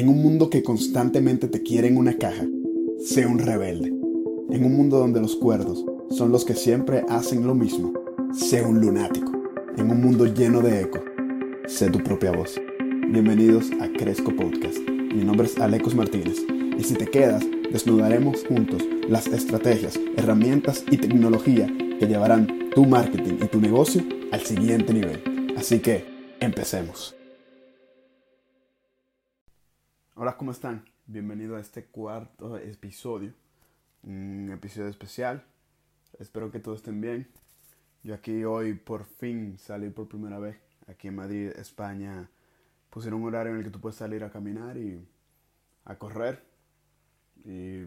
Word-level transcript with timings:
En 0.00 0.08
un 0.08 0.22
mundo 0.22 0.48
que 0.48 0.62
constantemente 0.62 1.46
te 1.46 1.62
quiere 1.62 1.86
en 1.88 1.98
una 1.98 2.16
caja, 2.16 2.46
sé 3.04 3.26
un 3.26 3.38
rebelde. 3.38 3.88
En 4.48 4.64
un 4.64 4.74
mundo 4.74 4.98
donde 4.98 5.20
los 5.20 5.36
cuerdos 5.36 5.84
son 6.08 6.32
los 6.32 6.46
que 6.46 6.54
siempre 6.54 7.04
hacen 7.10 7.46
lo 7.46 7.54
mismo, 7.54 7.92
sé 8.32 8.62
un 8.62 8.80
lunático. 8.80 9.30
En 9.76 9.90
un 9.90 10.00
mundo 10.00 10.24
lleno 10.24 10.62
de 10.62 10.80
eco, 10.80 11.04
sé 11.66 11.90
tu 11.90 11.98
propia 11.98 12.32
voz. 12.32 12.58
Bienvenidos 13.10 13.70
a 13.78 13.92
Cresco 13.92 14.34
Podcast. 14.34 14.78
Mi 14.88 15.22
nombre 15.22 15.46
es 15.46 15.58
Alecos 15.58 15.94
Martínez 15.94 16.38
y 16.78 16.82
si 16.82 16.94
te 16.94 17.06
quedas, 17.06 17.44
desnudaremos 17.70 18.42
juntos 18.46 18.82
las 19.06 19.26
estrategias, 19.26 20.00
herramientas 20.16 20.82
y 20.90 20.96
tecnología 20.96 21.66
que 21.98 22.06
llevarán 22.06 22.70
tu 22.74 22.86
marketing 22.86 23.34
y 23.42 23.48
tu 23.48 23.60
negocio 23.60 24.02
al 24.32 24.40
siguiente 24.40 24.94
nivel. 24.94 25.52
Así 25.58 25.80
que, 25.80 26.06
empecemos. 26.40 27.19
Hola, 30.22 30.36
¿cómo 30.36 30.50
están? 30.50 30.84
Bienvenido 31.06 31.56
a 31.56 31.60
este 31.60 31.86
cuarto 31.86 32.58
episodio, 32.58 33.32
un 34.02 34.50
episodio 34.52 34.88
especial. 34.88 35.46
Espero 36.18 36.50
que 36.50 36.60
todos 36.60 36.80
estén 36.80 37.00
bien. 37.00 37.26
Yo 38.02 38.14
aquí 38.14 38.44
hoy 38.44 38.74
por 38.74 39.06
fin 39.06 39.56
salí 39.56 39.88
por 39.88 40.08
primera 40.08 40.38
vez. 40.38 40.58
Aquí 40.88 41.08
en 41.08 41.16
Madrid, 41.16 41.52
España, 41.56 42.28
pusieron 42.90 43.22
un 43.22 43.28
horario 43.28 43.52
en 43.52 43.60
el 43.60 43.64
que 43.64 43.70
tú 43.70 43.80
puedes 43.80 43.96
salir 43.96 44.22
a 44.22 44.30
caminar 44.30 44.76
y 44.76 45.02
a 45.86 45.96
correr. 45.96 46.44
Y 47.42 47.86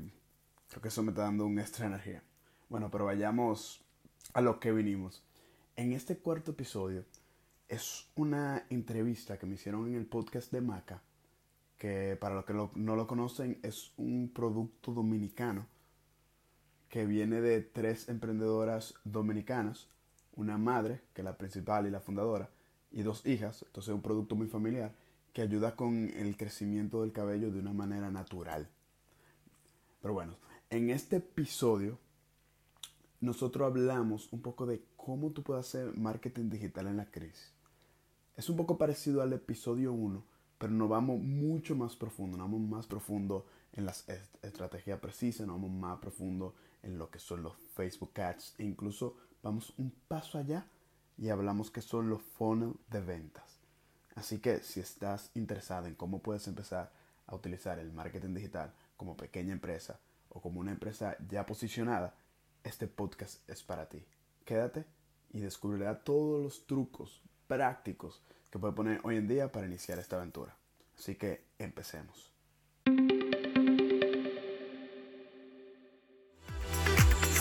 creo 0.70 0.81
que 0.81 0.88
eso 0.88 1.04
me 1.04 1.12
está 1.12 1.26
dando 1.26 1.45
un 1.45 1.59
extra 1.59 1.86
energía. 1.86 2.23
Bueno, 2.68 2.90
pero 2.90 3.06
vayamos 3.06 3.86
a 4.34 4.42
lo 4.42 4.59
que 4.59 4.72
vinimos. 4.72 5.23
En 5.76 5.94
este 5.94 6.18
cuarto 6.18 6.54
episodio 6.54 7.06
es 7.68 8.09
una 8.16 8.66
entrevista 8.72 9.38
que 9.38 9.45
me 9.45 9.54
hicieron 9.54 9.88
en 9.88 9.94
el 9.94 10.08
podcast 10.08 10.52
de 10.52 10.62
Maca 10.62 11.04
que 11.84 12.16
para 12.16 12.34
los 12.34 12.46
que 12.46 12.54
no 12.54 12.96
lo 12.96 13.08
conocen 13.08 13.60
es 13.62 13.92
un 13.98 14.31
producto 14.34 14.94
dominicano 14.94 15.67
que 16.88 17.06
viene 17.06 17.42
de 17.42 17.59
tres 17.59 18.08
emprendedoras 18.08 18.94
dominicanas, 19.03 19.90
una 20.38 20.58
madre, 20.58 21.02
que 21.14 21.20
es 21.20 21.25
la 21.25 21.38
principal 21.38 21.86
y 21.86 21.92
la 21.92 22.00
fundadora, 22.00 22.50
y 22.90 23.02
dos 23.02 23.25
hijas, 23.25 23.64
entonces 23.64 23.90
es 23.90 23.95
un 23.95 24.02
producto 24.02 24.34
muy 24.34 24.48
familiar, 24.48 24.94
que 25.34 25.42
ayuda 25.42 25.75
con 25.75 26.09
el 26.16 26.38
crecimiento 26.38 27.02
del 27.02 27.12
cabello 27.12 27.52
de 27.52 27.59
una 27.59 27.73
manera 27.73 28.09
natural. 28.09 28.70
Pero 30.02 30.14
bueno, 30.14 30.38
en 30.70 30.90
este 30.90 31.18
episodio 31.18 32.00
nosotros 33.20 33.68
hablamos 33.68 34.31
un 34.31 34.42
poco 34.42 34.66
de 34.66 34.86
cómo 34.95 35.31
tú 35.31 35.44
puedes 35.44 35.66
hacer 35.66 35.97
marketing 35.97 36.50
digital 36.50 36.88
en 36.88 36.95
la 36.95 37.12
crisis. 37.12 37.52
Es 38.38 38.47
un 38.47 38.56
poco 38.56 38.78
parecido 38.78 39.22
al 39.22 39.34
episodio 39.34 39.92
1, 39.92 40.23
pero 40.64 40.75
nos 40.75 40.88
vamos 40.88 41.19
mucho 41.19 41.75
más 41.75 41.97
profundo, 41.97 42.38
nos 42.38 42.50
vamos 42.50 42.69
más 42.69 42.88
profundo 42.88 43.45
en 43.73 43.86
las 43.86 44.08
estrategias 44.42 44.97
precisas, 44.97 45.45
nos 45.45 45.58
vamos 45.58 45.72
más 45.72 46.00
profundo 46.00 46.56
en 46.81 46.97
lo 46.97 47.09
que 47.09 47.19
son 47.19 47.44
los 47.44 47.53
Facebook 47.75 48.17
Ads 48.17 48.56
e 48.59 48.64
incluso 48.64 49.17
vamos 49.41 49.73
un 49.75 49.91
paso 50.08 50.38
allá 50.38 50.66
y 51.17 51.28
hablamos 51.28 51.69
que 51.69 51.81
son 51.81 52.09
los 52.09 52.22
funnels 52.22 52.78
de 52.89 53.02
ventas. 53.02 53.59
Así 54.16 54.39
que 54.39 54.59
si 54.59 54.80
estás 54.80 55.31
interesado 55.36 55.88
en 55.88 55.95
cómo 55.95 56.19
puedes 56.19 56.47
empezar 56.47 56.94
a 57.28 57.36
utilizar 57.36 57.78
el 57.78 57.91
marketing 57.91 58.34
digital 58.34 58.73
como 58.95 59.17
pequeña 59.17 59.52
empresa 59.52 60.00
o 60.30 60.39
como 60.39 60.61
una 60.61 60.72
empresa 60.72 61.17
ya 61.28 61.45
posicionada, 61.45 62.16
este 62.64 62.88
podcast 62.88 63.50
es 63.50 63.61
para 63.64 63.89
ti. 63.89 64.02
Quédate 64.45 64.86
y 65.34 65.41
descubrirá 65.41 66.06
todos 66.06 66.41
los 66.41 66.66
trucos 66.66 67.22
prácticos 67.50 68.23
que 68.54 68.59
puede 68.59 68.73
poner 68.73 69.00
hoy 69.02 69.18
en 69.18 69.28
día 69.28 69.52
para 69.52 69.66
iniciar 69.66 69.98
esta 69.98 70.18
aventura. 70.18 70.56
Así 70.96 71.16
que 71.16 71.44
empecemos. 71.58 72.32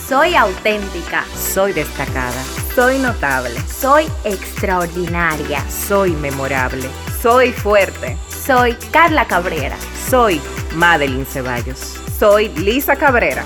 Soy 0.08 0.34
auténtica. 0.34 1.26
Soy 1.36 1.74
destacada. 1.74 2.42
Soy 2.74 2.98
notable. 2.98 3.60
Soy 3.68 4.06
extraordinaria. 4.24 5.60
Soy 5.68 6.12
memorable. 6.12 6.88
Soy 7.20 7.52
fuerte. 7.52 8.16
Soy 8.30 8.74
Carla 8.90 9.26
Cabrera. 9.26 9.76
Soy 10.08 10.40
Madeline 10.74 11.26
Ceballos. 11.26 12.00
Soy 12.18 12.48
Lisa 12.56 12.96
Cabrera. 12.96 13.44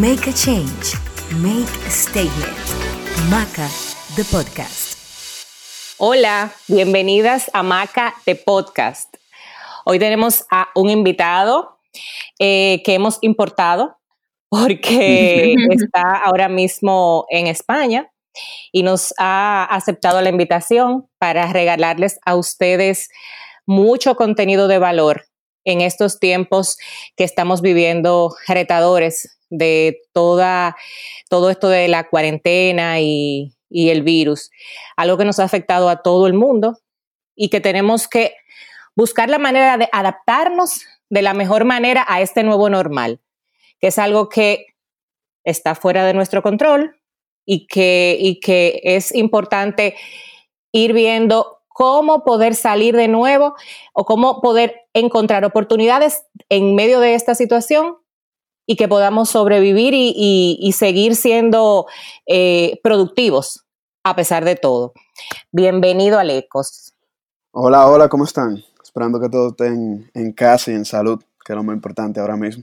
Make 0.00 0.30
a 0.30 0.32
change. 0.32 0.96
Make 1.42 1.68
a 1.86 1.90
statement. 1.90 2.56
Maca, 3.28 3.68
the 4.16 4.24
podcast. 4.34 4.87
Hola, 6.00 6.54
bienvenidas 6.68 7.50
a 7.52 7.64
Maca 7.64 8.14
de 8.24 8.36
Podcast. 8.36 9.12
Hoy 9.84 9.98
tenemos 9.98 10.46
a 10.48 10.68
un 10.76 10.90
invitado 10.90 11.80
eh, 12.38 12.82
que 12.84 12.94
hemos 12.94 13.18
importado 13.20 13.96
porque 14.48 15.56
está 15.70 16.18
ahora 16.24 16.48
mismo 16.48 17.26
en 17.30 17.48
España 17.48 18.12
y 18.70 18.84
nos 18.84 19.12
ha 19.18 19.64
aceptado 19.64 20.22
la 20.22 20.28
invitación 20.28 21.08
para 21.18 21.52
regalarles 21.52 22.20
a 22.24 22.36
ustedes 22.36 23.08
mucho 23.66 24.14
contenido 24.14 24.68
de 24.68 24.78
valor 24.78 25.24
en 25.64 25.80
estos 25.80 26.20
tiempos 26.20 26.76
que 27.16 27.24
estamos 27.24 27.60
viviendo 27.60 28.36
retadores 28.46 29.36
de 29.50 29.98
toda, 30.12 30.76
todo 31.28 31.50
esto 31.50 31.68
de 31.68 31.88
la 31.88 32.08
cuarentena 32.08 33.00
y, 33.00 33.57
y 33.70 33.90
el 33.90 34.02
virus, 34.02 34.50
algo 34.96 35.16
que 35.16 35.24
nos 35.24 35.38
ha 35.38 35.44
afectado 35.44 35.88
a 35.88 36.02
todo 36.02 36.26
el 36.26 36.34
mundo 36.34 36.78
y 37.34 37.48
que 37.50 37.60
tenemos 37.60 38.08
que 38.08 38.34
buscar 38.96 39.28
la 39.30 39.38
manera 39.38 39.76
de 39.76 39.88
adaptarnos 39.92 40.82
de 41.10 41.22
la 41.22 41.34
mejor 41.34 41.64
manera 41.64 42.04
a 42.08 42.20
este 42.20 42.42
nuevo 42.42 42.68
normal, 42.68 43.20
que 43.80 43.88
es 43.88 43.98
algo 43.98 44.28
que 44.28 44.66
está 45.44 45.74
fuera 45.74 46.04
de 46.04 46.14
nuestro 46.14 46.42
control 46.42 46.96
y 47.44 47.66
que, 47.66 48.16
y 48.20 48.40
que 48.40 48.80
es 48.82 49.14
importante 49.14 49.96
ir 50.72 50.92
viendo 50.92 51.58
cómo 51.68 52.24
poder 52.24 52.54
salir 52.54 52.96
de 52.96 53.08
nuevo 53.08 53.54
o 53.92 54.04
cómo 54.04 54.40
poder 54.40 54.82
encontrar 54.92 55.44
oportunidades 55.44 56.24
en 56.48 56.74
medio 56.74 57.00
de 57.00 57.14
esta 57.14 57.34
situación 57.34 57.96
y 58.68 58.76
que 58.76 58.86
podamos 58.86 59.30
sobrevivir 59.30 59.94
y, 59.94 60.72
seguir 60.76 61.16
siendo 61.16 61.86
eh, 62.26 62.78
productivos 62.82 63.64
a 64.04 64.14
pesar 64.14 64.44
de 64.44 64.56
todo. 64.56 64.92
Bienvenido 65.50 66.18
al 66.18 66.30
ECOS. 66.30 66.92
Hola, 67.50 67.86
hola, 67.86 68.10
¿cómo 68.10 68.24
están? 68.24 68.62
Esperando 68.82 69.18
que 69.18 69.30
todos 69.30 69.52
estén 69.52 70.10
en 70.12 70.32
casa 70.32 70.70
y 70.70 70.74
en 70.74 70.84
salud, 70.84 71.18
que 71.42 71.54
es 71.54 71.56
lo 71.56 71.62
más 71.62 71.76
importante 71.76 72.20
ahora 72.20 72.36
mismo. 72.36 72.62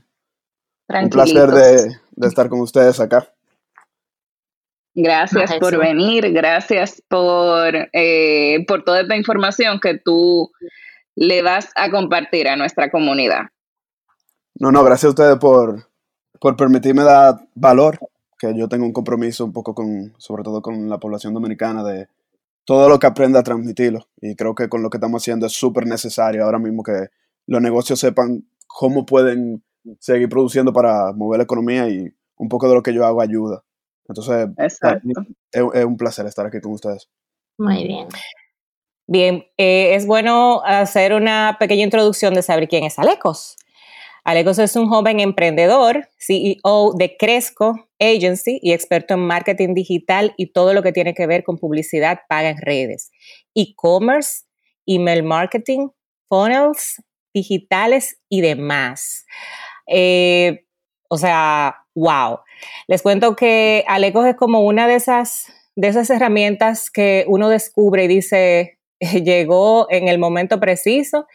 Un 0.88 1.10
placer 1.10 1.50
de, 1.50 1.98
estar 2.28 2.50
con 2.50 2.62
ustedes 2.62 3.00
acá. 3.00 3.28
Gracias 4.94 5.56
por 5.60 5.76
venir, 5.76 6.32
gracias 6.32 7.02
por, 7.08 7.90
eh, 7.94 8.64
por 8.68 8.84
toda 8.84 9.02
esta 9.02 9.16
información 9.16 9.80
que 9.80 9.98
tú 9.98 10.52
le 11.16 11.42
vas 11.42 11.72
a 11.76 11.90
compartir 11.90 12.48
a 12.48 12.56
nuestra 12.56 12.92
comunidad. 12.92 13.48
No, 14.54 14.72
no, 14.72 14.84
gracias 14.84 15.06
a 15.06 15.10
ustedes 15.10 15.38
por, 15.38 15.95
por 16.40 16.56
permitirme 16.56 17.04
dar 17.04 17.48
valor, 17.56 18.00
que 18.38 18.58
yo 18.58 18.68
tengo 18.68 18.86
un 18.86 18.94
compromiso 18.94 19.46
un 19.46 19.54
poco 19.54 19.74
con, 19.74 20.14
sobre 20.18 20.44
todo 20.44 20.62
con 20.62 20.90
la 20.90 21.00
población 21.00 21.34
dominicana, 21.34 21.84
de 21.84 22.08
todo 22.66 22.90
lo 22.90 23.00
que 23.00 23.08
aprenda 23.08 23.40
a 23.40 23.44
transmitirlo. 23.44 24.08
Y 24.22 24.36
creo 24.36 24.56
que 24.56 24.70
con 24.70 24.82
lo 24.82 24.90
que 24.90 24.98
estamos 24.98 25.22
haciendo 25.22 25.46
es 25.46 25.54
súper 25.54 25.86
necesario 25.86 26.44
ahora 26.44 26.60
mismo 26.60 26.84
que 26.84 27.08
los 27.48 27.62
negocios 27.62 28.00
sepan 28.00 28.46
cómo 28.68 29.06
pueden 29.06 29.64
seguir 30.00 30.30
produciendo 30.30 30.74
para 30.74 31.14
mover 31.14 31.38
la 31.38 31.44
economía 31.44 31.88
y 31.88 32.14
un 32.38 32.50
poco 32.50 32.68
de 32.68 32.76
lo 32.76 32.84
que 32.84 32.94
yo 32.94 33.06
hago 33.06 33.22
ayuda. 33.22 33.64
Entonces, 34.08 34.50
es, 34.58 34.80
es, 35.52 35.86
un 35.86 35.98
placer 35.98 36.26
estar 36.26 36.46
aquí 36.46 36.60
con 36.60 36.74
ustedes. 36.74 37.10
Muy 37.58 37.84
bien. 37.84 38.08
Bien, 39.08 39.46
eh, 39.58 39.96
es 39.96 40.06
bueno 40.08 40.62
hacer 40.66 41.14
una 41.14 41.58
pequeña 41.60 41.84
introducción 41.84 42.34
de 42.34 42.42
saber 42.42 42.68
quién 42.68 42.84
es 42.84 42.98
Alecos. 42.98 43.58
Alecos 44.26 44.58
es 44.58 44.76
un 44.76 44.90
joven 44.90 45.20
emprendedor, 45.20 46.10
CEO 46.18 46.94
de 46.98 47.16
Cresco 47.16 47.88
Agency 48.00 48.60
y 48.60 48.74
experto 48.74 49.14
en 49.14 49.20
marketing 49.20 49.76
digital 49.76 50.34
y 50.36 50.48
todo 50.48 50.74
lo 50.74 50.82
que 50.82 50.92
tiene 50.92 51.14
que 51.14 51.28
ver 51.28 51.44
con 51.44 51.60
publicidad 51.60 52.22
paga 52.28 52.50
en 52.50 52.58
redes, 52.58 53.12
e-commerce, 53.54 54.46
email 54.88 55.22
marketing, 55.22 55.90
funnels 56.28 57.04
digitales 57.36 58.20
y 58.28 58.42
demás. 58.42 59.28
Eh, 59.86 60.66
o 61.08 61.20
sea, 61.20 61.84
wow. 61.94 62.40
Les 62.88 63.04
cuento 63.04 63.36
que 63.36 63.86
Alecos 63.88 64.26
es 64.26 64.36
como 64.36 64.62
una 64.62 64.88
de 64.88 64.96
esas, 64.96 65.54
de 65.76 65.90
esas 65.90 66.10
herramientas 66.10 66.90
que 66.90 67.26
uno 67.28 67.48
descubre 67.48 68.06
y 68.06 68.08
dice, 68.08 68.80
llegó 69.00 69.86
en 69.92 70.08
el 70.08 70.18
momento 70.18 70.60
preciso 70.60 71.28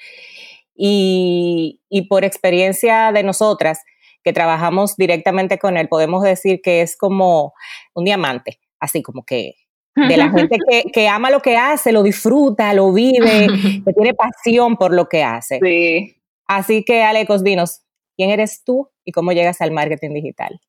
y, 0.83 2.07
por 2.09 2.25
experiencia 2.25 3.13
de 3.13 3.23
nosotras, 3.23 3.81
que 4.25 4.33
trabajamos 4.33 4.97
directamente 4.97 5.59
con 5.59 5.77
él, 5.77 5.89
podemos 5.89 6.23
decir 6.23 6.61
que 6.63 6.81
es 6.81 6.97
como 6.97 7.53
un 7.95 8.05
diamante, 8.05 8.61
así 8.81 9.03
como 9.03 9.25
que 9.25 9.57
de 9.95 10.17
la 10.17 10.31
gente 10.31 10.57
que, 10.69 10.85
que, 10.91 11.09
ama 11.09 11.31
lo 11.31 11.41
que 11.41 11.57
hace, 11.57 11.93
lo 11.93 12.03
disfruta, 12.03 12.73
lo 12.73 12.93
vive, 12.93 13.47
que 13.85 13.93
tiene 13.93 14.15
pasión 14.15 14.77
por 14.77 14.95
lo 14.95 15.07
que 15.07 15.23
hace. 15.23 15.59
Sí. 15.63 16.17
Así 16.47 16.83
que, 16.85 17.03
Alecos, 17.03 17.45
dinos, 17.45 17.83
¿quién 18.17 18.31
eres 18.31 18.65
tú 18.65 18.91
y 19.05 19.13
cómo 19.13 19.33
llegas 19.33 19.61
al 19.61 19.73
marketing 19.73 20.15
digital? 20.15 20.61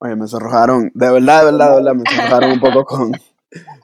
Oye, 0.00 0.16
me 0.16 0.26
sonrojaron, 0.26 0.90
de 0.92 1.10
verdad, 1.10 1.38
de 1.38 1.52
verdad, 1.52 1.70
de 1.70 1.76
verdad, 1.76 1.94
me 1.94 2.10
sonrojaron 2.10 2.52
un 2.52 2.60
poco 2.60 2.84
con, 2.84 3.12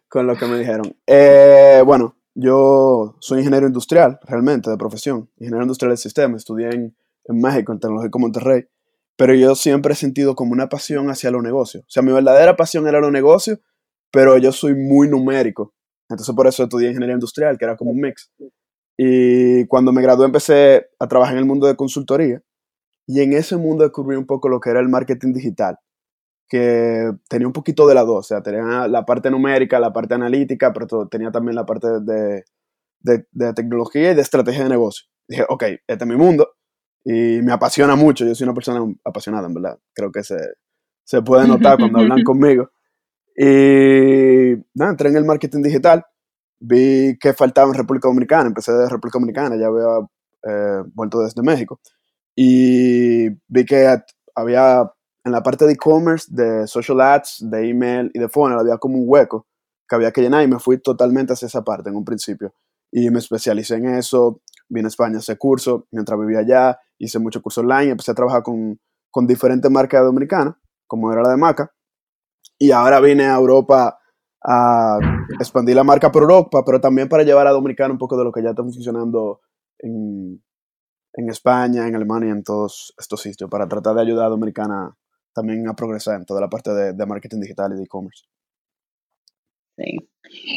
con 0.08 0.26
lo 0.26 0.37
que 0.37 0.47
me 0.47 0.58
dijeron. 0.58 0.94
Eh, 1.06 1.82
bueno, 1.87 2.17
yo 2.34 3.17
soy 3.20 3.40
ingeniero 3.40 3.67
industrial, 3.67 4.19
realmente, 4.23 4.70
de 4.70 4.76
profesión, 4.76 5.31
ingeniero 5.37 5.62
industrial 5.62 5.93
de 5.93 5.96
sistemas, 5.96 6.43
estudié 6.43 6.70
en, 6.70 6.96
en 7.25 7.40
México, 7.40 7.73
en 7.73 7.81
Tecnológico 7.81 8.19
Monterrey, 8.19 8.64
pero 9.17 9.34
yo 9.34 9.55
siempre 9.55 9.93
he 9.93 9.96
sentido 9.96 10.34
como 10.34 10.52
una 10.52 10.69
pasión 10.69 11.11
hacia 11.11 11.31
los 11.31 11.43
negocios. 11.43 11.84
O 11.84 11.90
sea, 11.90 12.02
mi 12.02 12.12
verdadera 12.12 12.56
pasión 12.56 12.88
era 12.88 13.00
los 13.00 13.12
negocios, 13.12 13.58
pero 14.11 14.38
yo 14.38 14.52
soy 14.52 14.75
muy 14.75 15.08
numérico. 15.08 15.75
Entonces 16.08 16.34
por 16.34 16.46
eso 16.46 16.62
estudié 16.64 16.88
ingeniería 16.88 17.14
industrial, 17.14 17.58
que 17.58 17.64
era 17.64 17.76
como 17.76 17.90
un 17.90 18.00
mix. 18.00 18.31
Y 18.96 19.67
cuando 19.67 19.93
me 19.93 20.02
gradué 20.02 20.26
empecé 20.26 20.87
a 20.99 21.08
trabajar 21.08 21.34
en 21.34 21.40
el 21.40 21.46
mundo 21.46 21.67
de 21.67 21.76
consultoría 21.76 22.43
y 23.06 23.20
en 23.20 23.32
ese 23.32 23.56
mundo 23.56 23.84
descubrí 23.84 24.17
un 24.17 24.26
poco 24.26 24.49
lo 24.49 24.61
que 24.61 24.70
era 24.70 24.81
el 24.81 24.88
marketing 24.88 25.32
digital, 25.32 25.79
que 26.53 27.11
tenía 27.31 27.47
un 27.47 27.53
poquito 27.55 27.87
de 27.87 27.95
las 27.95 28.05
dos, 28.05 28.19
o 28.19 28.23
sea, 28.23 28.43
tenía 28.43 28.87
la 28.87 29.07
parte 29.07 29.31
numérica, 29.31 29.81
la 29.81 29.91
parte 29.91 30.13
analítica, 30.13 30.71
pero 30.71 31.09
tenía 31.09 31.31
también 31.31 31.57
la 31.57 31.65
parte 31.65 31.89
de, 32.03 32.45
de, 33.01 33.27
de 33.33 33.55
tecnología 33.55 34.13
y 34.13 34.15
de 34.15 34.21
estrategia 34.21 34.65
de 34.65 34.69
negocio. 34.69 35.07
Dije, 35.27 35.47
ok, 35.49 35.63
este 35.63 36.05
es 36.05 36.07
mi 36.07 36.17
mundo, 36.17 36.51
y 37.05 37.41
me 37.41 37.55
apasiona 37.55 37.97
mucho. 37.97 38.27
Yo 38.27 38.35
soy 38.35 38.45
una 38.45 38.53
persona 38.53 38.85
apasionada, 39.03 39.47
en 39.47 39.55
verdad. 39.55 39.79
Creo 39.95 40.13
que 40.13 40.23
se, 40.23 40.37
se 41.05 41.23
puede 41.23 41.49
notar 41.49 41.79
cuando 41.79 42.01
hablan 42.01 42.23
conmigo. 42.23 42.71
Y 43.35 44.53
nada, 44.75 44.91
entré 44.91 45.09
en 45.09 45.17
el 45.17 45.25
marketing 45.25 45.63
digital, 45.63 46.05
vi 46.61 47.17
que 47.19 47.33
faltaba 47.33 47.71
en 47.71 47.79
República 47.79 48.09
Dominicana, 48.09 48.49
empecé 48.49 48.73
de 48.73 48.91
República 48.91 49.19
Dominicana, 49.19 49.57
ya 49.57 49.69
había 49.69 50.07
eh, 50.47 50.83
vuelto 50.93 51.21
desde 51.21 51.41
México, 51.41 51.81
y 52.37 53.31
vi 53.49 53.65
que 53.65 53.89
había 54.35 54.93
en 55.25 55.33
la 55.33 55.43
parte 55.43 55.67
de 55.67 55.73
e-commerce, 55.73 56.27
de 56.31 56.67
social 56.67 57.01
ads, 57.01 57.39
de 57.49 57.69
email 57.69 58.11
y 58.15 58.19
de 58.19 58.29
funnel, 58.29 58.59
había 58.59 58.79
como 58.79 58.99
un 58.99 59.05
hueco 59.07 59.47
que 59.89 59.95
había 59.95 60.11
que 60.13 60.21
llenar 60.21 60.43
y 60.43 60.49
me 60.49 60.59
fui 60.59 60.81
totalmente 60.81 61.33
hacia 61.33 61.47
esa 61.47 61.63
parte 61.63 61.91
en 61.91 61.97
un 61.97 62.05
principio. 62.05 62.55
Y 62.91 63.11
me 63.11 63.19
especialicé 63.19 63.77
en 63.77 63.87
eso, 63.95 64.41
vine 64.69 64.87
a 64.87 64.89
España 64.89 65.17
a 65.17 65.19
hacer 65.19 65.39
curso, 65.39 65.87
mientras 65.91 66.19
vivía 66.19 66.41
allá, 66.41 66.79
hice 66.99 67.19
muchos 67.19 67.43
cursos 67.43 67.63
online, 67.63 67.93
empecé 67.93 68.11
a 68.11 68.15
trabajar 68.15 68.43
con, 68.43 68.79
con 69.11 69.27
diferentes 69.27 69.71
marcas 69.71 70.03
dominicanas, 70.03 70.55
como 70.87 71.13
era 71.13 71.23
la 71.23 71.31
de 71.31 71.37
Maca, 71.37 71.73
y 72.59 72.71
ahora 72.71 73.01
vine 73.01 73.27
a 73.27 73.37
Europa 73.37 73.99
a 74.45 74.99
expandir 75.39 75.77
la 75.77 75.85
marca 75.85 76.11
por 76.11 76.23
Europa, 76.23 76.65
pero 76.65 76.81
también 76.81 77.09
para 77.09 77.23
llevar 77.23 77.47
a 77.47 77.53
Dominicana 77.53 77.93
un 77.93 77.99
poco 77.99 78.17
de 78.17 78.25
lo 78.25 78.33
que 78.33 78.43
ya 78.43 78.51
está 78.51 78.63
funcionando 78.63 79.41
en, 79.79 80.43
en 81.15 81.29
España, 81.29 81.87
en 81.87 81.95
Alemania, 81.95 82.33
en 82.33 82.43
todos 82.43 82.93
estos 82.99 83.21
sitios, 83.21 83.49
para 83.49 83.69
tratar 83.69 83.95
de 83.95 84.03
ayudar 84.03 84.27
a 84.27 84.31
Dominicana 84.31 84.97
también 85.34 85.69
a 85.69 85.75
progresar 85.75 86.17
en 86.17 86.26
toda 86.26 86.40
la 86.40 86.49
parte 86.49 86.70
de, 86.73 86.93
de 86.93 87.06
marketing 87.06 87.40
digital 87.40 87.73
y 87.73 87.76
de 87.76 87.84
e-commerce. 87.84 88.25
Sí. 89.76 89.99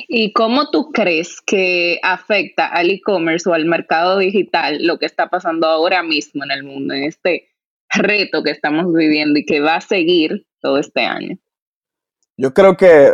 ¿Y 0.08 0.34
cómo 0.34 0.70
tú 0.70 0.92
crees 0.92 1.42
que 1.42 2.00
afecta 2.04 2.68
al 2.68 2.90
e-commerce 2.90 3.50
o 3.50 3.54
al 3.54 3.66
mercado 3.66 4.18
digital 4.20 4.86
lo 4.86 5.00
que 5.00 5.06
está 5.06 5.30
pasando 5.30 5.68
ahora 5.68 6.04
mismo 6.04 6.44
en 6.44 6.52
el 6.52 6.64
mundo, 6.64 6.94
en 6.94 7.04
este 7.04 7.50
reto 7.90 8.44
que 8.44 8.52
estamos 8.52 8.94
viviendo 8.94 9.40
y 9.40 9.46
que 9.46 9.62
va 9.62 9.76
a 9.76 9.82
seguir 9.82 10.46
todo 10.62 10.80
este 10.80 11.02
año? 11.02 11.38
Yo 12.38 12.54
creo 12.54 12.76
que 12.78 13.12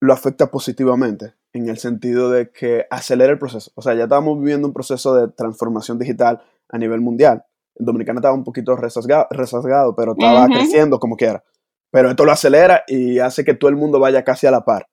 lo 0.00 0.12
afecta 0.12 0.50
positivamente 0.50 1.34
en 1.52 1.68
el 1.68 1.78
sentido 1.78 2.30
de 2.30 2.50
que 2.50 2.86
acelera 2.90 3.32
el 3.32 3.38
proceso. 3.38 3.72
O 3.74 3.82
sea, 3.82 3.94
ya 3.94 4.04
estábamos 4.04 4.38
viviendo 4.38 4.66
un 4.66 4.74
proceso 4.74 5.14
de 5.14 5.32
transformación 5.32 5.98
digital 5.98 6.42
a 6.68 6.78
nivel 6.78 7.00
mundial. 7.00 7.44
En 7.76 7.86
Dominicana 7.86 8.18
estaba 8.18 8.34
un 8.34 8.44
poquito 8.44 8.76
rezasgado, 8.76 9.94
pero 9.96 10.12
estaba 10.12 10.46
creciendo 10.46 10.98
como 10.98 11.16
quiera. 11.16 11.42
Pero 11.90 12.10
esto 12.10 12.24
lo 12.24 12.32
acelera 12.32 12.84
y 12.86 13.18
hace 13.18 13.44
que 13.44 13.54
todo 13.54 13.70
el 13.70 13.76
mundo 13.76 14.00
vaya 14.00 14.24
casi 14.24 14.46
a 14.46 14.50
la 14.50 14.64
par. 14.64 14.88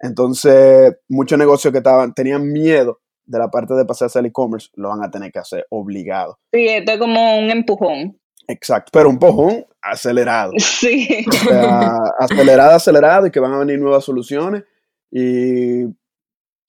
Entonces, 0.00 0.96
muchos 1.08 1.38
negocios 1.38 1.72
que 1.72 1.78
estaban, 1.78 2.14
tenían 2.14 2.52
miedo 2.52 3.00
de 3.26 3.38
la 3.38 3.50
parte 3.50 3.74
de 3.74 3.84
pasarse 3.84 4.18
al 4.18 4.26
e-commerce, 4.26 4.70
lo 4.74 4.88
van 4.88 5.02
a 5.02 5.10
tener 5.10 5.30
que 5.30 5.38
hacer 5.38 5.66
obligado. 5.70 6.38
Sí, 6.52 6.66
esto 6.66 6.92
es 6.92 6.98
como 6.98 7.38
un 7.38 7.50
empujón. 7.50 8.18
Exacto, 8.46 8.90
pero 8.92 9.08
un 9.08 9.16
empujón 9.16 9.66
acelerado. 9.82 10.52
Sí. 10.58 11.26
O 11.28 11.32
sea, 11.32 11.98
acelerado, 12.18 12.74
acelerado 12.74 13.26
y 13.26 13.30
que 13.30 13.40
van 13.40 13.52
a 13.52 13.58
venir 13.58 13.78
nuevas 13.78 14.04
soluciones 14.04 14.64
y 15.10 15.84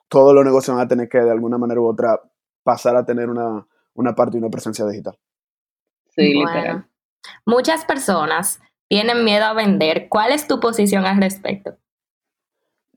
todos 0.09 0.33
los 0.33 0.43
negocios 0.43 0.75
van 0.75 0.85
a 0.85 0.89
tener 0.89 1.07
que 1.07 1.19
de 1.19 1.31
alguna 1.31 1.57
manera 1.57 1.79
u 1.79 1.87
otra 1.87 2.19
pasar 2.63 2.95
a 2.95 3.05
tener 3.05 3.29
una, 3.29 3.65
una 3.93 4.15
parte 4.15 4.37
y 4.37 4.39
una 4.39 4.49
presencia 4.49 4.85
digital. 4.85 5.17
Sí, 6.19 6.33
literal. 6.33 6.85
Muchas 7.45 7.85
personas 7.85 8.59
tienen 8.89 9.23
miedo 9.23 9.45
a 9.45 9.53
vender. 9.53 10.07
¿Cuál 10.09 10.31
es 10.31 10.47
tu 10.47 10.59
posición 10.59 11.05
al 11.05 11.21
respecto? 11.21 11.77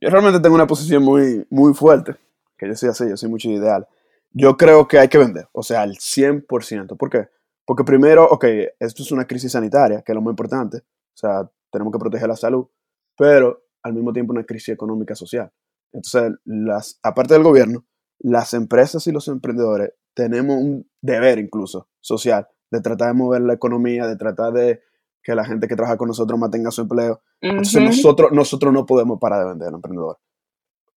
Yo 0.00 0.10
realmente 0.10 0.40
tengo 0.40 0.56
una 0.56 0.66
posición 0.66 1.04
muy, 1.04 1.46
muy 1.48 1.74
fuerte, 1.74 2.16
que 2.58 2.66
yo 2.66 2.74
soy 2.74 2.88
así, 2.88 3.08
yo 3.08 3.16
soy 3.16 3.28
mucho 3.28 3.48
ideal. 3.48 3.86
Yo 4.30 4.56
creo 4.56 4.88
que 4.88 4.98
hay 4.98 5.08
que 5.08 5.18
vender, 5.18 5.48
o 5.52 5.62
sea, 5.62 5.82
al 5.82 5.92
100%. 5.92 6.96
¿Por 6.96 7.10
qué? 7.10 7.28
Porque 7.64 7.84
primero, 7.84 8.24
ok, 8.24 8.44
esto 8.80 9.02
es 9.02 9.12
una 9.12 9.26
crisis 9.26 9.52
sanitaria, 9.52 10.02
que 10.02 10.10
es 10.10 10.16
lo 10.16 10.22
muy 10.22 10.30
importante, 10.30 10.78
o 10.78 11.16
sea, 11.16 11.48
tenemos 11.70 11.92
que 11.92 11.98
proteger 11.98 12.28
la 12.28 12.36
salud, 12.36 12.66
pero 13.16 13.62
al 13.82 13.92
mismo 13.92 14.12
tiempo 14.12 14.32
una 14.32 14.44
crisis 14.44 14.70
económica 14.70 15.14
social. 15.14 15.52
Entonces, 15.92 16.32
las, 16.44 16.98
aparte 17.02 17.34
del 17.34 17.42
gobierno, 17.42 17.84
las 18.18 18.54
empresas 18.54 19.06
y 19.06 19.12
los 19.12 19.28
emprendedores 19.28 19.92
tenemos 20.14 20.56
un 20.56 20.90
deber 21.00 21.38
incluso 21.38 21.88
social 22.00 22.48
de 22.72 22.80
tratar 22.80 23.08
de 23.08 23.14
mover 23.14 23.42
la 23.42 23.52
economía, 23.52 24.06
de 24.06 24.16
tratar 24.16 24.52
de 24.54 24.80
que 25.22 25.34
la 25.34 25.44
gente 25.44 25.68
que 25.68 25.76
trabaja 25.76 25.98
con 25.98 26.08
nosotros 26.08 26.40
mantenga 26.40 26.70
su 26.70 26.80
empleo. 26.80 27.20
Entonces 27.40 27.82
nosotros, 27.82 28.32
nosotros 28.32 28.72
no 28.72 28.86
podemos 28.86 29.20
parar 29.20 29.40
de 29.40 29.50
vender 29.50 29.68
al 29.68 29.74
emprendedor. 29.74 30.18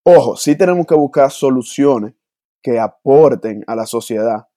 Ojo, 0.02 0.36
sí 0.36 0.56
tenemos 0.56 0.86
que 0.86 0.94
buscar 0.94 1.30
soluciones 1.30 2.14
que 2.62 2.80
aporten 2.80 3.62
a 3.66 3.76
la 3.76 3.86
sociedad 3.86 4.48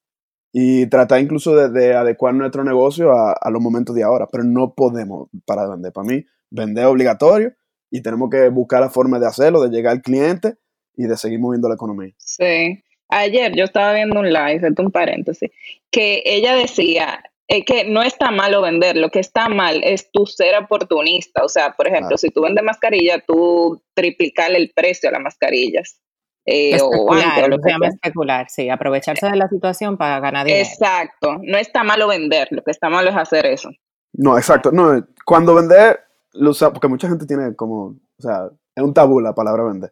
y 0.52 0.88
tratar 0.88 1.20
incluso 1.20 1.56
de, 1.56 1.94
adecuar 1.94 2.34
nuestro 2.34 2.64
negocio 2.64 3.12
a, 3.12 3.34
a, 3.34 3.50
los 3.52 3.62
momentos 3.62 3.96
de 3.96 4.04
ahora, 4.04 4.28
pero 4.32 4.44
no 4.44 4.74
podemos 4.74 5.30
parar 5.46 5.66
de 5.66 5.72
vender. 5.74 5.92
Para 5.92 6.08
mí, 6.08 6.26
vender 6.50 6.86
es 6.86 6.90
obligatorio 6.90 7.54
y 7.92 8.02
tenemos 8.02 8.30
que 8.30 8.48
buscar 8.50 8.80
la 8.80 8.90
forma 8.90 9.20
de 9.20 9.28
hacerlo, 9.28 9.62
de 9.62 9.70
llegar 9.70 9.92
al 9.92 10.02
cliente 10.02 10.58
y 10.96 11.06
de 11.06 11.18
seguir 11.18 11.40
moviendo 11.40 11.68
la 11.68 11.76
economía. 11.76 12.14
Sí. 12.18 12.82
Ayer 13.10 13.56
yo 13.56 13.66
estaba 13.66 13.94
viendo 13.94 14.20
un 14.20 14.32
live, 14.32 14.68
esto 14.68 14.84
un 14.84 14.92
paréntesis, 14.92 15.50
que 15.92 16.22
ella 16.26 16.56
decía, 16.56 17.24
es 17.48 17.66
que 17.66 17.84
no 17.84 18.04
está 18.04 18.30
malo 18.30 18.62
vender, 18.62 18.96
lo 18.96 19.10
que 19.10 19.20
está 19.20 19.50
mal 19.50 19.82
es 19.84 20.12
tú 20.12 20.28
ser 20.28 20.56
oportunista. 20.56 21.44
O 21.44 21.50
sea, 21.50 21.74
por 21.74 21.88
ejemplo, 21.88 22.16
si 22.18 22.30
tú 22.30 22.44
vendes 22.44 22.64
mascarilla, 22.64 23.24
tú 23.26 23.82
triplicar 23.96 24.52
el 24.52 24.72
precio 24.76 25.10
a 25.10 25.14
las 25.14 25.22
mascarillas. 25.22 26.00
Eh, 26.46 26.76
especular, 26.76 27.52
o 27.52 27.58
se 27.62 27.70
llama 27.70 27.88
especular, 27.88 28.50
sí, 28.50 28.70
aprovecharse 28.70 29.28
de 29.28 29.36
la 29.36 29.48
situación 29.50 29.98
para 29.98 30.20
ganar 30.20 30.46
dinero. 30.46 30.66
Exacto, 30.66 31.38
no 31.44 31.58
está 31.58 31.84
malo 31.84 32.08
vender, 32.08 32.48
lo 32.52 32.64
que 32.64 32.72
está 32.72 32.90
malo 32.90 33.10
es 33.10 33.16
hacer 33.16 33.46
eso. 33.46 33.70
No, 34.14 34.38
exacto, 34.38 34.72
no, 34.72 35.06
cuando 35.26 35.54
vender, 35.54 36.00
lo 36.34 36.52
usa, 36.52 36.72
porque 36.72 36.88
mucha 36.88 37.08
gente 37.08 37.28
tiene 37.28 37.56
como, 37.56 37.84
o 37.86 38.22
sea, 38.22 38.50
es 38.76 38.84
un 38.84 38.94
tabú 38.94 39.20
la 39.20 39.36
palabra 39.36 39.64
vender. 39.64 39.92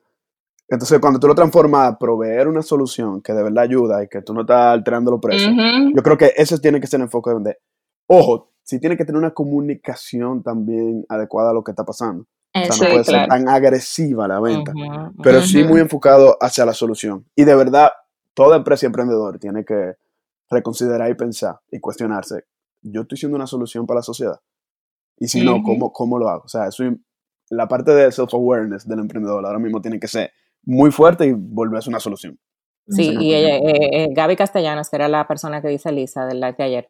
Entonces, 0.69 1.00
cuando 1.00 1.19
tú 1.19 1.27
lo 1.27 1.36
transformas 1.36 1.93
a 1.93 1.97
proveer 1.97 2.47
una 2.47 2.62
solución 2.62 3.21
que 3.21 3.33
de 3.33 3.41
verdad 3.41 3.63
ayuda 3.63 4.03
y 4.03 4.07
que 4.09 4.21
tú 4.21 4.33
no 4.33 4.41
estás 4.41 4.74
alterando 4.74 5.12
los 5.12 5.21
precios, 5.21 5.53
yo 5.95 6.03
creo 6.03 6.17
que 6.17 6.33
ese 6.36 6.59
tiene 6.59 6.81
que 6.81 6.88
ser 6.88 7.00
el 7.00 7.05
enfoque 7.05 7.29
de 7.29 7.36
vender. 7.36 7.59
Ojo, 8.07 8.51
sí 8.63 8.79
tiene 8.79 8.97
que 8.97 9.05
tener 9.05 9.19
una 9.19 9.33
comunicación 9.33 10.43
también 10.43 11.05
adecuada 11.07 11.51
a 11.51 11.53
lo 11.53 11.63
que 11.63 11.71
está 11.71 11.86
pasando. 11.86 12.25
o 12.53 12.74
sea, 12.74 12.88
no 12.88 12.91
puede 12.91 13.03
ser 13.05 13.27
tan 13.27 13.47
agresiva 13.47 14.27
la 14.27 14.41
venta, 14.41 14.74
pero 15.24 15.41
sí 15.41 15.63
muy 15.63 15.79
enfocado 15.79 16.38
hacia 16.41 16.65
la 16.65 16.74
solución. 16.74 17.25
Y 17.33 17.45
de 17.45 17.55
verdad, 17.55 17.91
toda 18.33 18.57
empresa 18.57 18.86
y 18.86 18.88
emprendedor 18.88 19.39
tiene 19.39 19.63
que 19.63 19.93
reconsiderar 20.50 21.09
y 21.09 21.15
pensar 21.15 21.59
y 21.71 21.79
cuestionarse, 21.79 22.43
yo 22.81 23.01
estoy 23.01 23.17
siendo 23.17 23.36
una 23.36 23.47
solución 23.47 23.86
para 23.86 24.00
la 24.00 24.03
sociedad. 24.03 24.39
Y 25.17 25.27
si 25.27 25.43
no, 25.43 25.63
¿cómo, 25.63 25.91
¿cómo 25.91 26.19
lo 26.19 26.29
hago? 26.29 26.43
O 26.43 26.47
sea, 26.47 26.67
eso, 26.67 26.83
la 27.50 27.67
parte 27.67 27.91
de 27.91 28.12
self-awareness 28.12 28.86
del 28.88 29.00
emprendedor 29.00 29.45
ahora 29.45 29.59
mismo 29.59 29.81
tiene 29.81 30.00
que 30.00 30.07
ser 30.07 30.31
muy 30.67 30.91
fuerte 30.91 31.25
y 31.25 31.31
volverse 31.33 31.89
una 31.89 32.01
solución. 32.01 32.38
Sí, 32.89 33.15
y 33.19 33.33
ella, 33.33 33.57
eh, 33.57 33.89
eh, 33.91 34.07
Gaby 34.12 34.36
Castellanos, 34.36 34.89
que 34.89 34.97
era 34.97 35.07
la 35.07 35.27
persona 35.27 35.62
que 35.62 35.69
dice 35.69 35.91
Lisa 35.91 36.25
del 36.25 36.39
live 36.39 36.55
de 36.57 36.63
ayer, 36.63 36.89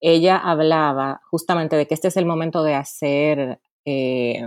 ella 0.00 0.36
hablaba 0.36 1.20
justamente 1.30 1.76
de 1.76 1.86
que 1.86 1.94
este 1.94 2.08
es 2.08 2.16
el 2.16 2.26
momento 2.26 2.62
de 2.62 2.74
hacer 2.74 3.60
eh, 3.84 4.40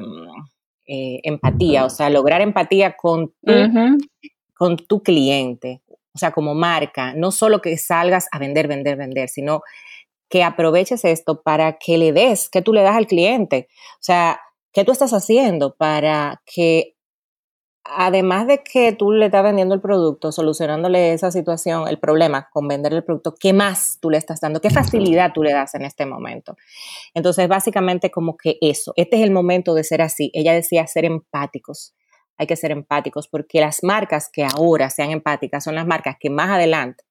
empatía, 0.85 1.85
o 1.85 1.89
sea, 1.89 2.09
lograr 2.09 2.41
empatía 2.41 2.95
con 2.95 3.33
tu, 3.41 3.53
con 4.53 4.77
tu 4.77 5.03
cliente, 5.03 5.81
o 6.13 6.17
sea, 6.17 6.31
como 6.31 6.55
marca, 6.55 7.13
no 7.13 7.31
solo 7.31 7.61
que 7.61 7.77
salgas 7.77 8.27
a 8.31 8.39
vender, 8.39 8.67
vender, 8.67 8.97
vender, 8.97 9.29
sino 9.29 9.61
que 10.29 10.43
aproveches 10.43 11.03
esto 11.03 11.41
para 11.41 11.77
que 11.77 11.97
le 11.97 12.13
des, 12.13 12.49
que 12.49 12.61
tú 12.61 12.73
le 12.73 12.83
das 12.83 12.95
al 12.95 13.07
cliente, 13.07 13.67
o 13.95 14.03
sea, 14.03 14.39
¿qué 14.71 14.85
tú 14.85 14.93
estás 14.93 15.11
haciendo 15.11 15.75
para 15.75 16.41
que 16.45 16.95
además 17.83 18.47
de 18.47 18.63
que 18.63 18.93
tú 18.93 19.11
le 19.11 19.25
estás 19.25 19.43
vendiendo 19.43 19.75
el 19.75 19.81
producto, 19.81 20.31
solucionándole 20.31 21.13
esa 21.13 21.31
situación, 21.31 21.87
el 21.87 21.99
problema 21.99 22.49
con 22.51 22.67
vender 22.67 22.93
el 22.93 23.03
producto, 23.03 23.35
¿qué 23.39 23.53
más 23.53 23.97
tú 23.99 24.09
le 24.09 24.17
estás 24.17 24.39
dando? 24.41 24.61
¿Qué 24.61 24.69
facilidad 24.69 25.33
tú 25.33 25.43
le 25.43 25.53
das 25.53 25.75
en 25.75 25.83
este 25.83 26.05
momento? 26.05 26.55
Entonces, 27.13 27.47
básicamente 27.47 28.11
como 28.11 28.37
que 28.37 28.57
eso, 28.61 28.93
este 28.95 29.17
es 29.17 29.23
el 29.23 29.31
momento 29.31 29.73
de 29.73 29.83
ser 29.83 30.01
así. 30.01 30.31
Ella 30.33 30.53
decía 30.53 30.85
ser 30.87 31.05
empáticos. 31.05 31.95
Hay 32.37 32.47
que 32.47 32.55
ser 32.55 32.71
empáticos 32.71 33.27
porque 33.27 33.59
las 33.59 33.83
marcas 33.83 34.29
que 34.31 34.45
ahora 34.45 34.89
sean 34.89 35.11
empáticas 35.11 35.63
son 35.63 35.75
las 35.75 35.85
marcas 35.85 36.15
que 36.19 36.29
más 36.29 36.49
adelante 36.49 37.03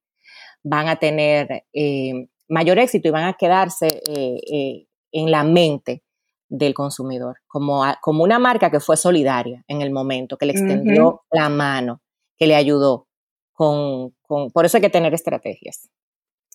van 0.63 0.87
a 0.87 0.97
tener 0.97 1.65
eh, 1.73 2.27
mayor 2.47 2.79
éxito 2.79 3.07
y 3.07 3.11
van 3.11 3.25
a 3.25 3.33
quedarse 3.33 3.87
eh, 3.87 4.37
eh, 4.51 4.87
en 5.11 5.31
la 5.31 5.43
mente 5.43 6.03
del 6.51 6.73
consumidor, 6.73 7.37
como, 7.47 7.83
como 8.01 8.23
una 8.23 8.37
marca 8.37 8.69
que 8.69 8.81
fue 8.81 8.97
solidaria 8.97 9.63
en 9.67 9.81
el 9.81 9.89
momento, 9.89 10.37
que 10.37 10.45
le 10.45 10.51
extendió 10.51 11.21
la 11.31 11.49
mano, 11.49 12.01
que 12.37 12.45
le 12.45 12.55
ayudó. 12.55 13.07
Con, 13.53 14.13
con, 14.27 14.51
por 14.51 14.65
eso 14.65 14.77
hay 14.77 14.81
que 14.81 14.89
tener 14.89 15.13
estrategias. 15.13 15.89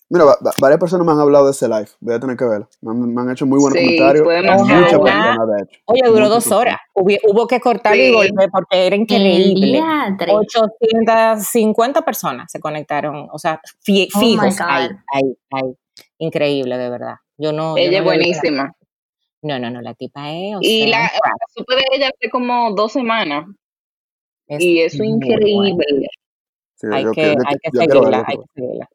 Mira, 0.09 0.25
varias 0.61 0.79
personas 0.79 1.05
me 1.05 1.11
han 1.11 1.19
hablado 1.19 1.45
de 1.45 1.51
ese 1.51 1.67
live. 1.67 1.87
Voy 1.99 2.13
a 2.13 2.19
tener 2.19 2.37
que 2.37 2.45
verlo. 2.45 2.69
Me 2.81 3.21
han, 3.21 3.29
hecho 3.31 3.45
muy 3.45 3.59
buenos 3.59 3.77
comentarios. 3.77 4.25
Muchas 4.25 4.99
personas, 4.99 5.47
de 5.47 5.63
hecho. 5.63 5.79
Oye, 5.85 6.01
duró 6.05 6.29
dos 6.29 6.49
horas. 6.51 6.77
Hubo, 6.93 7.47
que 7.47 7.59
cortar 7.59 7.97
y 7.97 8.13
volver 8.13 8.49
porque 8.51 8.87
era 8.87 8.95
increíble. 8.95 9.81
850 10.29 12.03
personas 12.03 12.51
se 12.51 12.59
conectaron. 12.59 13.27
O 13.33 13.39
sea, 13.39 13.59
oh 13.63 13.69
fijos 13.83 14.61
ahí, 14.61 14.89
ahí, 15.11 15.37
ahí. 15.51 15.75
Increíble, 16.19 16.77
de 16.77 16.89
verdad. 16.89 17.15
Yo 17.37 17.51
no. 17.51 17.75
Ella 17.75 17.97
es 17.97 18.03
buenísima. 18.03 18.73
No, 19.41 19.59
no, 19.59 19.69
no, 19.69 19.81
la 19.81 19.93
tipa 19.93 20.31
es. 20.31 20.57
y 20.61 20.87
la, 20.87 21.11
supe 21.55 21.75
de 21.75 21.83
ella 21.93 22.09
hace 22.09 22.29
como 22.29 22.73
dos 22.73 22.91
semanas. 22.91 23.45
y 24.47 24.79
eso 24.79 25.03
es 25.03 25.09
increíble. 25.09 25.85
hay, 26.91 27.05
que, 27.11 27.21
hay, 27.21 27.57
que 27.61 27.71
seguirla, 27.71 28.25
hay 28.27 28.37
que 28.37 28.45
seguirla. 28.55 28.89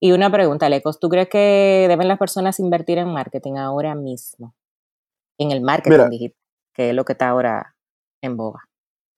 Y 0.00 0.12
una 0.12 0.32
pregunta, 0.32 0.68
Lecos, 0.68 0.98
¿tú 0.98 1.08
crees 1.08 1.28
que 1.28 1.86
deben 1.88 2.08
las 2.08 2.18
personas 2.18 2.58
invertir 2.58 2.98
en 2.98 3.12
marketing 3.12 3.54
ahora 3.54 3.94
mismo? 3.94 4.54
En 5.38 5.52
el 5.52 5.60
marketing 5.60 6.10
digital, 6.10 6.38
que 6.74 6.90
es 6.90 6.94
lo 6.94 7.04
que 7.04 7.12
está 7.12 7.28
ahora 7.28 7.76
en 8.20 8.36
boga. 8.36 8.60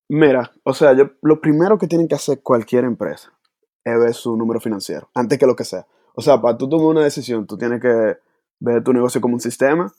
Mira, 0.08 0.52
o 0.62 0.74
sea, 0.74 0.92
yo, 0.92 1.12
lo 1.22 1.40
primero 1.40 1.78
que 1.78 1.86
tienen 1.86 2.08
que 2.08 2.16
hacer 2.16 2.42
cualquier 2.42 2.84
empresa 2.84 3.32
es 3.82 3.98
ver 3.98 4.12
su 4.12 4.36
número 4.36 4.60
financiero, 4.60 5.08
antes 5.14 5.38
que 5.38 5.46
lo 5.46 5.56
que 5.56 5.64
sea. 5.64 5.86
O 6.14 6.20
sea, 6.20 6.40
para 6.40 6.58
tú 6.58 6.68
tomar 6.68 6.88
una 6.88 7.02
decisión, 7.02 7.46
tú 7.46 7.56
tienes 7.56 7.80
que 7.80 8.18
ver 8.60 8.84
tu 8.84 8.92
negocio 8.92 9.20
como 9.20 9.34
un 9.34 9.40
sistema 9.40 9.92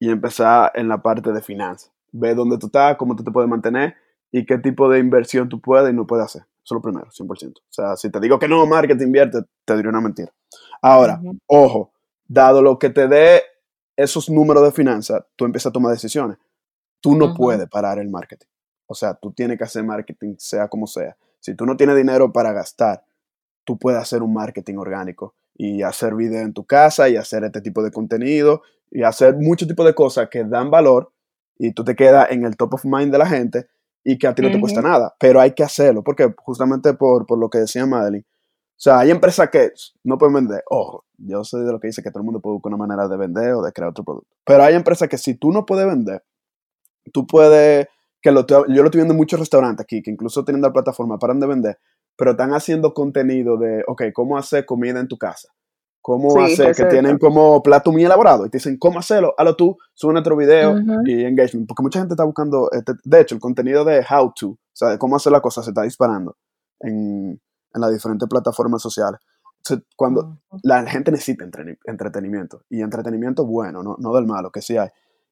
y 0.00 0.10
empezar 0.10 0.72
en 0.74 0.88
la 0.88 1.00
parte 1.00 1.30
de 1.30 1.42
finanzas. 1.42 1.92
Ve 2.10 2.34
dónde 2.34 2.58
tú 2.58 2.66
estás, 2.66 2.96
cómo 2.96 3.14
tú 3.14 3.22
te 3.22 3.30
puedes 3.30 3.48
mantener 3.48 3.94
y 4.32 4.46
qué 4.46 4.58
tipo 4.58 4.88
de 4.88 4.98
inversión 4.98 5.48
tú 5.48 5.60
puedes 5.60 5.92
y 5.92 5.94
no 5.94 6.06
puedes 6.06 6.24
hacer. 6.24 6.42
Eso 6.42 6.74
es 6.74 6.76
lo 6.76 6.82
primero, 6.82 7.06
100%. 7.10 7.58
O 7.58 7.62
sea, 7.68 7.96
si 7.96 8.10
te 8.10 8.18
digo 8.18 8.38
que 8.38 8.48
no, 8.48 8.66
marketing 8.66 9.06
invierte, 9.06 9.38
te 9.64 9.76
diré 9.76 9.88
una 9.88 10.00
mentira. 10.00 10.32
Ahora, 10.82 11.20
ojo, 11.46 11.92
dado 12.26 12.62
lo 12.62 12.78
que 12.78 12.90
te 12.90 13.06
dé 13.06 13.42
esos 13.94 14.30
números 14.30 14.64
de 14.64 14.72
finanzas, 14.72 15.22
tú 15.36 15.44
empiezas 15.44 15.70
a 15.70 15.72
tomar 15.72 15.92
decisiones. 15.92 16.38
Tú 17.00 17.14
no 17.16 17.34
puedes 17.34 17.68
parar 17.68 17.98
el 17.98 18.08
marketing. 18.08 18.46
O 18.86 18.94
sea, 18.94 19.14
tú 19.14 19.32
tienes 19.32 19.58
que 19.58 19.64
hacer 19.64 19.84
marketing 19.84 20.34
sea 20.38 20.68
como 20.68 20.86
sea. 20.86 21.16
Si 21.38 21.54
tú 21.54 21.66
no 21.66 21.76
tienes 21.76 21.96
dinero 21.96 22.32
para 22.32 22.52
gastar, 22.52 23.04
tú 23.64 23.78
puedes 23.78 24.00
hacer 24.00 24.22
un 24.22 24.32
marketing 24.32 24.76
orgánico 24.76 25.34
y 25.62 25.82
hacer 25.82 26.14
video 26.14 26.40
en 26.40 26.54
tu 26.54 26.64
casa 26.64 27.10
y 27.10 27.16
hacer 27.16 27.44
este 27.44 27.60
tipo 27.60 27.82
de 27.82 27.90
contenido 27.90 28.62
y 28.90 29.02
hacer 29.02 29.36
mucho 29.36 29.66
tipo 29.66 29.84
de 29.84 29.94
cosas 29.94 30.30
que 30.30 30.42
dan 30.42 30.70
valor 30.70 31.12
y 31.58 31.74
tú 31.74 31.84
te 31.84 31.94
quedas 31.94 32.30
en 32.30 32.46
el 32.46 32.56
top 32.56 32.74
of 32.74 32.86
mind 32.86 33.12
de 33.12 33.18
la 33.18 33.26
gente 33.26 33.66
y 34.02 34.16
que 34.16 34.26
a 34.26 34.34
ti 34.34 34.40
no 34.40 34.50
te 34.50 34.58
cuesta 34.58 34.80
nada, 34.80 35.14
pero 35.20 35.38
hay 35.38 35.52
que 35.52 35.62
hacerlo, 35.62 36.02
porque 36.02 36.32
justamente 36.38 36.94
por, 36.94 37.26
por, 37.26 37.38
lo 37.38 37.50
que 37.50 37.58
decía 37.58 37.84
Madeline, 37.84 38.24
o 38.26 38.82
sea, 38.82 39.00
hay 39.00 39.10
empresas 39.10 39.50
que 39.50 39.72
no 40.02 40.16
pueden 40.16 40.36
vender, 40.36 40.62
ojo, 40.70 41.04
yo 41.18 41.44
soy 41.44 41.66
de 41.66 41.72
lo 41.72 41.78
que 41.78 41.88
dice 41.88 42.02
que 42.02 42.10
todo 42.10 42.20
el 42.20 42.24
mundo 42.24 42.40
puede 42.40 42.54
buscar 42.54 42.72
una 42.72 42.86
manera 42.86 43.06
de 43.06 43.18
vender 43.18 43.52
o 43.52 43.62
de 43.62 43.70
crear 43.70 43.90
otro 43.90 44.02
producto, 44.02 44.34
pero 44.46 44.62
hay 44.62 44.74
empresas 44.74 45.10
que 45.10 45.18
si 45.18 45.34
tú 45.34 45.52
no 45.52 45.66
puedes 45.66 45.86
vender, 45.86 46.24
tú 47.12 47.26
puedes, 47.26 47.86
que 48.22 48.32
lo, 48.32 48.46
yo 48.46 48.64
lo 48.66 48.84
estoy 48.86 49.00
viendo 49.00 49.12
en 49.12 49.18
muchos 49.18 49.38
restaurantes 49.38 49.84
aquí, 49.84 50.00
que 50.00 50.10
incluso 50.10 50.42
tienen 50.42 50.62
la 50.62 50.72
plataforma 50.72 51.18
para 51.18 51.34
de 51.34 51.46
vender, 51.46 51.78
pero 52.16 52.32
están 52.32 52.52
haciendo 52.52 52.94
contenido 52.94 53.56
de, 53.56 53.82
ok, 53.86 54.04
¿cómo 54.12 54.36
hacer 54.36 54.66
comida 54.66 55.00
en 55.00 55.08
tu 55.08 55.18
casa? 55.18 55.48
cómo 56.02 56.40
hacer, 56.42 56.74
que 56.74 56.86
tienen 56.86 57.18
como 57.18 57.62
plato 57.62 57.92
muy 57.92 58.04
elaborado 58.04 58.46
y 58.46 58.50
te 58.50 58.58
dicen 58.58 58.78
cómo 58.78 58.98
hacerlo, 58.98 59.34
hazlo 59.36 59.54
tú, 59.54 59.78
sube 59.94 60.18
otro 60.18 60.36
video 60.36 60.76
y 61.04 61.24
engagement, 61.24 61.68
porque 61.68 61.82
mucha 61.82 62.00
gente 62.00 62.14
está 62.14 62.24
buscando, 62.24 62.70
este, 62.72 62.94
de 63.04 63.20
hecho, 63.20 63.34
el 63.34 63.40
contenido 63.40 63.84
de 63.84 64.04
how 64.10 64.32
to, 64.34 64.48
o 64.48 64.58
sea, 64.72 64.88
de 64.88 64.98
cómo 64.98 65.16
hacer 65.16 65.32
la 65.32 65.40
cosa 65.40 65.62
se 65.62 65.70
está 65.70 65.82
disparando 65.82 66.36
en, 66.80 67.40
en 67.74 67.80
las 67.80 67.92
diferentes 67.92 68.28
plataformas 68.28 68.82
sociales. 68.82 69.20
Entonces, 69.58 69.86
cuando 69.94 70.38
la 70.62 70.84
gente 70.86 71.10
necesita 71.10 71.44
entretenimiento 71.84 72.62
y 72.70 72.80
entretenimiento 72.80 73.44
bueno, 73.44 73.82
no, 73.82 73.96
no 73.98 74.14
del 74.14 74.26
malo, 74.26 74.50
que 74.50 74.62
sí 74.62 74.76
hay, 74.78 74.88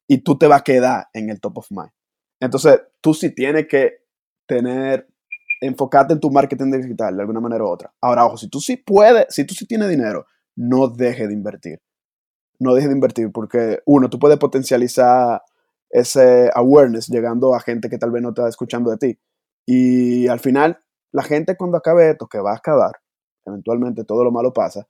y 0.07 0.19
tú 0.19 0.37
te 0.37 0.47
vas 0.47 0.61
a 0.61 0.63
quedar 0.63 1.07
en 1.13 1.29
el 1.29 1.39
top 1.39 1.57
of 1.57 1.71
mind. 1.71 1.91
Entonces, 2.39 2.79
tú 3.01 3.13
sí 3.13 3.33
tienes 3.33 3.67
que 3.67 4.03
tener, 4.45 5.07
enfocarte 5.61 6.13
en 6.13 6.19
tu 6.19 6.31
marketing 6.31 6.71
digital 6.71 7.15
de 7.15 7.21
alguna 7.21 7.39
manera 7.39 7.63
u 7.63 7.67
otra. 7.67 7.93
Ahora, 8.01 8.25
ojo, 8.25 8.37
si 8.37 8.49
tú 8.49 8.59
sí 8.59 8.77
puedes, 8.77 9.25
si 9.29 9.45
tú 9.45 9.53
sí 9.53 9.65
tienes 9.65 9.89
dinero, 9.89 10.25
no 10.55 10.87
deje 10.87 11.27
de 11.27 11.33
invertir. 11.33 11.81
No 12.59 12.73
deje 12.73 12.87
de 12.87 12.93
invertir 12.93 13.31
porque, 13.31 13.79
uno, 13.85 14.09
tú 14.09 14.19
puedes 14.19 14.37
potencializar 14.37 15.41
ese 15.89 16.49
awareness 16.53 17.07
llegando 17.07 17.55
a 17.55 17.59
gente 17.59 17.89
que 17.89 17.97
tal 17.97 18.11
vez 18.11 18.21
no 18.21 18.29
está 18.29 18.47
escuchando 18.47 18.91
de 18.91 18.97
ti. 18.97 19.19
Y 19.65 20.27
al 20.27 20.39
final, 20.39 20.79
la 21.11 21.23
gente 21.23 21.55
cuando 21.55 21.77
acabe 21.77 22.09
esto, 22.09 22.27
que 22.27 22.39
va 22.39 22.51
a 22.51 22.57
acabar, 22.57 22.93
eventualmente 23.45 24.03
todo 24.03 24.23
lo 24.23 24.31
malo 24.31 24.53
pasa, 24.53 24.87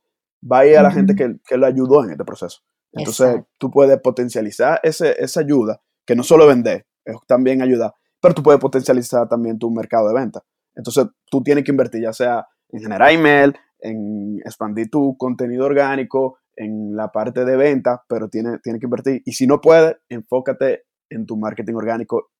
va 0.50 0.60
a 0.60 0.66
ir 0.66 0.76
a 0.76 0.82
la 0.82 0.90
gente 0.90 1.14
que, 1.14 1.38
que 1.46 1.56
lo 1.56 1.66
ayudó 1.66 2.04
en 2.04 2.10
este 2.10 2.24
proceso. 2.24 2.60
Entonces, 2.92 3.42
tú 3.58 3.70
puedes 3.70 4.00
potencializar 4.00 4.80
ese, 4.82 5.22
esa 5.22 5.40
ayuda, 5.40 5.80
que 6.04 6.16
no 6.16 6.22
solo 6.22 6.46
vender, 6.46 6.86
es 7.04 7.16
también 7.26 7.62
ayudar, 7.62 7.94
pero 8.20 8.34
tú 8.34 8.42
puedes 8.42 8.60
potencializar 8.60 9.28
también 9.28 9.58
tu 9.58 9.70
mercado 9.70 10.08
de 10.08 10.14
venta. 10.14 10.42
Entonces, 10.80 11.06
tú 11.30 11.42
tienes 11.42 11.64
que 11.64 11.70
invertir, 11.70 12.02
ya 12.02 12.12
sea 12.12 12.48
en 12.70 12.80
generar 12.80 13.10
email, 13.10 13.54
en 13.80 14.38
expandir 14.44 14.90
tu 14.90 15.14
contenido 15.18 15.66
orgánico, 15.66 16.38
en 16.56 16.96
la 16.96 17.12
parte 17.12 17.44
de 17.44 17.56
venta, 17.56 18.02
pero 18.08 18.28
tiene, 18.28 18.58
tiene 18.62 18.78
que 18.78 18.86
invertir. 18.86 19.22
Y 19.26 19.32
si 19.32 19.46
no 19.46 19.60
puedes, 19.60 19.96
enfócate 20.08 20.84
en 21.10 21.26
tu 21.26 21.36
marketing 21.36 21.74
orgánico 21.74 22.30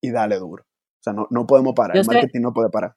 y 0.00 0.10
dale 0.10 0.38
duro. 0.38 0.64
O 0.64 1.02
sea, 1.02 1.14
no, 1.14 1.26
no 1.30 1.46
podemos 1.46 1.74
parar. 1.74 1.96
el 1.96 2.06
marketing 2.06 2.40
no 2.40 2.52
puede 2.52 2.68
parar. 2.68 2.94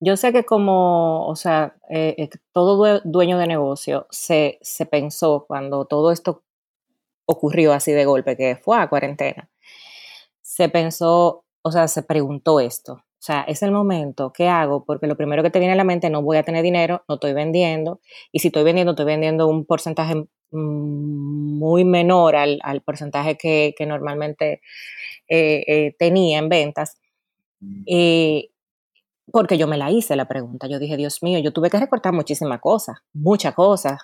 Yo 0.00 0.16
sé 0.16 0.32
que 0.32 0.44
como, 0.44 1.26
o 1.26 1.36
sea, 1.36 1.76
eh, 1.88 2.14
eh, 2.18 2.28
todo 2.52 3.00
dueño 3.04 3.38
de 3.38 3.46
negocio 3.46 4.06
se, 4.10 4.58
se 4.62 4.84
pensó 4.84 5.46
cuando 5.46 5.86
todo 5.86 6.10
esto 6.10 6.42
ocurrió 7.24 7.72
así 7.72 7.92
de 7.92 8.04
golpe, 8.04 8.36
que 8.36 8.56
fue 8.56 8.78
a 8.78 8.88
cuarentena, 8.88 9.48
se 10.42 10.68
pensó, 10.68 11.44
o 11.62 11.72
sea, 11.72 11.88
se 11.88 12.02
preguntó 12.02 12.60
esto. 12.60 13.05
O 13.26 13.32
sea, 13.32 13.40
es 13.42 13.60
el 13.64 13.72
momento, 13.72 14.32
¿qué 14.32 14.46
hago? 14.46 14.84
Porque 14.84 15.08
lo 15.08 15.16
primero 15.16 15.42
que 15.42 15.50
te 15.50 15.58
viene 15.58 15.72
a 15.72 15.76
la 15.76 15.82
mente, 15.82 16.10
no 16.10 16.22
voy 16.22 16.36
a 16.36 16.44
tener 16.44 16.62
dinero, 16.62 17.02
no 17.08 17.16
estoy 17.16 17.32
vendiendo, 17.32 18.00
y 18.30 18.38
si 18.38 18.48
estoy 18.48 18.62
vendiendo, 18.62 18.92
estoy 18.92 19.04
vendiendo 19.04 19.48
un 19.48 19.64
porcentaje 19.66 20.14
mm, 20.14 20.28
muy 21.58 21.84
menor 21.84 22.36
al, 22.36 22.60
porcentaje 22.84 23.36
que, 23.36 23.74
normalmente 23.84 24.60
eh, 25.26 25.64
eh, 25.66 25.96
tenía 25.98 26.38
en 26.38 26.48
ventas. 26.48 27.00
Eh, 27.88 28.50
porque 29.32 29.58
yo 29.58 29.66
me 29.66 29.76
la 29.76 29.90
hice 29.90 30.14
la 30.14 30.28
pregunta. 30.28 30.68
Yo 30.68 30.78
dije, 30.78 30.96
Dios 30.96 31.20
mío, 31.24 31.40
yo 31.40 31.52
tuve 31.52 31.68
que 31.68 31.80
recortar 31.80 32.12
muchísimas 32.12 32.60
cosas, 32.60 32.98
muchas 33.12 33.54
cosas. 33.54 33.98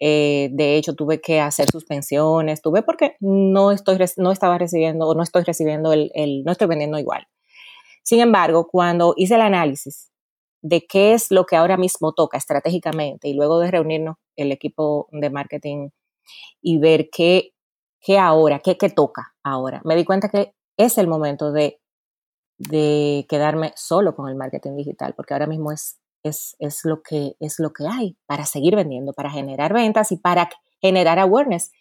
de 0.00 0.76
hecho, 0.76 0.96
tuve 0.96 1.20
que 1.20 1.40
hacer 1.40 1.70
suspensiones, 1.70 2.62
tuve 2.62 2.82
porque 2.82 3.14
no, 3.20 3.70
estoy, 3.70 3.96
no 4.16 4.32
estaba 4.32 4.58
recibiendo 4.58 5.06
o 5.06 5.14
no 5.14 5.22
estoy 5.22 5.44
recibiendo 5.44 5.92
el, 5.92 6.10
no 6.44 6.50
estoy 6.50 6.66
vendiendo 6.66 6.98
igual. 6.98 7.28
Sin 8.06 8.20
embargo, 8.20 8.68
cuando 8.68 9.14
hice 9.16 9.34
el 9.34 9.40
análisis 9.40 10.12
de 10.62 10.86
qué 10.86 11.12
es 11.12 11.32
lo 11.32 11.44
que 11.44 11.56
ahora 11.56 11.76
mismo 11.76 12.12
toca 12.12 12.38
estratégicamente 12.38 13.26
y 13.26 13.34
luego 13.34 13.58
de 13.58 13.68
reunirnos 13.68 14.16
el 14.36 14.52
equipo 14.52 15.08
de 15.10 15.28
marketing 15.28 15.88
y 16.62 16.78
ver 16.78 17.08
qué, 17.10 17.50
qué 18.00 18.16
ahora, 18.16 18.60
qué, 18.60 18.76
toca 18.90 19.34
ahora, 19.42 19.82
me 19.84 19.96
di 19.96 20.04
cuenta 20.04 20.28
que 20.28 20.54
es 20.76 20.98
el 20.98 21.08
momento 21.08 21.50
de, 21.50 21.80
de 22.58 23.26
quedarme 23.28 23.72
solo 23.74 24.14
con 24.14 24.28
el 24.28 24.36
marketing 24.36 24.76
digital, 24.76 25.14
porque 25.16 25.34
ahora 25.34 25.48
mismo 25.48 25.72
es, 25.72 25.98
es, 26.22 26.54
es, 26.60 26.84
lo 26.84 27.02
que, 27.02 27.34
es 27.40 27.58
lo 27.58 27.72
que 27.72 27.88
hay 27.88 28.16
para 28.26 28.46
seguir 28.46 28.76
vendiendo, 28.76 29.14
para 29.14 29.30
generar 29.30 29.72
ventas 29.72 30.12
y 30.12 30.16
para 30.16 30.48
generar 30.80 31.18
awareness 31.18 31.72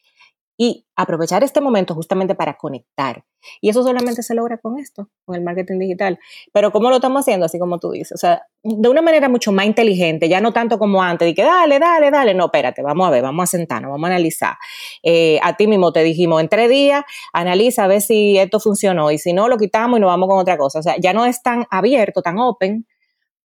y 0.57 0.85
aprovechar 0.95 1.43
este 1.43 1.59
momento 1.59 1.93
justamente 1.93 2.33
para 2.35 2.57
conectar. 2.57 3.25
Y 3.61 3.69
eso 3.69 3.83
solamente 3.83 4.23
se 4.23 4.33
logra 4.33 4.57
con 4.57 4.79
esto, 4.79 5.09
con 5.25 5.35
el 5.35 5.43
marketing 5.43 5.79
digital. 5.79 6.17
Pero 6.53 6.71
¿cómo 6.71 6.89
lo 6.89 6.95
estamos 6.95 7.21
haciendo? 7.21 7.45
Así 7.45 7.59
como 7.59 7.77
tú 7.79 7.91
dices, 7.91 8.13
o 8.13 8.17
sea, 8.17 8.43
de 8.63 8.89
una 8.89 9.01
manera 9.01 9.27
mucho 9.27 9.51
más 9.51 9.65
inteligente, 9.65 10.29
ya 10.29 10.39
no 10.39 10.53
tanto 10.53 10.79
como 10.79 11.03
antes, 11.03 11.27
de 11.27 11.35
que 11.35 11.43
dale, 11.43 11.77
dale, 11.77 12.09
dale, 12.09 12.33
no, 12.33 12.45
espérate, 12.45 12.81
vamos 12.81 13.07
a 13.07 13.11
ver, 13.11 13.21
vamos 13.21 13.43
a 13.43 13.47
sentarnos, 13.47 13.91
vamos 13.91 14.05
a 14.05 14.13
analizar. 14.13 14.55
Eh, 15.03 15.39
a 15.43 15.57
ti 15.57 15.67
mismo 15.67 15.91
te 15.91 16.03
dijimos, 16.03 16.41
en 16.41 16.49
tres 16.49 16.69
días, 16.69 17.03
analiza 17.33 17.83
a 17.83 17.87
ver 17.87 18.01
si 18.01 18.37
esto 18.37 18.59
funcionó 18.59 19.11
y 19.11 19.17
si 19.17 19.33
no, 19.33 19.49
lo 19.49 19.57
quitamos 19.57 19.97
y 19.97 20.01
nos 20.01 20.07
vamos 20.07 20.29
con 20.29 20.39
otra 20.39 20.57
cosa. 20.57 20.79
O 20.79 20.83
sea, 20.83 20.95
ya 20.97 21.13
no 21.13 21.25
es 21.25 21.43
tan 21.43 21.65
abierto, 21.69 22.21
tan 22.21 22.39
open 22.39 22.87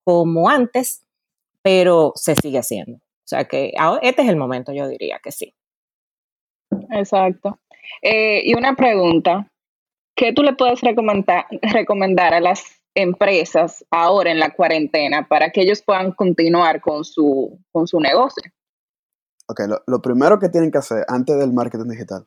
como 0.04 0.48
antes, 0.48 1.04
pero 1.62 2.12
se 2.14 2.34
sigue 2.36 2.58
haciendo. 2.58 2.98
O 2.98 3.28
sea 3.30 3.44
que 3.44 3.72
este 4.02 4.22
es 4.22 4.28
el 4.28 4.36
momento, 4.36 4.72
yo 4.72 4.88
diría 4.88 5.20
que 5.22 5.30
sí. 5.30 5.54
Exacto. 6.90 7.58
Eh, 8.02 8.42
y 8.44 8.54
una 8.54 8.74
pregunta, 8.74 9.50
¿qué 10.16 10.32
tú 10.32 10.42
le 10.42 10.54
puedes 10.54 10.80
recomendar, 10.80 11.46
recomendar 11.62 12.34
a 12.34 12.40
las 12.40 12.80
empresas 12.94 13.84
ahora 13.90 14.30
en 14.30 14.38
la 14.38 14.54
cuarentena 14.54 15.26
para 15.28 15.50
que 15.50 15.62
ellos 15.62 15.82
puedan 15.82 16.12
continuar 16.12 16.80
con 16.80 17.04
su, 17.04 17.58
con 17.72 17.86
su 17.86 18.00
negocio? 18.00 18.50
Ok, 19.46 19.60
lo, 19.86 20.00
primero 20.00 20.38
que 20.38 20.48
tienen 20.48 20.70
que 20.70 20.78
hacer 20.78 21.04
antes 21.08 21.36
del 21.36 21.52
marketing 21.52 21.88
digital 21.88 22.26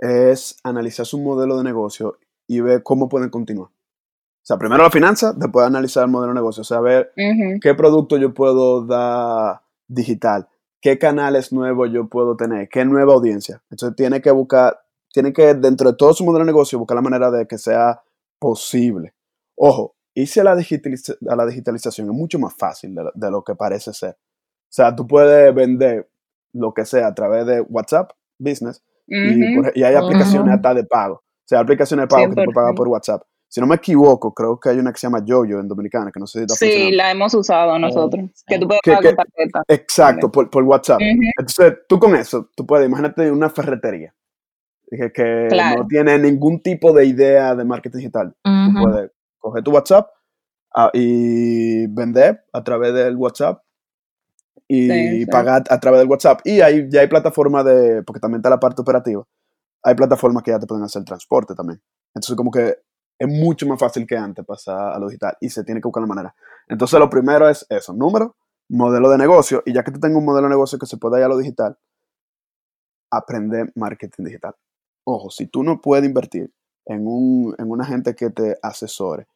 es 0.00 0.56
analizar 0.64 1.06
su 1.06 1.18
modelo 1.18 1.56
de 1.56 1.64
negocio 1.64 2.18
y 2.46 2.60
ver 2.60 2.82
cómo 2.82 3.08
pueden 3.08 3.30
continuar. 3.30 3.68
O 3.68 4.48
sea, 4.48 4.56
primero 4.56 4.82
la 4.82 4.90
finanza, 4.90 5.32
después 5.36 5.66
analizar 5.66 6.04
el 6.04 6.10
modelo 6.10 6.32
de 6.32 6.40
negocio, 6.40 6.62
o 6.62 6.64
sea, 6.64 6.80
ver 6.80 7.12
qué 7.60 7.74
producto 7.74 8.16
yo 8.16 8.32
puedo 8.32 8.84
dar 8.86 9.60
digital, 9.86 10.48
qué 10.80 10.98
canales 10.98 11.52
nuevos 11.52 11.90
yo 11.92 12.08
puedo 12.08 12.36
tener, 12.36 12.68
qué 12.68 12.84
nueva 12.84 13.14
audiencia. 13.14 13.62
Entonces 13.70 13.96
tiene 13.96 14.20
que 14.20 14.30
buscar, 14.30 14.78
tiene 15.12 15.32
que 15.32 15.54
dentro 15.54 15.90
de 15.90 15.96
todo 15.96 16.12
su 16.14 16.24
modelo 16.24 16.44
de 16.44 16.52
negocio 16.52 16.78
buscar 16.78 16.96
la 16.96 17.02
manera 17.02 17.30
de 17.30 17.46
que 17.46 17.58
sea 17.58 18.02
posible. 18.38 19.14
Ojo, 19.56 19.96
irse 20.14 20.40
a 20.40 20.44
la, 20.44 20.52
a 20.52 21.36
la 21.36 21.46
digitalización 21.46 22.08
es 22.08 22.14
mucho 22.14 22.38
más 22.38 22.54
fácil 22.54 22.94
de, 22.94 23.30
lo 23.30 23.42
que 23.42 23.54
parece 23.54 23.92
ser. 23.92 24.10
O 24.10 24.70
sea, 24.70 24.94
tú 24.94 25.06
puedes 25.06 25.54
vender 25.54 26.10
lo 26.52 26.72
que 26.72 26.84
sea 26.84 27.08
a 27.08 27.14
través 27.14 27.46
de 27.46 27.60
WhatsApp 27.60 28.12
Business 28.38 28.82
y, 29.06 29.82
hay 29.82 29.94
aplicaciones 29.94 30.54
hasta 30.54 30.74
de 30.74 30.84
pago. 30.84 31.14
O 31.14 31.48
sea, 31.48 31.60
aplicaciones 31.60 32.04
de 32.04 32.08
pago 32.08 32.24
que 32.24 32.28
tú 32.30 32.34
puedes 32.34 32.54
pagar 32.54 32.74
por 32.74 32.88
WhatsApp. 32.88 33.22
Si 33.48 33.60
no 33.60 33.66
me 33.66 33.76
equivoco, 33.76 34.34
creo 34.34 34.60
que 34.60 34.68
hay 34.68 34.78
una 34.78 34.92
que 34.92 34.98
se 34.98 35.06
llama 35.06 35.24
Yoyo 35.24 35.58
en 35.58 35.68
Dominicana, 35.68 36.10
que 36.12 36.20
no 36.20 36.26
sé 36.26 36.40
si 36.40 36.44
está 36.44 36.54
Sí, 36.54 36.92
la 36.92 37.10
hemos 37.10 37.32
usado 37.32 37.78
nosotros. 37.78 38.30
que 38.46 38.58
tú 38.58 38.68
puedes 38.68 38.82
pagar 38.84 39.16
tarjeta. 39.16 39.62
Exacto, 39.68 40.30
por, 40.30 40.50
por 40.50 40.62
WhatsApp. 40.64 41.00
Entonces, 41.00 41.78
tú 41.88 41.98
con 41.98 42.14
eso, 42.14 42.50
tú 42.54 42.66
puedes, 42.66 42.86
imagínate 42.86 43.30
una 43.30 43.48
ferretería. 43.48 44.14
Dije 44.90 45.12
que 45.12 45.48
no 45.76 45.86
tiene 45.86 46.18
ningún 46.18 46.62
tipo 46.62 46.92
de 46.92 47.06
idea 47.06 47.54
de 47.54 47.64
marketing 47.64 47.98
digital. 47.98 48.34
Tú 48.42 48.82
puedes 48.82 49.10
coger 49.38 49.62
tu 49.64 49.70
WhatsApp 49.70 50.08
ah, 50.74 50.90
y 50.92 51.86
vender 51.86 52.44
a 52.52 52.62
través 52.62 52.92
del 52.92 53.16
WhatsApp 53.16 53.62
y 54.66 55.24
pagar 55.26 55.64
a 55.70 55.80
través 55.80 56.00
del 56.00 56.08
WhatsApp. 56.08 56.40
Y 56.44 56.60
hay, 56.60 56.86
ya 56.90 57.00
hay 57.00 57.06
plataformas 57.06 57.64
de, 57.64 58.02
porque 58.02 58.20
también 58.20 58.40
está 58.40 58.50
la 58.50 58.60
parte 58.60 58.82
operativa, 58.82 59.24
hay 59.82 59.94
plataformas 59.94 60.42
que 60.42 60.50
ya 60.50 60.58
te 60.58 60.66
pueden 60.66 60.84
hacer 60.84 61.02
transporte 61.04 61.54
también. 61.54 61.80
Entonces, 62.14 62.36
como 62.36 62.50
que 62.50 62.76
es 63.18 63.28
mucho 63.28 63.66
más 63.66 63.78
fácil 63.78 64.06
que 64.06 64.16
antes 64.16 64.44
pasar 64.44 64.92
a 64.94 64.98
lo 64.98 65.08
digital 65.08 65.36
y 65.40 65.50
se 65.50 65.64
tiene 65.64 65.80
que 65.80 65.88
buscar 65.88 66.02
la 66.02 66.06
manera. 66.06 66.34
Entonces, 66.68 66.98
lo 67.00 67.10
primero 67.10 67.48
es 67.48 67.66
eso, 67.68 67.92
número, 67.92 68.36
modelo 68.68 69.10
de 69.10 69.18
negocio, 69.18 69.62
y 69.66 69.72
ya 69.72 69.82
que 69.82 69.90
tú 69.90 69.98
tengas 69.98 70.18
un 70.18 70.24
modelo 70.24 70.46
de 70.46 70.50
negocio 70.50 70.78
que 70.78 70.86
se 70.86 70.96
pueda 70.96 71.18
ir 71.18 71.24
a 71.24 71.28
lo 71.28 71.38
digital, 71.38 71.76
aprender 73.10 73.72
marketing 73.74 74.24
digital. 74.24 74.54
Ojo, 75.04 75.30
si 75.30 75.46
tú 75.46 75.62
no 75.62 75.80
puedes 75.80 76.04
invertir 76.04 76.52
en, 76.84 77.06
un, 77.06 77.54
en 77.58 77.70
una 77.70 77.84
gente 77.84 78.14
que 78.14 78.30
te 78.30 78.58
asesore, 78.62 79.26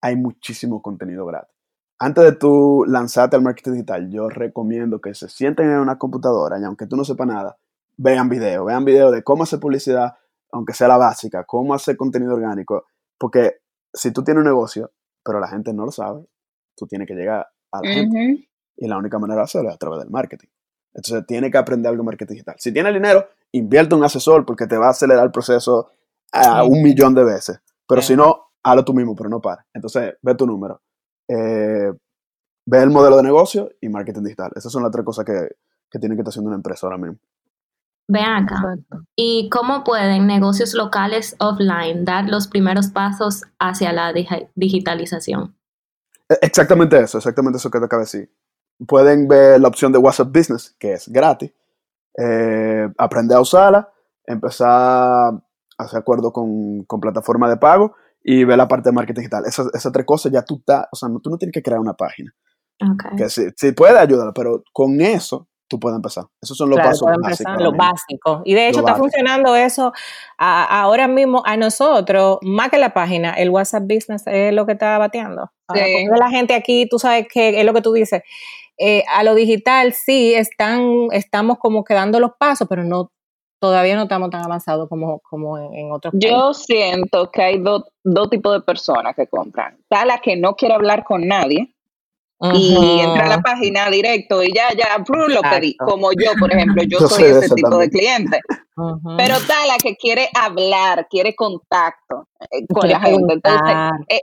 hay 0.00 0.16
muchísimo 0.16 0.80
contenido 0.80 1.26
gratis. 1.26 1.54
Antes 1.98 2.24
de 2.24 2.32
tú 2.32 2.86
lanzarte 2.88 3.36
al 3.36 3.42
marketing 3.42 3.72
digital, 3.72 4.10
yo 4.10 4.30
recomiendo 4.30 5.00
que 5.00 5.14
se 5.14 5.28
sienten 5.28 5.70
en 5.70 5.78
una 5.78 5.98
computadora 5.98 6.58
y 6.58 6.64
aunque 6.64 6.86
tú 6.86 6.96
no 6.96 7.04
sepas 7.04 7.26
nada, 7.26 7.58
vean 7.98 8.30
video, 8.30 8.64
vean 8.64 8.86
video 8.86 9.10
de 9.10 9.22
cómo 9.22 9.42
hacer 9.42 9.60
publicidad, 9.60 10.14
aunque 10.50 10.72
sea 10.72 10.88
la 10.88 10.96
básica, 10.96 11.44
cómo 11.44 11.74
hacer 11.74 11.98
contenido 11.98 12.32
orgánico, 12.34 12.86
porque 13.20 13.60
si 13.92 14.12
tú 14.12 14.24
tienes 14.24 14.40
un 14.40 14.48
negocio, 14.48 14.90
pero 15.22 15.38
la 15.38 15.46
gente 15.46 15.74
no 15.74 15.84
lo 15.84 15.92
sabe, 15.92 16.24
tú 16.74 16.86
tienes 16.86 17.06
que 17.06 17.14
llegar 17.14 17.46
a 17.70 17.82
la 17.82 17.92
gente. 17.92 18.48
Y 18.78 18.88
la 18.88 18.96
única 18.96 19.18
manera 19.18 19.40
de 19.40 19.44
hacerlo 19.44 19.68
es 19.68 19.74
a 19.74 19.78
través 19.78 20.00
del 20.00 20.08
marketing. 20.08 20.48
Entonces, 20.94 21.26
tiene 21.26 21.50
que 21.50 21.58
aprender 21.58 21.90
algo 21.90 22.02
de 22.02 22.06
marketing 22.06 22.32
digital. 22.32 22.54
Si 22.58 22.72
tienes 22.72 22.94
dinero, 22.94 23.28
invierte 23.52 23.94
un 23.94 24.02
asesor 24.02 24.46
porque 24.46 24.66
te 24.66 24.78
va 24.78 24.86
a 24.86 24.90
acelerar 24.90 25.22
el 25.24 25.30
proceso 25.30 25.90
a 26.32 26.64
un 26.64 26.82
millón 26.82 27.14
de 27.14 27.24
veces. 27.24 27.60
Pero 27.86 28.00
si 28.00 28.16
no, 28.16 28.52
hazlo 28.62 28.84
tú 28.86 28.94
mismo, 28.94 29.14
pero 29.14 29.28
no 29.28 29.40
para. 29.40 29.66
Entonces, 29.74 30.14
ve 30.22 30.34
tu 30.34 30.46
número. 30.46 30.80
Eh, 31.28 31.92
ve 32.66 32.82
el 32.82 32.90
modelo 32.90 33.18
de 33.18 33.22
negocio 33.22 33.70
y 33.82 33.90
marketing 33.90 34.22
digital. 34.22 34.50
Esas 34.56 34.72
son 34.72 34.82
las 34.82 34.90
tres 34.90 35.04
cosas 35.04 35.26
que, 35.26 35.56
que 35.90 35.98
tiene 35.98 36.14
que 36.14 36.22
estar 36.22 36.30
haciendo 36.30 36.48
una 36.48 36.56
empresa 36.56 36.86
ahora 36.86 36.98
mismo. 36.98 37.18
Vean 38.10 38.42
acá. 38.42 38.76
¿Y 39.14 39.48
cómo 39.50 39.84
pueden 39.84 40.26
negocios 40.26 40.74
locales 40.74 41.36
offline 41.38 42.04
dar 42.04 42.28
los 42.28 42.48
primeros 42.48 42.88
pasos 42.88 43.44
hacia 43.60 43.92
la 43.92 44.12
digitalización? 44.56 45.54
E, 46.28 46.36
exactamente 46.42 46.98
eso, 46.98 47.18
exactamente 47.18 47.58
eso 47.58 47.70
que 47.70 47.78
te 47.78 47.84
acabo 47.84 48.00
de 48.00 48.06
decir. 48.06 48.32
Pueden 48.84 49.28
ver 49.28 49.60
la 49.60 49.68
opción 49.68 49.92
de 49.92 49.98
WhatsApp 49.98 50.36
Business, 50.36 50.74
que 50.76 50.94
es 50.94 51.08
gratis, 51.08 51.52
eh, 52.18 52.88
aprender 52.98 53.36
a 53.36 53.40
usarla, 53.42 53.88
empezar 54.26 54.68
a 54.68 55.40
hacer 55.78 56.00
acuerdo 56.00 56.32
con, 56.32 56.82
con 56.84 56.98
plataforma 56.98 57.48
de 57.48 57.58
pago 57.58 57.94
y 58.24 58.42
ver 58.42 58.56
la 58.56 58.66
parte 58.66 58.88
de 58.88 58.94
marketing 58.94 59.20
digital. 59.20 59.44
Esas, 59.46 59.68
esas 59.72 59.92
tres 59.92 60.04
cosas 60.04 60.32
ya 60.32 60.42
tú 60.42 60.56
estás, 60.56 60.86
o 60.90 60.96
sea, 60.96 61.08
no, 61.08 61.20
tú 61.20 61.30
no 61.30 61.38
tienes 61.38 61.54
que 61.54 61.62
crear 61.62 61.78
una 61.78 61.94
página. 61.94 62.34
Okay. 62.80 63.16
Que 63.16 63.28
sí, 63.28 63.46
sí 63.56 63.70
puede 63.70 63.96
ayudar, 64.00 64.32
pero 64.34 64.64
con 64.72 65.00
eso 65.00 65.49
tú 65.70 65.78
puedes 65.78 65.96
empezar. 65.96 66.24
Esos 66.42 66.56
son 66.58 66.68
los 66.68 66.78
pasos 66.78 67.08
básicos. 67.22 67.62
Lo 67.62 67.72
básico. 67.72 68.42
Y 68.44 68.54
de 68.54 68.68
hecho 68.68 68.80
está 68.80 68.96
funcionando 68.96 69.54
eso 69.54 69.92
ahora 70.36 71.08
mismo 71.08 71.42
a 71.46 71.56
nosotros, 71.56 72.38
más 72.42 72.68
que 72.68 72.78
la 72.78 72.92
página, 72.92 73.32
el 73.34 73.50
WhatsApp 73.50 73.84
Business 73.84 74.24
es 74.26 74.52
lo 74.52 74.66
que 74.66 74.72
está 74.72 74.98
bateando. 74.98 75.50
sí. 75.72 76.06
la 76.14 76.28
gente 76.28 76.54
aquí, 76.54 76.86
tú 76.90 76.98
sabes 76.98 77.26
que 77.32 77.60
es 77.60 77.64
lo 77.64 77.72
que 77.72 77.80
tú 77.80 77.92
dices. 77.92 78.22
Eh, 78.76 79.04
a 79.14 79.22
lo 79.22 79.34
digital 79.34 79.92
sí 79.92 80.34
están, 80.34 81.08
estamos 81.12 81.58
como 81.58 81.84
quedando 81.84 82.18
los 82.18 82.32
pasos, 82.38 82.66
pero 82.68 82.82
no 82.82 83.12
todavía 83.60 83.94
no 83.94 84.04
estamos 84.04 84.30
tan 84.30 84.42
avanzados 84.42 84.88
como, 84.88 85.20
como 85.20 85.58
en, 85.58 85.92
otros 85.92 86.12
países. 86.12 86.30
Yo 86.30 86.54
siento 86.54 87.30
que 87.30 87.42
hay 87.42 87.62
dos 87.62 88.30
tipos 88.30 88.54
de 88.54 88.62
personas 88.62 89.14
que 89.14 89.26
compran. 89.28 89.76
Está 89.82 90.04
la 90.06 90.18
que 90.18 90.34
no 90.36 90.54
quiere 90.54 90.74
hablar 90.74 91.04
con 91.04 91.28
nadie, 91.28 91.74
y 92.54 93.00
entra 93.00 93.26
a 93.26 93.28
la 93.28 93.40
página 93.42 93.90
directo 93.90 94.42
y 94.42 94.52
ya, 94.52 94.68
ya, 94.72 94.96
lo 94.98 95.42
pedí. 95.42 95.76
Como 95.76 96.10
yo, 96.12 96.32
por 96.38 96.52
ejemplo, 96.52 96.82
yo, 96.84 97.00
soy 97.00 97.24
ese 97.24 97.54
tipo 97.54 97.76
de 97.76 97.90
cliente. 97.90 98.40
Pero 99.16 99.34
está 99.34 99.66
la 99.66 99.76
que 99.76 99.96
quiere 99.96 100.28
hablar, 100.34 101.06
quiere 101.10 101.34
contacto 101.34 102.28
eh, 102.50 102.66
con 102.72 102.88
la 102.88 103.00
gente. 103.00 103.34
Entonces, 103.34 103.76
eh, 104.08 104.22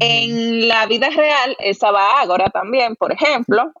en 0.00 0.68
la 0.68 0.86
vida 0.86 1.08
real, 1.10 1.56
esa 1.58 1.90
va 1.90 2.20
ahora 2.20 2.50
también, 2.50 2.96
por 2.96 3.12
ejemplo, 3.12 3.72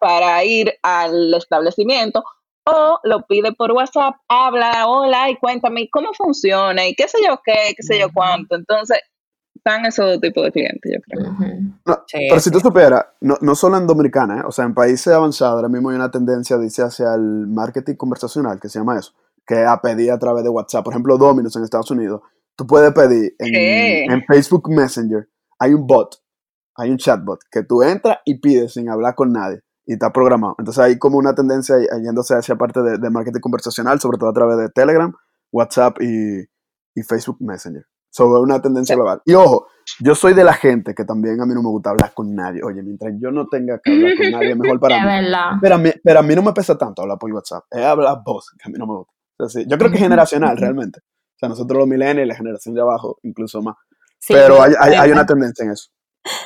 para 0.00 0.42
ir 0.44 0.72
al 0.82 1.34
establecimiento 1.34 2.24
o 2.66 2.98
lo 3.04 3.24
pide 3.26 3.52
por 3.52 3.72
WhatsApp, 3.72 4.16
habla, 4.28 4.88
hola 4.88 5.30
y 5.30 5.36
cuéntame 5.36 5.88
cómo 5.88 6.12
funciona 6.14 6.86
y 6.86 6.94
qué 6.94 7.06
sé 7.06 7.18
yo 7.24 7.40
qué, 7.44 7.74
qué 7.76 7.82
sé 7.82 7.98
yo 7.98 8.08
cuánto. 8.12 8.56
Entonces, 8.56 8.98
están 9.66 9.84
esos 9.84 10.20
tipos 10.20 10.44
de 10.44 10.52
clientes, 10.52 10.92
yo 10.94 11.00
creo. 11.02 12.00
pero 12.28 12.40
si 12.40 12.50
tú 12.50 12.60
supieras, 12.60 13.04
no, 13.20 13.36
no 13.40 13.54
solo 13.56 13.76
en 13.76 13.86
Dominicana, 13.86 14.40
¿eh? 14.40 14.42
o 14.46 14.52
sea, 14.52 14.64
en 14.64 14.74
países 14.74 15.12
avanzados 15.12 15.56
ahora 15.56 15.68
mismo 15.68 15.90
hay 15.90 15.96
una 15.96 16.10
tendencia, 16.10 16.56
dice, 16.56 16.82
hacia 16.82 17.14
el 17.14 17.48
marketing 17.48 17.96
conversacional, 17.96 18.60
que 18.60 18.68
se 18.68 18.78
llama 18.78 18.98
eso, 18.98 19.12
que 19.44 19.62
es 19.62 19.68
a 19.68 19.80
pedir 19.80 20.12
a 20.12 20.18
través 20.18 20.44
de 20.44 20.50
WhatsApp. 20.50 20.84
Por 20.84 20.92
ejemplo, 20.92 21.18
Domino's 21.18 21.56
en 21.56 21.64
Estados 21.64 21.90
Unidos, 21.90 22.20
tú 22.54 22.66
puedes 22.66 22.92
pedir 22.92 23.34
en, 23.38 24.12
en 24.12 24.24
Facebook 24.24 24.70
Messenger, 24.70 25.28
hay 25.58 25.74
un 25.74 25.86
bot, 25.86 26.14
hay 26.76 26.90
un 26.90 26.98
chatbot, 26.98 27.40
que 27.50 27.64
tú 27.64 27.82
entras 27.82 28.18
y 28.24 28.38
pides 28.38 28.74
sin 28.74 28.88
hablar 28.88 29.16
con 29.16 29.32
nadie 29.32 29.62
y 29.84 29.94
está 29.94 30.12
programado. 30.12 30.54
Entonces 30.58 30.82
hay 30.82 30.98
como 30.98 31.18
una 31.18 31.34
tendencia 31.34 31.76
yéndose 32.02 32.34
hacia 32.34 32.54
parte 32.56 32.82
de, 32.82 32.98
de, 32.98 33.10
marketing 33.10 33.40
conversacional, 33.40 33.98
sobre 33.98 34.18
todo 34.18 34.30
a 34.30 34.34
través 34.34 34.58
de 34.58 34.68
Telegram, 34.68 35.12
WhatsApp 35.50 36.00
y, 36.00 36.42
y 36.94 37.02
Facebook 37.02 37.38
Messenger 37.40 37.84
sobre 38.16 38.40
una 38.40 38.62
tendencia 38.62 38.96
global. 38.96 39.20
Y 39.26 39.34
ojo, 39.34 39.66
yo 40.00 40.14
soy 40.14 40.32
de 40.32 40.42
la 40.42 40.54
gente 40.54 40.94
que 40.94 41.04
también 41.04 41.38
a 41.38 41.44
mí 41.44 41.52
no 41.52 41.62
me 41.62 41.68
gusta 41.68 41.90
hablar 41.90 42.14
con 42.14 42.34
nadie. 42.34 42.62
Oye, 42.64 42.82
mientras 42.82 43.12
yo 43.20 43.30
no 43.30 43.46
tenga 43.46 43.78
que 43.78 43.92
hablar 43.92 44.16
con 44.16 44.30
nadie, 44.30 44.54
mejor 44.56 44.80
para 44.80 45.20
mí. 45.20 45.28
Pero 45.60 45.74
a, 45.74 45.78
mí. 45.78 45.90
pero 46.02 46.20
a 46.20 46.22
mí 46.22 46.34
no 46.34 46.42
me 46.42 46.54
pesa 46.54 46.78
tanto 46.78 47.02
hablar 47.02 47.18
por 47.18 47.30
WhatsApp. 47.30 47.64
Es 47.70 47.84
hablar 47.84 48.16
voz, 48.24 48.50
que 48.58 48.70
a 48.70 48.72
mí 48.72 48.78
no 48.78 48.86
me 48.86 48.94
gusta. 48.94 49.60
yo 49.68 49.76
creo 49.76 49.90
que 49.90 49.96
es 49.96 50.02
generacional, 50.02 50.56
realmente. 50.56 51.00
O 51.00 51.38
sea, 51.38 51.50
nosotros 51.50 51.78
los 51.78 51.88
millennials, 51.88 52.26
la 52.26 52.34
generación 52.34 52.74
de 52.74 52.80
abajo, 52.80 53.18
incluso 53.22 53.60
más. 53.60 53.76
pero 54.26 54.62
hay, 54.62 54.72
hay, 54.94 55.10
una 55.10 55.26
tendencia 55.26 55.66
en 55.66 55.72
eso. 55.72 55.90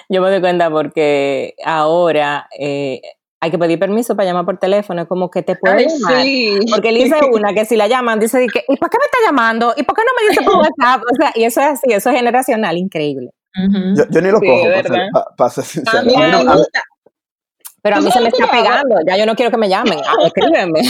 Yo 0.09 0.21
me 0.21 0.29
doy 0.29 0.41
cuenta 0.41 0.71
porque 0.71 1.55
ahora, 1.65 2.49
eh, 2.59 3.01
hay 3.43 3.51
que 3.51 3.59
pedir 3.59 3.79
permiso 3.79 4.15
para 4.17 4.29
llamar 4.29 4.45
por 4.45 4.59
teléfono, 4.59 5.03
es 5.03 5.09
como 5.09 5.31
que 5.31 5.43
te 5.43 5.57
puede 5.57 5.77
Ay, 5.79 5.87
llamar. 5.89 6.23
sí. 6.23 6.59
Porque 6.71 6.93
le 6.93 7.05
dice 7.05 7.17
una 7.33 7.55
que 7.55 7.65
si 7.65 7.75
la 7.77 7.89
llaman, 7.89 8.19
dice, 8.21 8.47
que, 8.53 8.65
¿y 8.69 8.77
por 8.77 8.91
qué 8.91 8.99
me 8.99 9.05
está 9.07 9.19
llamando? 9.27 9.73
¿Y 9.77 9.83
por 9.83 9.95
qué 9.97 10.03
no 10.03 10.11
me 10.23 10.29
dice 10.29 10.43
por 10.45 10.57
WhatsApp? 10.61 11.03
O 11.11 11.15
sea, 11.17 11.33
y 11.35 11.45
eso 11.45 11.61
es 11.61 11.67
así, 11.69 11.87
eso 11.93 12.11
es 12.11 12.17
generacional, 12.17 12.77
increíble. 12.77 13.31
Yo, 13.97 14.05
yo 14.11 14.21
ni 14.21 14.31
lo 14.31 14.39
Sí, 14.39 14.47
cojo, 14.47 14.65
para 14.83 15.09
pa- 15.13 15.35
pa 15.37 15.51
ser 15.51 15.65
sincero. 15.65 15.99
A 15.99 16.03
mí 16.03 16.15
A 16.15 16.19
mí 16.27 16.31
no- 16.33 16.45
me 16.45 16.53
a. 16.53 16.57
Pero 17.83 17.97
a 17.97 17.99
¿Tú 18.01 18.05
mí 18.05 18.13
se 18.13 18.21
me 18.21 18.29
está 18.29 18.47
pegando, 18.51 18.97
ya 19.07 19.17
yo 19.17 19.25
no 19.25 19.35
quiero 19.35 19.51
que 19.51 19.57
me 19.57 19.67
llamen, 19.67 19.99
ah, 20.07 20.15
escríbeme. 20.27 20.81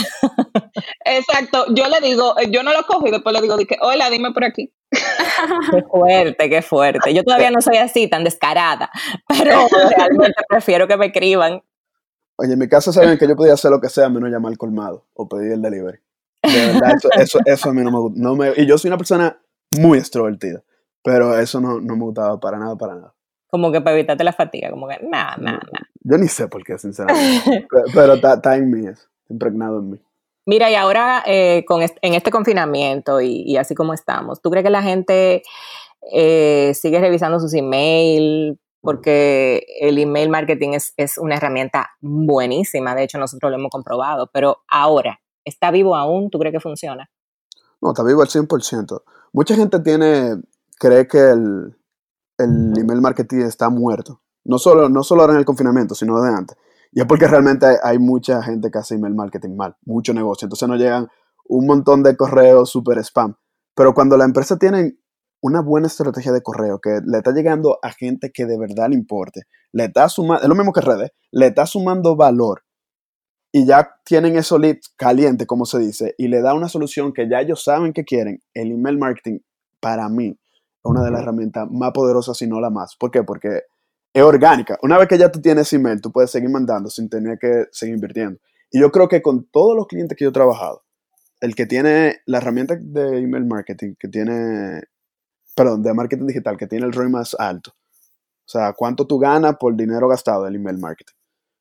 Exacto. 1.04 1.66
Yo 1.72 1.84
le 1.88 2.00
digo, 2.00 2.34
eh, 2.38 2.50
yo 2.50 2.62
no 2.64 2.72
lo 2.72 2.82
cojo 2.84 3.06
y 3.06 3.10
después 3.12 3.32
le 3.34 3.42
digo, 3.42 3.56
que, 3.58 3.76
hola, 3.80 4.10
dime 4.10 4.32
por 4.32 4.44
aquí. 4.44 4.72
Qué 4.90 5.82
fuerte, 5.88 6.50
qué 6.50 6.62
fuerte. 6.62 7.14
Yo 7.14 7.22
todavía 7.22 7.52
no 7.52 7.60
soy 7.60 7.76
así, 7.76 8.08
tan 8.08 8.24
descarada, 8.24 8.90
pero 9.28 9.52
realmente 9.96 10.42
prefiero 10.48 10.88
que 10.88 10.96
me 10.96 11.06
escriban. 11.06 11.62
Oye, 12.42 12.54
en 12.54 12.58
mi 12.58 12.68
casa 12.68 12.90
sabían 12.92 13.18
que 13.18 13.28
yo 13.28 13.36
podía 13.36 13.52
hacer 13.52 13.70
lo 13.70 13.80
que 13.80 13.90
sea 13.90 14.08
menos 14.08 14.30
llamar 14.30 14.50
al 14.52 14.58
colmado 14.58 15.04
o 15.14 15.28
pedir 15.28 15.52
el 15.52 15.60
delivery. 15.62 15.98
De 16.42 16.66
verdad, 16.66 16.92
eso, 16.96 17.08
eso, 17.18 17.38
eso 17.44 17.68
a 17.68 17.74
mí 17.74 17.82
no 17.82 17.90
me 17.90 17.98
gusta. 17.98 18.18
No 18.20 18.34
me, 18.34 18.52
y 18.56 18.66
yo 18.66 18.78
soy 18.78 18.88
una 18.88 18.96
persona 18.96 19.38
muy 19.78 19.98
extrovertida, 19.98 20.62
pero 21.02 21.38
eso 21.38 21.60
no, 21.60 21.80
no 21.80 21.96
me 21.96 22.04
gustaba 22.04 22.40
para 22.40 22.58
nada, 22.58 22.76
para 22.76 22.94
nada. 22.94 23.14
Como 23.50 23.70
que 23.70 23.80
para 23.82 23.96
evitarte 23.96 24.24
la 24.24 24.32
fatiga, 24.32 24.70
como 24.70 24.88
que, 24.88 24.98
nada, 25.02 25.36
nada, 25.36 25.60
nada. 25.72 25.86
Yo 26.02 26.16
ni 26.16 26.28
sé 26.28 26.48
por 26.48 26.64
qué, 26.64 26.78
sinceramente. 26.78 27.66
Pe- 27.70 27.90
pero 27.94 28.14
está 28.14 28.56
en 28.56 28.70
mí, 28.70 28.86
eso, 28.86 29.06
impregnado 29.28 29.80
en 29.80 29.90
mí. 29.90 29.98
Mira, 30.46 30.70
y 30.70 30.76
ahora 30.76 31.22
eh, 31.26 31.64
con 31.66 31.82
en 31.82 32.14
este 32.14 32.30
confinamiento 32.30 33.20
y, 33.20 33.42
y 33.42 33.56
así 33.58 33.74
como 33.74 33.92
estamos, 33.92 34.40
¿tú 34.40 34.50
crees 34.50 34.64
que 34.64 34.70
la 34.70 34.82
gente 34.82 35.42
eh, 36.12 36.72
sigue 36.74 36.98
revisando 37.00 37.38
sus 37.38 37.52
emails? 37.54 38.56
Porque 38.80 39.64
el 39.80 39.98
email 39.98 40.30
marketing 40.30 40.70
es, 40.70 40.94
es 40.96 41.18
una 41.18 41.36
herramienta 41.36 41.90
buenísima, 42.00 42.94
de 42.94 43.04
hecho 43.04 43.18
nosotros 43.18 43.50
lo 43.50 43.58
hemos 43.58 43.70
comprobado, 43.70 44.30
pero 44.32 44.58
ahora, 44.68 45.20
¿está 45.44 45.70
vivo 45.70 45.96
aún? 45.96 46.30
¿Tú 46.30 46.38
crees 46.38 46.54
que 46.54 46.60
funciona? 46.60 47.10
No, 47.80 47.90
está 47.90 48.02
vivo 48.02 48.22
al 48.22 48.28
100%. 48.28 49.02
Mucha 49.32 49.54
gente 49.54 49.80
tiene, 49.80 50.36
cree 50.78 51.06
que 51.06 51.18
el, 51.18 51.76
el 52.38 52.78
email 52.78 53.00
marketing 53.00 53.42
está 53.42 53.68
muerto. 53.70 54.22
No 54.44 54.58
solo, 54.58 54.88
no 54.88 55.02
solo 55.02 55.22
ahora 55.22 55.34
en 55.34 55.40
el 55.40 55.44
confinamiento, 55.44 55.94
sino 55.94 56.20
de 56.22 56.30
antes. 56.30 56.56
Y 56.92 57.00
es 57.00 57.06
porque 57.06 57.28
realmente 57.28 57.66
hay, 57.66 57.76
hay 57.82 57.98
mucha 57.98 58.42
gente 58.42 58.70
que 58.70 58.78
hace 58.78 58.94
email 58.94 59.14
marketing 59.14 59.56
mal, 59.56 59.76
mucho 59.84 60.12
negocio. 60.12 60.46
Entonces 60.46 60.68
nos 60.68 60.78
llegan 60.78 61.08
un 61.46 61.66
montón 61.66 62.02
de 62.02 62.16
correos 62.16 62.70
super 62.70 62.98
spam. 62.98 63.36
Pero 63.74 63.94
cuando 63.94 64.16
la 64.16 64.24
empresa 64.24 64.58
tiene 64.58 64.96
una 65.40 65.60
buena 65.62 65.86
estrategia 65.86 66.32
de 66.32 66.42
correo, 66.42 66.80
que 66.80 67.00
le 67.04 67.18
está 67.18 67.32
llegando 67.32 67.78
a 67.82 67.90
gente 67.90 68.30
que 68.32 68.46
de 68.46 68.58
verdad 68.58 68.88
le 68.88 68.94
importe, 68.94 69.42
le 69.72 69.84
está 69.84 70.08
sumando, 70.08 70.42
es 70.42 70.48
lo 70.48 70.54
mismo 70.54 70.72
que 70.72 70.80
redes, 70.80 71.10
le 71.30 71.46
está 71.46 71.66
sumando 71.66 72.16
valor 72.16 72.62
y 73.52 73.66
ya 73.66 73.90
tienen 74.04 74.36
esos 74.36 74.60
leads 74.60 74.92
calientes, 74.96 75.46
como 75.46 75.66
se 75.66 75.78
dice, 75.78 76.14
y 76.18 76.28
le 76.28 76.40
da 76.40 76.54
una 76.54 76.68
solución 76.68 77.12
que 77.12 77.28
ya 77.28 77.40
ellos 77.40 77.64
saben 77.64 77.92
que 77.92 78.04
quieren, 78.04 78.42
el 78.54 78.72
email 78.72 78.98
marketing, 78.98 79.38
para 79.80 80.08
mí, 80.08 80.28
es 80.28 80.84
una 80.84 81.02
de 81.02 81.10
las 81.10 81.22
herramientas 81.22 81.68
más 81.70 81.92
poderosas, 81.92 82.36
si 82.36 82.46
no 82.46 82.60
la 82.60 82.70
más. 82.70 82.96
¿Por 82.96 83.10
qué? 83.10 83.22
Porque 83.22 83.62
es 84.14 84.22
orgánica. 84.22 84.78
Una 84.82 84.98
vez 84.98 85.08
que 85.08 85.18
ya 85.18 85.30
tú 85.30 85.40
tienes 85.40 85.72
email, 85.72 86.00
tú 86.00 86.12
puedes 86.12 86.30
seguir 86.30 86.48
mandando 86.48 86.90
sin 86.90 87.08
tener 87.08 87.38
que 87.38 87.66
seguir 87.72 87.96
invirtiendo. 87.96 88.38
Y 88.70 88.80
yo 88.80 88.90
creo 88.90 89.08
que 89.08 89.20
con 89.20 89.46
todos 89.50 89.76
los 89.76 89.86
clientes 89.86 90.16
que 90.16 90.24
yo 90.24 90.30
he 90.30 90.32
trabajado, 90.32 90.82
el 91.40 91.54
que 91.54 91.66
tiene 91.66 92.20
la 92.26 92.38
herramienta 92.38 92.76
de 92.80 93.18
email 93.18 93.46
marketing, 93.46 93.94
que 93.98 94.08
tiene, 94.08 94.82
perdón, 95.60 95.82
de 95.82 95.92
marketing 95.92 96.26
digital, 96.26 96.56
que 96.56 96.66
tiene 96.66 96.86
el 96.86 96.92
ROI 96.92 97.10
más 97.10 97.36
alto, 97.38 97.70
o 97.70 98.48
sea, 98.52 98.72
cuánto 98.72 99.06
tú 99.06 99.18
ganas 99.18 99.56
por 99.56 99.76
dinero 99.76 100.08
gastado 100.08 100.46
en 100.46 100.54
email 100.54 100.78
marketing. 100.78 101.14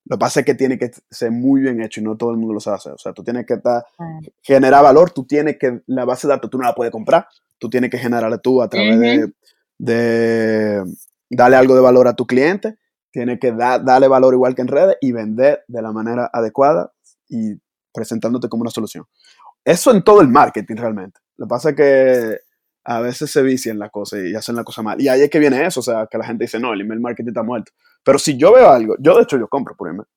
Lo 0.05 0.15
que 0.15 0.19
pasa 0.21 0.39
es 0.39 0.45
que 0.45 0.55
tiene 0.55 0.77
que 0.79 0.89
ser 1.11 1.31
muy 1.31 1.59
bien 1.61 1.81
hecho 1.81 1.99
y 1.99 2.03
no 2.03 2.15
todo 2.15 2.31
el 2.31 2.37
mundo 2.37 2.53
lo 2.53 2.59
sabe 2.61 2.77
hacer. 2.77 2.93
O 2.93 2.97
sea, 2.97 3.11
tú 3.13 3.23
tienes 3.23 3.45
que 3.45 3.55
estar, 3.55 3.83
generar 4.41 4.81
valor, 4.83 5.11
tú 5.11 5.25
tienes 5.25 5.57
que, 5.57 5.81
la 5.87 6.05
base 6.05 6.25
de 6.27 6.33
datos 6.33 6.49
tú 6.49 6.57
no 6.57 6.63
la 6.63 6.73
puedes 6.73 6.91
comprar, 6.91 7.27
tú 7.59 7.69
tienes 7.69 7.91
que 7.91 7.97
generarla 7.97 8.37
tú 8.37 8.61
a 8.61 8.69
través 8.69 8.97
de, 8.99 9.33
de 9.77 10.83
darle 11.29 11.57
algo 11.57 11.75
de 11.75 11.81
valor 11.81 12.07
a 12.07 12.13
tu 12.15 12.25
cliente, 12.25 12.77
tienes 13.11 13.39
que 13.39 13.51
da- 13.51 13.79
darle 13.79 14.07
valor 14.07 14.33
igual 14.33 14.55
que 14.55 14.61
en 14.61 14.67
redes 14.69 14.95
y 15.01 15.11
vender 15.11 15.63
de 15.67 15.81
la 15.81 15.91
manera 15.91 16.29
adecuada 16.31 16.91
y 17.27 17.55
presentándote 17.93 18.47
como 18.49 18.61
una 18.61 18.71
solución. 18.71 19.05
Eso 19.63 19.91
en 19.91 20.01
todo 20.03 20.21
el 20.21 20.27
marketing 20.29 20.75
realmente. 20.77 21.19
Lo 21.37 21.45
que 21.45 21.49
pasa 21.49 21.69
es 21.71 21.75
que 21.75 22.39
a 22.89 23.01
veces 23.01 23.29
se 23.29 23.43
vician 23.43 23.77
las 23.77 23.91
cosas 23.91 24.21
y 24.25 24.33
hacen 24.33 24.55
la 24.55 24.63
cosa 24.63 24.81
mal. 24.81 24.99
Y 24.99 25.07
ahí 25.09 25.21
es 25.21 25.29
que 25.29 25.37
viene 25.37 25.63
eso, 25.63 25.79
o 25.79 25.83
sea, 25.83 26.07
que 26.07 26.17
la 26.17 26.25
gente 26.25 26.45
dice, 26.45 26.59
no, 26.59 26.73
el 26.73 26.81
email 26.81 26.99
marketing 26.99 27.27
está 27.29 27.43
muerto. 27.43 27.71
Pero 28.03 28.17
si 28.17 28.35
yo 28.35 28.51
veo 28.51 28.67
algo, 28.67 28.95
yo 28.99 29.15
de 29.15 29.21
hecho 29.21 29.37
yo 29.37 29.47
compro 29.47 29.75
por 29.75 29.89
email. 29.89 30.07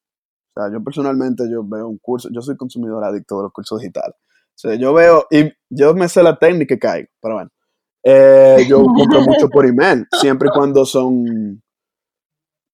O 0.55 0.61
sea, 0.61 0.73
yo 0.73 0.83
personalmente 0.83 1.45
yo 1.51 1.63
veo 1.63 1.87
un 1.87 1.99
curso, 1.99 2.31
yo 2.33 2.41
soy 2.41 2.57
consumidor 2.57 3.05
adicto 3.05 3.37
de 3.37 3.43
los 3.43 3.53
cursos 3.53 3.79
digitales. 3.79 4.17
O 4.17 4.59
sea, 4.59 4.75
yo 4.77 4.95
veo, 4.95 5.27
y 5.31 5.53
yo 5.69 5.93
me 5.93 6.09
sé 6.09 6.23
la 6.23 6.39
técnica 6.39 6.75
y 6.75 6.79
caigo, 6.79 7.09
pero 7.21 7.35
bueno. 7.35 7.51
Eh, 8.05 8.65
yo 8.67 8.83
compro 8.83 9.21
mucho 9.27 9.51
por 9.51 9.67
email, 9.67 10.07
siempre 10.19 10.49
y 10.49 10.57
cuando 10.57 10.87
son, 10.87 11.63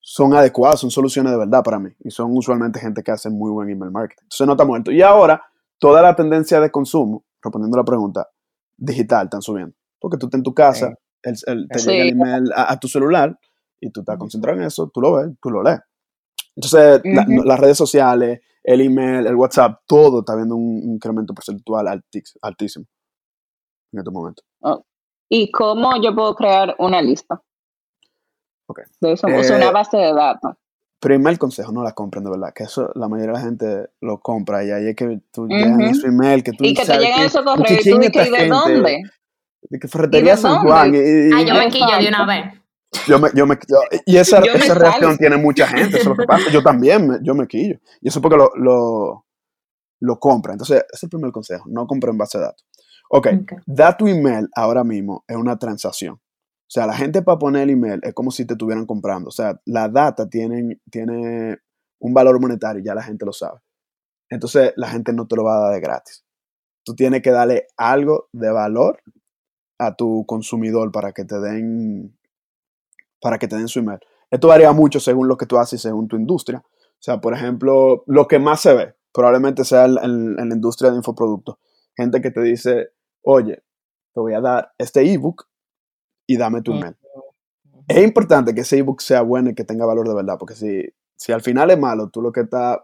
son 0.01 0.33
adecuadas, 0.33 0.79
son 0.79 0.93
soluciones 0.93 1.33
de 1.33 1.39
verdad 1.39 1.65
para 1.65 1.81
mí. 1.81 1.91
Y 2.05 2.13
son 2.13 2.31
usualmente 2.37 2.79
gente 2.79 3.03
que 3.03 3.11
hace 3.11 3.31
muy 3.31 3.51
buen 3.51 3.69
email 3.69 3.91
marketing. 3.91 4.23
Entonces 4.23 4.47
no 4.47 4.53
está 4.53 4.65
muerto. 4.65 4.93
Y 4.93 5.03
ahora, 5.03 5.43
toda 5.77 6.01
la 6.03 6.15
tendencia 6.15 6.61
de 6.61 6.71
consumo, 6.71 7.25
respondiendo 7.43 7.77
a 7.77 7.81
la 7.81 7.85
pregunta, 7.85 8.29
digital 8.77 9.25
están 9.25 9.43
subiendo. 9.43 9.75
Porque 10.01 10.17
tú 10.19 10.27
estás 10.27 10.39
en 10.39 10.45
tu 10.45 10.55
casa, 10.55 10.95
el- 11.23 11.37
el- 11.47 11.69
te 11.69 11.79
Sí. 11.79 11.91
llega 11.91 12.03
el 12.05 12.11
email 12.11 12.53
a, 12.55 12.73
a 12.73 12.79
tu 12.79 12.89
celular 12.89 13.39
y 13.81 13.91
tú 13.91 14.01
estás 14.01 14.19
concentrado 14.19 14.59
en 14.59 14.65
eso, 14.65 14.89
tú 14.93 15.01
lo 15.01 15.15
ves, 15.15 15.29
tú 15.43 15.51
lo 15.51 15.63
lees. 15.63 15.81
Entonces, 16.57 17.01
la- 17.05 17.27
las 17.45 17.61
redes 17.61 17.77
sociales, 17.77 18.41
el 18.63 18.81
email, 18.81 19.27
el 19.27 19.35
WhatsApp, 19.37 19.81
todo 19.87 20.21
está 20.21 20.35
viendo 20.37 20.57
un 20.57 20.83
incremento 20.95 21.33
porcentual 21.35 21.87
altis- 21.87 22.37
altísimo 22.43 22.87
en 23.93 23.99
este 24.01 24.11
momento. 24.11 24.43
¿Y 25.31 25.51
cómo 25.51 25.91
yo 26.03 26.15
puedo 26.15 26.35
crear 26.35 26.75
una 26.79 27.03
lista? 27.03 27.41
Ok. 28.67 28.81
De 29.01 29.13
eso, 29.13 29.27
o 29.27 29.43
sea, 29.43 29.57
Eh, 29.57 29.59
una 29.63 29.71
base 29.71 29.97
de 29.97 30.13
datos. 30.13 30.55
Primer 31.01 31.39
consejo, 31.39 31.71
no 31.71 31.83
la 31.83 31.93
compren 31.93 32.25
de 32.25 32.31
verdad, 32.31 32.53
que 32.55 32.65
eso 32.65 32.91
la 32.95 33.09
mayoría 33.09 33.33
de 33.35 33.39
la 33.39 33.45
gente 33.45 33.91
lo 34.01 34.19
compra 34.21 34.65
y 34.65 34.71
ahí 34.73 34.89
es 34.89 34.97
que 34.97 35.21
tú 35.33 35.47
llegas 35.47 35.71
Ujú. 35.71 35.83
en 35.83 35.95
su 35.95 36.07
email, 36.09 36.43
que 36.43 36.53
tú 36.53 36.65
Y 36.65 36.75
que 36.75 36.85
te 36.85 36.99
llegan 36.99 37.21
esos 37.23 37.45
correos 37.45 37.87
y 37.87 37.91
tú 37.91 37.99
dices, 37.99 38.17
esta 38.17 38.27
¿y 38.27 38.31
de 38.43 38.49
dónde? 38.49 39.03
De 39.63 39.79
que 39.79 39.89
Ferretería 39.89 40.33
¿Y 40.33 40.37
de 40.37 40.43
San? 40.43 40.59
Juan. 40.63 40.95
Y, 40.95 40.99
y- 40.99 41.31
Ah, 41.33 41.43
yo 41.43 41.55
me 41.55 41.69
quillo 41.69 41.99
de 41.99 42.09
una 42.09 42.27
vez. 42.27 42.55
Yo 43.07 43.19
me, 43.19 43.29
yo 43.35 43.47
me, 43.47 43.59
yo- 43.69 43.81
y 44.07 44.17
esa, 44.17 44.43
Yo 44.43 44.53
me 44.55 44.61
esa 44.61 44.75
reacción 44.75 45.19
tiene 45.19 45.37
mucha 45.37 45.67
gente, 45.67 45.99
eso 45.99 45.99
es 45.99 46.07
lo 46.07 46.17
que 46.17 46.25
pasa. 46.25 46.51
Yo 46.51 46.63
también, 46.63 47.07
me, 47.07 47.19
yo 47.23 47.35
me 47.35 47.47
quillo. 47.47 47.79
Y 48.01 48.09
eso 48.09 48.21
porque 48.23 48.37
lo, 48.39 48.51
lo, 48.57 49.27
lo 50.01 50.19
compra. 50.19 50.53
Entonces, 50.53 50.79
ese 50.79 50.89
es 50.95 51.03
el 51.03 51.11
primer 51.11 51.31
consejo, 51.33 51.65
no 51.69 51.87
compren 51.87 52.17
base 52.17 52.39
de 52.39 52.45
datos. 52.45 52.67
Ok, 53.11 53.27
Ok. 53.43 53.53
da 53.67 53.97
tu 53.97 54.07
email 54.07 54.49
ahora 54.55 54.85
mismo 54.85 55.25
es 55.27 55.37
una 55.37 55.59
transacción. 55.59 56.15
O 56.15 56.71
sea, 56.71 56.87
la 56.87 56.95
gente 56.95 57.23
para 57.23 57.39
poner 57.39 57.63
el 57.63 57.71
email 57.71 58.01
es 58.03 58.13
como 58.15 58.31
si 58.31 58.45
te 58.47 58.55
estuvieran 58.55 58.85
comprando. 58.87 59.29
O 59.29 59.33
sea, 59.33 59.59
la 59.65 59.89
data 59.89 60.29
tiene, 60.29 60.79
tiene 60.91 61.59
un 62.01 62.13
valor 62.15 62.39
monetario, 62.41 62.83
ya 62.85 62.95
la 62.95 63.03
gente 63.03 63.25
lo 63.27 63.33
sabe. 63.33 63.59
Entonces, 64.31 64.73
la 64.77 64.89
gente 64.89 65.13
no 65.15 65.27
te 65.27 65.37
lo 65.37 65.45
va 65.45 65.57
a 65.57 65.61
dar 65.65 65.75
de 65.75 65.81
gratis. 65.81 66.25
Tú 66.85 66.95
tienes 66.95 67.23
que 67.23 67.31
darle 67.31 67.67
algo 67.77 68.29
de 68.33 68.51
valor 68.51 69.01
a 69.79 69.95
tu 69.95 70.25
consumidor 70.27 70.91
para 70.93 71.13
que 71.13 71.25
te 71.25 71.39
den 71.41 72.17
para 73.21 73.39
que 73.39 73.49
te 73.49 73.57
den 73.57 73.69
su 73.69 73.81
email. 73.81 73.99
Esto 74.31 74.49
varía 74.49 74.73
mucho 74.73 75.01
según 75.01 75.27
lo 75.29 75.37
que 75.37 75.47
tú 75.47 75.59
haces 75.59 75.81
y 75.81 75.83
según 75.83 76.07
tu 76.09 76.17
industria. 76.17 76.63
O 76.65 77.01
sea, 77.01 77.21
por 77.21 77.35
ejemplo, 77.35 78.05
lo 78.07 78.27
que 78.29 78.39
más 78.39 78.61
se 78.61 78.75
ve 78.75 78.95
probablemente 79.13 79.65
sea 79.65 79.87
en, 79.87 79.99
en- 80.03 80.39
en 80.39 80.49
la 80.49 80.55
industria 80.55 80.91
de 80.91 80.99
infoproductos. 80.99 81.57
Gente 81.97 82.21
que 82.21 82.31
te 82.31 82.41
dice, 82.43 82.91
oye, 83.23 83.63
te 84.15 84.21
voy 84.21 84.35
a 84.35 84.41
dar 84.41 84.73
este 84.79 85.01
ebook 85.13 85.47
y 86.27 86.37
dame 86.37 86.63
tu 86.63 86.73
email. 86.79 86.97
Es 87.89 88.05
importante 88.05 88.55
que 88.55 88.61
ese 88.61 88.79
ebook 88.79 89.01
sea 89.01 89.23
bueno 89.23 89.51
y 89.51 89.55
que 89.55 89.65
tenga 89.65 89.87
valor 89.87 90.07
de 90.07 90.15
verdad, 90.15 90.37
porque 90.39 90.55
si, 90.55 90.85
si 91.17 91.33
al 91.33 91.41
final 91.41 91.71
es 91.71 91.79
malo, 91.79 92.11
tú 92.11 92.21
lo 92.23 92.31
que 92.33 92.41
estás 92.43 92.79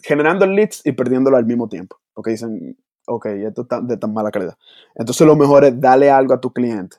generando 0.00 0.46
leads 0.46 0.86
y 0.86 0.92
perdiéndolo 0.92 1.36
al 1.36 1.46
mismo 1.46 1.68
tiempo, 1.68 1.98
porque 2.14 2.30
dicen, 2.30 2.78
ok, 3.06 3.26
esto 3.26 3.62
está 3.62 3.80
de 3.80 3.96
tan 3.96 4.12
mala 4.12 4.30
calidad. 4.30 4.56
Entonces 4.94 5.26
lo 5.26 5.36
mejor 5.36 5.64
es 5.64 5.80
darle 5.80 6.10
algo 6.10 6.34
a 6.34 6.40
tu 6.40 6.52
cliente, 6.52 6.96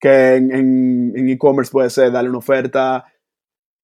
que 0.00 0.36
en 0.36 0.52
en- 0.52 1.12
en 1.16 1.28
e-commerce 1.28 1.70
puede 1.70 1.90
ser 1.90 2.12
darle 2.12 2.30
una 2.30 2.38
oferta. 2.38 3.04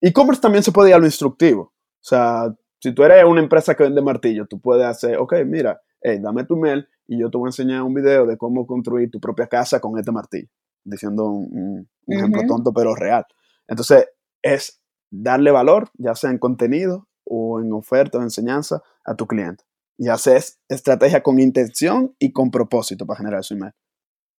E-commerce 0.01 0.41
también 0.41 0.63
se 0.63 0.71
puede 0.71 0.89
ir 0.89 0.95
a 0.95 0.99
lo 0.99 1.05
instructivo. 1.05 1.61
O 1.63 2.05
sea, 2.05 2.53
si 2.79 2.93
tú 2.93 3.03
eres 3.03 3.23
una 3.23 3.41
empresa 3.41 3.75
que 3.75 3.83
vende 3.83 4.01
martillo, 4.01 4.45
tú 4.45 4.59
puedes 4.59 4.85
hacer, 4.85 5.17
ok, 5.17 5.35
mira, 5.45 5.81
hey, 6.01 6.19
dame 6.21 6.43
tu 6.43 6.57
mail 6.57 6.85
y 7.07 7.19
yo 7.19 7.29
te 7.29 7.37
voy 7.37 7.47
a 7.47 7.49
enseñar 7.49 7.81
un 7.81 7.93
video 7.93 8.25
de 8.25 8.37
cómo 8.37 8.67
construir 8.67 9.09
tu 9.09 9.19
propia 9.19 9.47
casa 9.47 9.79
con 9.79 9.97
este 9.97 10.11
martillo. 10.11 10.49
Diciendo 10.83 11.25
un, 11.29 11.87
ejemplo 12.07 12.41
tonto, 12.47 12.73
pero 12.73 12.93
real. 12.93 13.25
Entonces, 13.67 14.09
es 14.41 14.81
darle 15.09 15.51
valor, 15.51 15.89
ya 15.93 16.13
sea 16.15 16.29
en 16.31 16.39
contenido 16.39 17.07
o 17.23 17.61
en 17.61 17.71
oferta 17.71 18.17
o 18.17 18.21
enseñanza, 18.21 18.81
a 19.05 19.15
tu 19.15 19.27
cliente. 19.27 19.63
Y 19.97 20.09
haces 20.09 20.59
estrategia 20.69 21.21
con 21.21 21.39
intención 21.39 22.15
y 22.19 22.31
con 22.31 22.51
propósito 22.51 23.05
para 23.05 23.17
generar 23.17 23.43
su 23.43 23.53
email. 23.53 23.73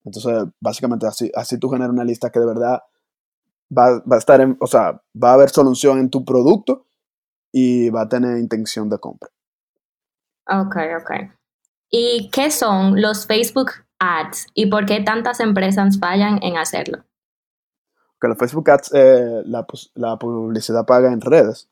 Entonces, 0.05 0.45
básicamente 0.61 1.07
así, 1.07 1.31
así 1.35 1.59
tú 1.59 1.69
generas 1.71 1.93
una 1.93 2.05
lista 2.05 2.31
que 2.31 2.41
de 2.41 2.47
verdad 2.47 2.81
va, 3.77 4.01
va 4.01 4.17
a 4.17 4.19
estar 4.19 4.41
en, 4.41 4.57
o 4.61 4.67
sea, 4.67 5.01
va 5.21 5.31
a 5.31 5.35
haber 5.35 5.51
solución 5.51 5.99
en 5.99 6.11
tu 6.11 6.25
producto 6.25 6.87
y 7.53 7.89
va 7.91 8.03
a 8.03 8.09
tener 8.09 8.37
intención 8.39 8.89
de 8.89 8.99
compra. 8.99 9.31
Ok, 10.49 10.77
ok. 11.01 11.11
¿Y 11.89 12.29
qué 12.31 12.51
son 12.51 13.01
los 13.01 13.27
Facebook 13.27 13.71
Ads 14.01 14.49
y 14.55 14.67
por 14.67 14.85
qué 14.85 15.01
tantas 15.01 15.39
empresas 15.39 15.99
fallan 15.99 16.41
en 16.43 16.57
hacerlo? 16.57 17.05
Que 18.21 18.29
los 18.29 18.37
Facebook 18.37 18.69
Ads, 18.69 18.91
eh, 18.95 19.43
la, 19.47 20.19
publicidad 20.19 20.85
paga 20.85 21.13
en 21.13 21.21
redes. 21.21 21.71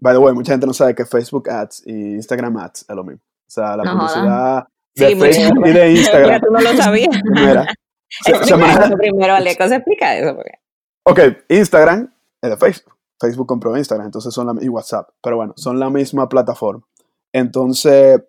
By 0.00 0.14
the 0.14 0.18
way, 0.18 0.34
mucha 0.34 0.52
gente 0.52 0.66
no 0.66 0.72
sabe 0.72 0.94
que 0.94 1.04
Facebook 1.04 1.48
Ads 1.50 1.82
y 1.86 2.14
Instagram 2.14 2.56
Ads 2.56 2.86
es 2.88 2.96
lo 2.96 3.04
mismo. 3.04 3.20
O 3.22 3.50
sea, 3.50 3.76
la 3.76 3.84
No 3.84 3.92
publicidad 3.98 4.66
Sí, 4.94 5.04
de 5.04 5.14
mucha 5.14 5.30
Facebook 5.32 5.66
y 5.66 5.68
de 5.68 5.72
Mira, 5.74 5.88
Instagram. 5.88 6.40
tú 6.40 6.52
no 6.52 6.60
lo 6.60 6.72
sabías. 6.82 7.20
Mira, 7.24 7.66
se- 8.08 8.30
se 8.32 8.36
Explica 8.36 8.56
maneja- 8.56 8.86
eso 8.86 8.96
primero, 8.96 9.34
Aleco, 9.34 9.68
se 9.68 9.74
explica 9.76 10.16
eso. 10.16 10.34
porque- 10.34 10.58
Ok, 11.04 11.20
Instagram 11.48 12.12
es 12.42 12.50
de 12.50 12.56
Facebook. 12.56 12.94
Facebook 13.20 13.46
compró 13.46 13.76
Instagram, 13.76 14.06
entonces 14.06 14.32
son 14.32 14.46
la, 14.46 14.54
y 14.64 14.68
WhatsApp. 14.68 15.08
Pero 15.22 15.36
bueno, 15.36 15.52
son 15.56 15.78
la 15.78 15.90
misma 15.90 16.28
plataforma. 16.28 16.82
Entonces, 17.32 18.20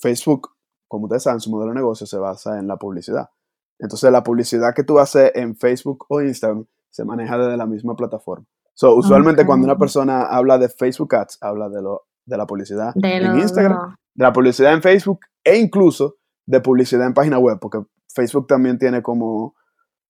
Facebook, 0.00 0.50
como 0.88 1.04
ustedes 1.04 1.22
saben, 1.22 1.40
su 1.40 1.50
modelo 1.50 1.70
de 1.72 1.76
negocio 1.76 2.06
se 2.06 2.18
basa 2.18 2.58
en 2.58 2.66
la 2.66 2.76
publicidad. 2.76 3.30
Entonces, 3.78 4.10
la 4.10 4.22
publicidad 4.22 4.74
que 4.74 4.82
tú 4.82 4.98
haces 4.98 5.32
en 5.34 5.56
Facebook 5.56 6.04
o 6.08 6.20
Instagram 6.20 6.66
se 6.90 7.04
maneja 7.04 7.38
desde 7.38 7.56
la 7.56 7.66
misma 7.66 7.94
plataforma. 7.96 8.44
So, 8.80 8.94
usualmente 8.94 9.44
cuando 9.44 9.66
una 9.66 9.76
persona 9.76 10.22
habla 10.22 10.56
de 10.56 10.70
Facebook 10.70 11.14
Ads, 11.14 11.36
habla 11.42 11.68
de, 11.68 11.82
lo, 11.82 12.06
de 12.24 12.36
la 12.38 12.46
publicidad 12.46 12.92
De 12.94 13.16
en 13.16 13.28
lo- 13.36 13.38
Instagram, 13.38 13.94
de 14.14 14.24
la 14.24 14.32
publicidad 14.32 14.72
en 14.72 14.80
Facebook 14.80 15.20
e 15.44 15.58
incluso 15.58 16.16
de 16.46 16.60
publicidad 16.62 17.06
en 17.06 17.12
página 17.12 17.38
web, 17.38 17.58
porque 17.60 17.82
Facebook 18.14 18.46
también 18.46 18.78
tiene 18.78 19.02
como 19.02 19.54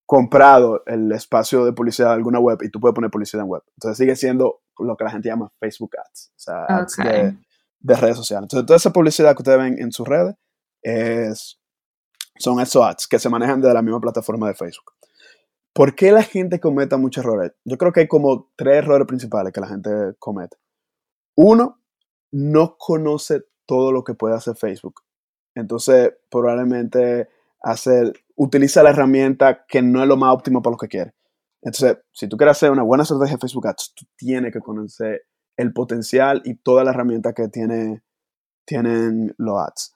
comprado 0.07 0.83
el 0.87 1.11
espacio 1.11 1.65
de 1.65 1.73
publicidad 1.73 2.11
de 2.11 2.15
alguna 2.15 2.39
web 2.39 2.59
y 2.63 2.71
tú 2.71 2.79
puedes 2.79 2.95
poner 2.95 3.11
publicidad 3.11 3.43
en 3.45 3.51
web. 3.51 3.63
Entonces 3.77 3.99
sigue 3.99 4.15
siendo 4.15 4.61
lo 4.79 4.97
que 4.97 5.03
la 5.03 5.11
gente 5.11 5.29
llama 5.29 5.51
Facebook 5.59 5.91
Ads, 5.99 6.31
o 6.37 6.39
sea, 6.39 6.65
ads 6.69 6.97
de, 6.97 7.39
de 7.81 7.97
redes 7.97 8.17
sociales. 8.17 8.45
Entonces 8.45 8.67
toda 8.67 8.77
esa 8.77 8.93
publicidad 8.93 9.35
que 9.35 9.43
ustedes 9.43 9.59
ven 9.59 9.81
en 9.81 9.91
sus 9.91 10.07
redes 10.07 10.37
es, 10.83 11.59
son 12.39 12.61
esos 12.61 12.85
ads 12.87 13.09
que 13.09 13.19
se 13.19 13.29
manejan 13.29 13.61
desde 13.61 13.75
la 13.75 13.83
misma 13.83 14.01
plataforma 14.01 14.47
de 14.47 14.55
Facebook. 14.55 14.93
¿Por 15.73 15.95
qué 15.95 16.13
la 16.13 16.23
gente 16.23 16.61
cometa 16.61 16.97
muchos 16.97 17.25
errores? 17.25 17.53
Yo 17.65 17.79
creo 17.79 17.93
que 17.93 18.01
hay 18.01 18.09
como 18.09 18.51
tres 18.57 18.79
errores 18.79 19.07
principales 19.07 19.53
que 19.53 19.61
la 19.61 19.69
gente 19.69 19.91
comete. 20.19 20.57
Uno, 21.37 21.81
no 22.33 22.77
conoce 22.79 23.45
todo 23.67 23.93
lo 23.93 24.03
que 24.05 24.15
puede 24.15 24.35
hacer 24.35 24.57
Facebook. 24.57 25.03
Entonces, 25.55 26.13
probablemente 26.31 27.29
hacer, 27.63 28.13
utiliza 28.37 28.83
la 28.83 28.91
herramienta 28.91 29.65
que 29.67 29.83
no 29.83 30.03
es 30.03 30.09
lo 30.09 30.17
más 30.17 30.35
óptimo 30.35 30.63
para 30.63 30.73
lo 30.73 30.79
que 30.79 30.89
quiere. 30.89 31.15
Entonces, 31.63 31.99
si 32.13 32.29
tú 32.29 32.37
quieres 32.37 32.57
hacer 32.57 32.71
una 32.71 32.83
buena 32.83 33.03
estrategia 33.03 33.37
de 33.37 33.41
Facebook 33.41 33.69
Ads, 33.69 33.95
tú 33.95 34.07
tienes 34.17 34.53
que 34.53 34.61
conocer 34.61 35.27
el 35.57 35.73
potencial 35.73 36.43
y 36.45 36.55
toda 36.55 36.85
la 36.85 36.91
herramienta 36.91 37.33
que 37.33 37.49
tiene, 37.49 38.03
tienen 38.65 39.35
los 39.37 39.59
ads. 39.59 39.95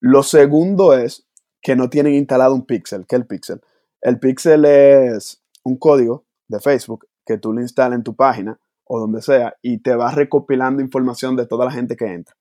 Lo 0.00 0.22
segundo 0.22 0.94
es 0.96 1.26
que 1.62 1.74
no 1.74 1.88
tienen 1.88 2.14
instalado 2.14 2.54
un 2.54 2.66
pixel. 2.66 3.06
¿Qué 3.06 3.16
es 3.16 3.22
el 3.22 3.26
pixel? 3.26 3.60
El 4.02 4.18
pixel 4.18 4.64
es 4.64 5.42
un 5.64 5.76
código 5.76 6.24
de 6.48 6.60
Facebook 6.60 7.06
que 7.26 7.38
tú 7.38 7.52
le 7.52 7.62
instalas 7.62 7.96
en 7.96 8.02
tu 8.02 8.14
página 8.16 8.58
o 8.84 8.98
donde 8.98 9.22
sea 9.22 9.54
y 9.62 9.78
te 9.78 9.94
va 9.94 10.10
recopilando 10.10 10.82
información 10.82 11.36
de 11.36 11.46
toda 11.46 11.66
la 11.66 11.70
gente 11.70 11.96
que 11.96 12.06
entra. 12.06 12.34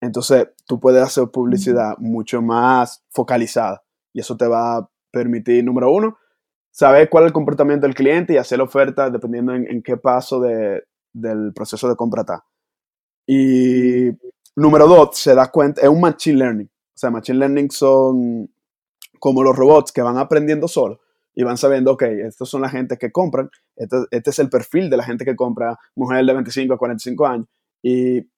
Entonces, 0.00 0.48
tú 0.66 0.80
puedes 0.80 1.02
hacer 1.02 1.28
publicidad 1.28 1.96
mucho 1.98 2.42
más 2.42 3.04
focalizada 3.10 3.82
y 4.12 4.20
eso 4.20 4.36
te 4.36 4.46
va 4.46 4.76
a 4.78 4.90
permitir, 5.12 5.64
número 5.64 5.90
uno, 5.92 6.18
saber 6.70 7.08
cuál 7.08 7.24
es 7.24 7.28
el 7.28 7.32
comportamiento 7.32 7.86
del 7.86 7.94
cliente 7.94 8.34
y 8.34 8.36
hacer 8.36 8.58
la 8.58 8.64
oferta 8.64 9.08
dependiendo 9.10 9.54
en, 9.54 9.70
en 9.70 9.82
qué 9.82 9.96
paso 9.96 10.40
de- 10.40 10.82
del 11.14 11.52
proceso 11.54 11.88
de 11.88 11.96
compra 11.96 12.22
está. 12.22 12.44
Y 13.26 14.08
número 14.54 14.86
dos, 14.86 15.16
se 15.18 15.34
da 15.34 15.50
cuenta, 15.50 15.80
es 15.82 15.88
un 15.88 16.00
machine 16.00 16.38
learning. 16.38 16.66
O 16.66 16.98
sea, 16.98 17.10
machine 17.10 17.38
learning 17.38 17.70
son 17.70 18.50
como 19.26 19.42
los 19.42 19.56
robots 19.56 19.90
que 19.90 20.02
van 20.02 20.18
aprendiendo 20.18 20.68
solo 20.68 21.00
y 21.34 21.42
van 21.42 21.56
sabiendo, 21.56 21.90
ok, 21.90 22.02
estos 22.02 22.48
son 22.48 22.62
la 22.62 22.68
gente 22.68 22.96
que 22.96 23.10
compran, 23.10 23.50
este, 23.74 23.96
este 24.12 24.30
es 24.30 24.38
el 24.38 24.48
perfil 24.48 24.88
de 24.88 24.96
la 24.96 25.02
gente 25.02 25.24
que 25.24 25.34
compra, 25.34 25.76
mujer 25.96 26.24
de 26.24 26.32
25 26.32 26.74
a 26.74 26.78
45 26.78 27.26
años, 27.26 27.48
y 27.82 28.30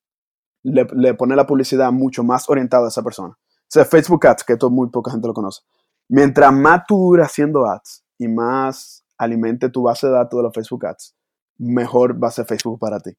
le, 0.63 1.13
pone 1.13 1.37
la 1.37 1.47
publicidad 1.47 1.93
mucho 1.93 2.25
más 2.25 2.49
orientada 2.49 2.87
a 2.87 2.89
esa 2.89 3.03
persona. 3.03 3.37
O 3.37 3.67
sea, 3.69 3.85
Facebook 3.85 4.27
Ads, 4.27 4.45
que 4.45 4.55
esto 4.55 4.71
muy 4.71 4.89
poca 4.89 5.11
gente 5.11 5.29
lo 5.29 5.35
conoce. 5.35 5.61
Mientras 6.09 6.55
más 6.55 6.85
tú 6.89 7.15
haciendo 7.17 7.67
ads 7.67 8.03
y 8.17 8.27
más 8.27 9.05
alimente 9.19 9.69
tu 9.69 9.83
base 9.83 10.07
de 10.07 10.15
datos 10.15 10.39
de 10.39 10.43
los 10.45 10.55
Facebook 10.55 10.87
Ads, 10.87 11.15
mejor 11.59 12.19
va 12.19 12.29
a 12.29 12.31
ser 12.31 12.47
Facebook 12.47 12.79
para 12.79 12.99
ti. 12.99 13.11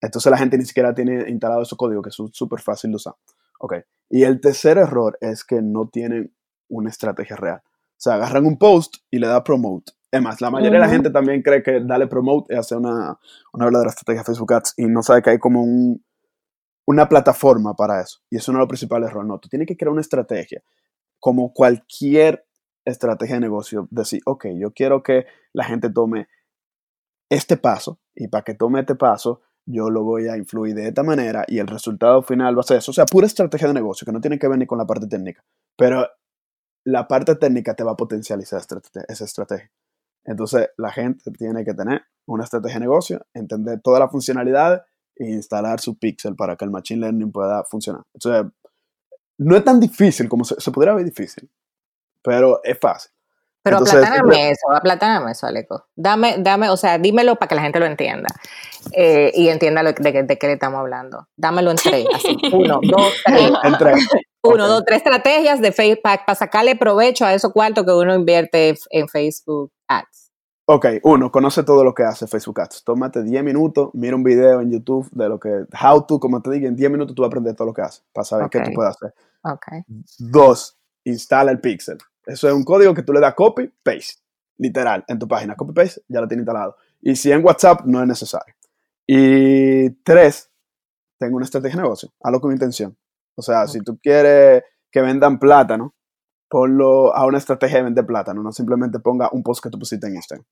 Entonces 0.00 0.30
la 0.30 0.38
gente 0.38 0.56
ni 0.56 0.66
siquiera 0.66 0.94
tiene 0.94 1.28
instalado 1.28 1.62
esos 1.62 1.76
códigos 1.76 2.04
que 2.04 2.12
son 2.12 2.32
súper 2.32 2.60
fácil 2.60 2.90
de 2.90 2.96
usar. 2.96 3.14
Ok. 3.58 3.74
Y 4.08 4.22
el 4.22 4.40
tercer 4.40 4.78
error 4.78 5.18
es 5.20 5.42
que 5.42 5.60
no 5.62 5.88
tienen 5.88 6.32
una 6.72 6.90
estrategia 6.90 7.36
real. 7.36 7.60
O 7.64 8.02
sea, 8.02 8.14
agarran 8.14 8.46
un 8.46 8.58
post 8.58 8.96
y 9.10 9.18
le 9.18 9.28
da 9.28 9.44
promote. 9.44 9.92
Es 10.10 10.20
más, 10.20 10.40
la 10.40 10.50
mayoría 10.50 10.78
de 10.78 10.86
la 10.86 10.92
gente 10.92 11.10
también 11.10 11.40
cree 11.40 11.62
que 11.62 11.80
darle 11.80 12.06
promote 12.06 12.52
es 12.52 12.60
hacer 12.60 12.78
una, 12.78 13.18
una 13.52 13.64
verdadera 13.64 13.90
estrategia 13.90 14.24
Facebook 14.24 14.52
Ads 14.52 14.74
y 14.76 14.86
no 14.86 15.02
sabe 15.02 15.22
que 15.22 15.30
hay 15.30 15.38
como 15.38 15.62
un, 15.62 16.04
una 16.86 17.08
plataforma 17.08 17.74
para 17.74 18.02
eso. 18.02 18.20
Y 18.28 18.36
eso 18.36 18.52
no 18.52 18.58
es 18.58 18.62
lo 18.62 18.68
principal 18.68 19.04
error. 19.04 19.24
No, 19.24 19.38
tú 19.38 19.48
tienes 19.48 19.66
que 19.66 19.76
crear 19.76 19.92
una 19.92 20.00
estrategia. 20.00 20.62
Como 21.18 21.52
cualquier 21.52 22.44
estrategia 22.84 23.36
de 23.36 23.40
negocio, 23.40 23.88
decir, 23.90 24.20
ok, 24.26 24.46
yo 24.58 24.72
quiero 24.72 25.02
que 25.02 25.26
la 25.52 25.64
gente 25.64 25.88
tome 25.88 26.28
este 27.30 27.56
paso 27.56 28.00
y 28.14 28.28
para 28.28 28.44
que 28.44 28.54
tome 28.54 28.80
este 28.80 28.96
paso, 28.96 29.40
yo 29.64 29.88
lo 29.88 30.02
voy 30.02 30.28
a 30.28 30.36
influir 30.36 30.74
de 30.74 30.88
esta 30.88 31.02
manera 31.02 31.44
y 31.46 31.58
el 31.58 31.68
resultado 31.68 32.22
final 32.22 32.56
va 32.56 32.60
a 32.60 32.64
ser 32.64 32.78
eso. 32.78 32.90
O 32.90 32.94
sea, 32.94 33.06
pura 33.06 33.26
estrategia 33.26 33.68
de 33.68 33.74
negocio 33.74 34.04
que 34.04 34.12
no 34.12 34.20
tiene 34.20 34.38
que 34.38 34.48
ver 34.48 34.58
ni 34.58 34.66
con 34.66 34.78
la 34.78 34.86
parte 34.86 35.06
técnica. 35.06 35.42
Pero 35.76 36.06
la 36.84 37.06
parte 37.06 37.36
técnica 37.36 37.74
te 37.74 37.84
va 37.84 37.92
a 37.92 37.96
potencializar 37.96 38.60
esa 38.60 39.24
estrategia. 39.24 39.70
Entonces, 40.24 40.70
la 40.76 40.90
gente 40.92 41.30
tiene 41.32 41.64
que 41.64 41.74
tener 41.74 42.02
una 42.26 42.44
estrategia 42.44 42.78
de 42.78 42.80
negocio, 42.80 43.26
entender 43.34 43.80
todas 43.82 44.00
las 44.00 44.10
funcionalidades 44.10 44.82
e 45.16 45.30
instalar 45.30 45.80
su 45.80 45.98
pixel 45.98 46.36
para 46.36 46.56
que 46.56 46.64
el 46.64 46.70
machine 46.70 47.00
learning 47.00 47.32
pueda 47.32 47.64
funcionar. 47.64 48.02
Entonces, 48.14 48.52
no 49.38 49.56
es 49.56 49.64
tan 49.64 49.80
difícil 49.80 50.28
como 50.28 50.44
se, 50.44 50.60
se 50.60 50.70
podría 50.70 50.94
ver 50.94 51.04
difícil, 51.04 51.50
pero 52.22 52.60
es 52.62 52.78
fácil. 52.78 53.10
Pero 53.64 53.78
Entonces, 53.78 54.02
aplatáname 54.02 54.50
eso, 54.50 54.72
aplatáname 54.72 55.30
eso, 55.32 55.46
Aleco. 55.46 55.86
Dame, 55.94 56.36
dame, 56.38 56.68
o 56.68 56.76
sea, 56.76 56.98
dímelo 56.98 57.36
para 57.36 57.48
que 57.48 57.54
la 57.54 57.62
gente 57.62 57.78
lo 57.78 57.86
entienda 57.86 58.28
eh, 58.90 59.30
y 59.34 59.48
entienda 59.48 59.84
lo, 59.84 59.92
de, 59.92 60.22
de 60.24 60.38
qué 60.38 60.46
le 60.48 60.54
estamos 60.54 60.80
hablando. 60.80 61.28
Dámelo 61.36 61.70
en 61.70 61.76
tres, 61.76 62.06
así. 62.12 62.36
Uno, 62.52 62.80
dos, 62.82 63.12
tres. 63.24 63.50
Entre, 63.62 63.94
Uno, 64.42 64.66
dos, 64.66 64.82
tres 64.84 64.98
estrategias 64.98 65.60
de 65.60 65.72
Facebook 65.72 66.02
para 66.02 66.34
sacarle 66.34 66.74
provecho 66.76 67.24
a 67.24 67.32
esos 67.32 67.52
cuartos 67.52 67.84
que 67.84 67.92
uno 67.92 68.14
invierte 68.14 68.74
en 68.90 69.08
Facebook 69.08 69.72
Ads. 69.86 70.32
Ok, 70.64 70.86
uno, 71.02 71.30
conoce 71.30 71.62
todo 71.64 71.84
lo 71.84 71.94
que 71.94 72.02
hace 72.02 72.26
Facebook 72.26 72.60
Ads. 72.60 72.84
Tómate 72.84 73.22
10 73.22 73.44
minutos, 73.44 73.90
mira 73.94 74.16
un 74.16 74.22
video 74.22 74.60
en 74.60 74.70
YouTube 74.70 75.08
de 75.12 75.28
lo 75.28 75.38
que, 75.38 75.64
how 75.82 76.06
to, 76.06 76.18
como 76.18 76.40
te 76.40 76.50
digo, 76.50 76.66
en 76.66 76.76
10 76.76 76.90
minutos 76.90 77.14
tú 77.14 77.22
vas 77.22 77.26
a 77.26 77.30
aprender 77.30 77.54
todo 77.54 77.68
lo 77.68 77.74
que 77.74 77.82
hace 77.82 78.02
para 78.12 78.24
saber 78.24 78.48
qué 78.48 78.58
Ok. 78.58 78.64
tú 78.64 78.70
puedes 78.74 78.96
hacer. 78.96 79.14
Ok. 79.44 79.66
Dos, 80.18 80.78
instala 81.04 81.50
el 81.50 81.60
pixel. 81.60 81.98
Eso 82.24 82.48
es 82.48 82.54
un 82.54 82.64
código 82.64 82.94
que 82.94 83.02
tú 83.02 83.12
le 83.12 83.20
das 83.20 83.34
copy, 83.34 83.72
paste, 83.82 84.22
literal, 84.58 85.04
en 85.08 85.18
tu 85.18 85.26
página. 85.26 85.56
Copy, 85.56 85.72
paste, 85.72 86.02
ya 86.08 86.20
lo 86.20 86.28
tiene 86.28 86.42
instalado. 86.42 86.76
Y 87.00 87.16
si 87.16 87.32
en 87.32 87.44
WhatsApp, 87.44 87.82
no 87.84 88.00
es 88.00 88.06
necesario. 88.06 88.54
Y 89.06 89.90
tres, 90.04 90.50
tengo 91.18 91.36
una 91.36 91.44
estrategia 91.44 91.76
de 91.76 91.82
negocio. 91.82 92.12
Hazlo 92.22 92.40
con 92.40 92.52
intención. 92.52 92.96
O 93.36 93.42
sea, 93.42 93.66
si 93.66 93.80
tú 93.80 93.98
quieres 94.02 94.62
que 94.90 95.00
vendan 95.00 95.38
plátano, 95.38 95.94
ponlo 96.48 97.14
a 97.14 97.24
una 97.24 97.38
estrategia 97.38 97.78
de 97.78 97.84
vender 97.84 98.04
plátano. 98.06 98.42
No 98.42 98.52
simplemente 98.52 98.98
ponga 99.00 99.30
un 99.32 99.42
post 99.42 99.62
que 99.64 99.70
tú 99.70 99.78
pusiste 99.78 100.06
en 100.06 100.16
Instagram. 100.16 100.44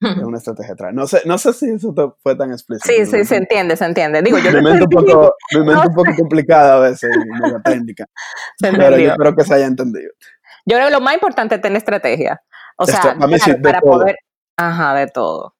Es 0.00 0.16
una 0.22 0.36
estrategia 0.36 0.72
detrás. 0.74 0.92
No 0.94 1.06
sé, 1.06 1.22
no 1.24 1.38
sé 1.38 1.52
si 1.54 1.70
eso 1.70 1.94
te- 1.94 2.12
fue 2.22 2.36
tan 2.36 2.50
explícito. 2.52 2.92
Sí, 2.92 3.06
sí, 3.06 3.24
se 3.24 3.36
entiende, 3.36 3.74
se 3.76 3.86
entiende. 3.86 4.20
Digo, 4.22 4.36
yo 4.38 4.50
Mi 4.50 4.56
no 4.56 4.62
mente 4.62 4.84
un 4.84 4.90
poco, 4.90 5.34
mi 5.54 5.60
mente 5.64 5.86
un 5.88 5.94
poco 5.94 6.10
complicada 6.16 6.76
a 6.76 6.80
veces 6.80 7.10
medio 7.40 7.60
técnica. 7.64 8.04
se 8.60 8.70
Pero 8.70 8.98
yo 8.98 9.10
espero 9.12 9.34
que 9.34 9.44
se 9.44 9.54
haya 9.54 9.66
entendido. 9.66 10.10
Yo 10.66 10.76
creo 10.76 10.88
que 10.88 10.92
lo 10.94 11.00
más 11.00 11.14
importante 11.14 11.54
es 11.54 11.60
tener 11.62 11.78
estrategia. 11.78 12.42
O 12.76 12.84
sea, 12.84 12.96
Esto- 12.96 13.18
para 13.62 13.78
sí, 13.78 13.84
poder. 13.86 14.16
Ajá, 14.58 14.94
de 14.94 15.06
todo. 15.06 15.54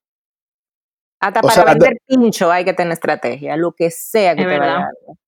Hasta 1.21 1.41
O 1.41 1.43
para 1.45 1.55
sea, 1.55 1.65
de- 1.65 1.71
vender 1.71 1.93
pincho 2.07 2.53
hay 2.53 2.65
que 2.67 2.75
tener 2.75 2.93
estrategia, 2.93 3.57
lo 3.57 3.73
que 3.73 3.91
sea 3.91 4.35
que 4.35 4.43
Es 4.43 4.49
te 4.49 4.59
vaya 4.59 4.61
verdad. 4.61 4.75
dando. 5.07 5.19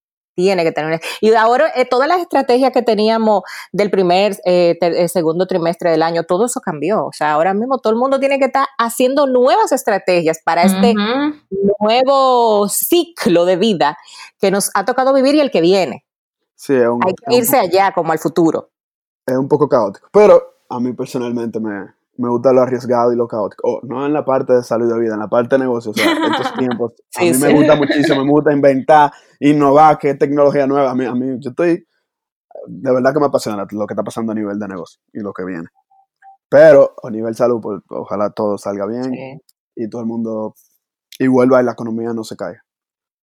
Tiene 0.41 0.63
que 0.63 0.71
tener. 0.71 1.01
Y 1.19 1.33
ahora, 1.33 1.69
eh, 1.75 1.83
todas 1.83 2.07
las 2.07 2.21
estrategias 2.21 2.71
que 2.71 2.81
teníamos 2.81 3.41
del 3.73 3.91
primer, 3.91 4.37
eh, 4.45 4.77
ter- 4.79 4.93
eh, 4.93 5.09
segundo 5.09 5.47
trimestre 5.47 5.91
del 5.91 6.01
año, 6.01 6.23
todo 6.23 6.45
eso 6.45 6.61
cambió. 6.61 7.07
O 7.07 7.11
sea, 7.11 7.33
ahora 7.33 7.53
mismo 7.53 7.79
todo 7.79 7.91
el 7.91 7.99
mundo 7.99 8.21
tiene 8.21 8.39
que 8.39 8.45
estar 8.45 8.65
haciendo 8.77 9.27
nuevas 9.27 9.73
estrategias 9.73 10.39
para 10.45 10.63
este 10.63 10.93
nuevo 11.81 12.69
ciclo 12.69 13.43
de 13.43 13.57
vida 13.57 13.97
que 14.39 14.49
nos 14.49 14.71
ha 14.75 14.85
tocado 14.85 15.13
vivir 15.13 15.35
y 15.35 15.41
el 15.41 15.51
que 15.51 15.59
viene. 15.59 16.05
Sí, 16.55 16.73
es 16.73 16.87
un, 16.87 17.01
Hay 17.05 17.11
es 17.11 17.15
que 17.19 17.25
un 17.27 17.33
irse 17.37 17.57
allá 17.57 17.91
como 17.93 18.13
al 18.13 18.19
futuro. 18.19 18.69
es 19.25 19.35
un 19.37 19.49
poco 19.49 19.67
caótico. 19.67 20.07
Pero 20.13 20.41
a 20.69 20.79
mí 20.79 20.93
personalmente 20.93 21.59
me, 21.59 21.85
me 22.19 22.29
gusta 22.29 22.51
lo 22.53 22.61
arriesgado 22.61 23.13
y 23.13 23.15
lo 23.15 23.27
caótico. 23.27 23.61
Oh, 23.67 23.79
no 23.83 24.05
en 24.05 24.13
la 24.13 24.25
parte 24.25 24.53
de 24.53 24.63
salud 24.63 24.91
de 24.91 24.99
vida, 24.99 25.13
en 25.13 25.19
la 25.21 25.27
parte 25.29 25.55
de 25.55 25.59
negocio. 25.59 25.91
O 25.91 25.93
sea, 25.93 26.11
estos 26.11 26.53
tiempos, 26.55 26.93
a 27.15 27.19
Sí, 27.21 27.31
mí 27.31 27.37
me 27.37 27.53
gusta 27.53 27.75
muchísimo, 27.75 28.23
me 28.25 28.31
gusta 28.31 28.53
inventar, 28.53 29.11
innovar, 29.39 29.97
qué 29.97 30.15
tecnología 30.15 30.67
nueva. 30.67 30.91
A 30.91 30.95
mí, 30.95 31.05
a 31.05 31.13
mí, 31.13 31.37
yo 31.39 31.49
estoy, 31.51 31.87
de 32.67 32.93
verdad 32.93 33.13
que 33.13 33.19
me 33.19 33.25
apasiona 33.27 33.65
lo 33.71 33.87
que 33.87 33.93
está 33.93 34.03
pasando 34.03 34.31
a 34.31 34.35
nivel 34.35 34.59
de 34.59 34.67
negocio 34.67 35.01
y 35.13 35.19
lo 35.21 35.31
que 35.33 35.45
viene. 35.45 35.67
Pero 36.49 36.93
a 37.03 37.09
nivel 37.09 37.35
salud, 37.35 37.59
pues, 37.61 37.81
ojalá 37.89 38.31
todo 38.31 38.57
salga 38.57 38.85
bien 38.87 39.03
Sí. 39.13 39.41
y 39.75 39.89
todo 39.89 40.01
el 40.01 40.07
mundo, 40.07 40.55
y 41.19 41.27
vuelva 41.27 41.61
y 41.61 41.65
la 41.65 41.71
economía 41.73 42.11
no 42.13 42.23
se 42.23 42.35
caiga. 42.35 42.63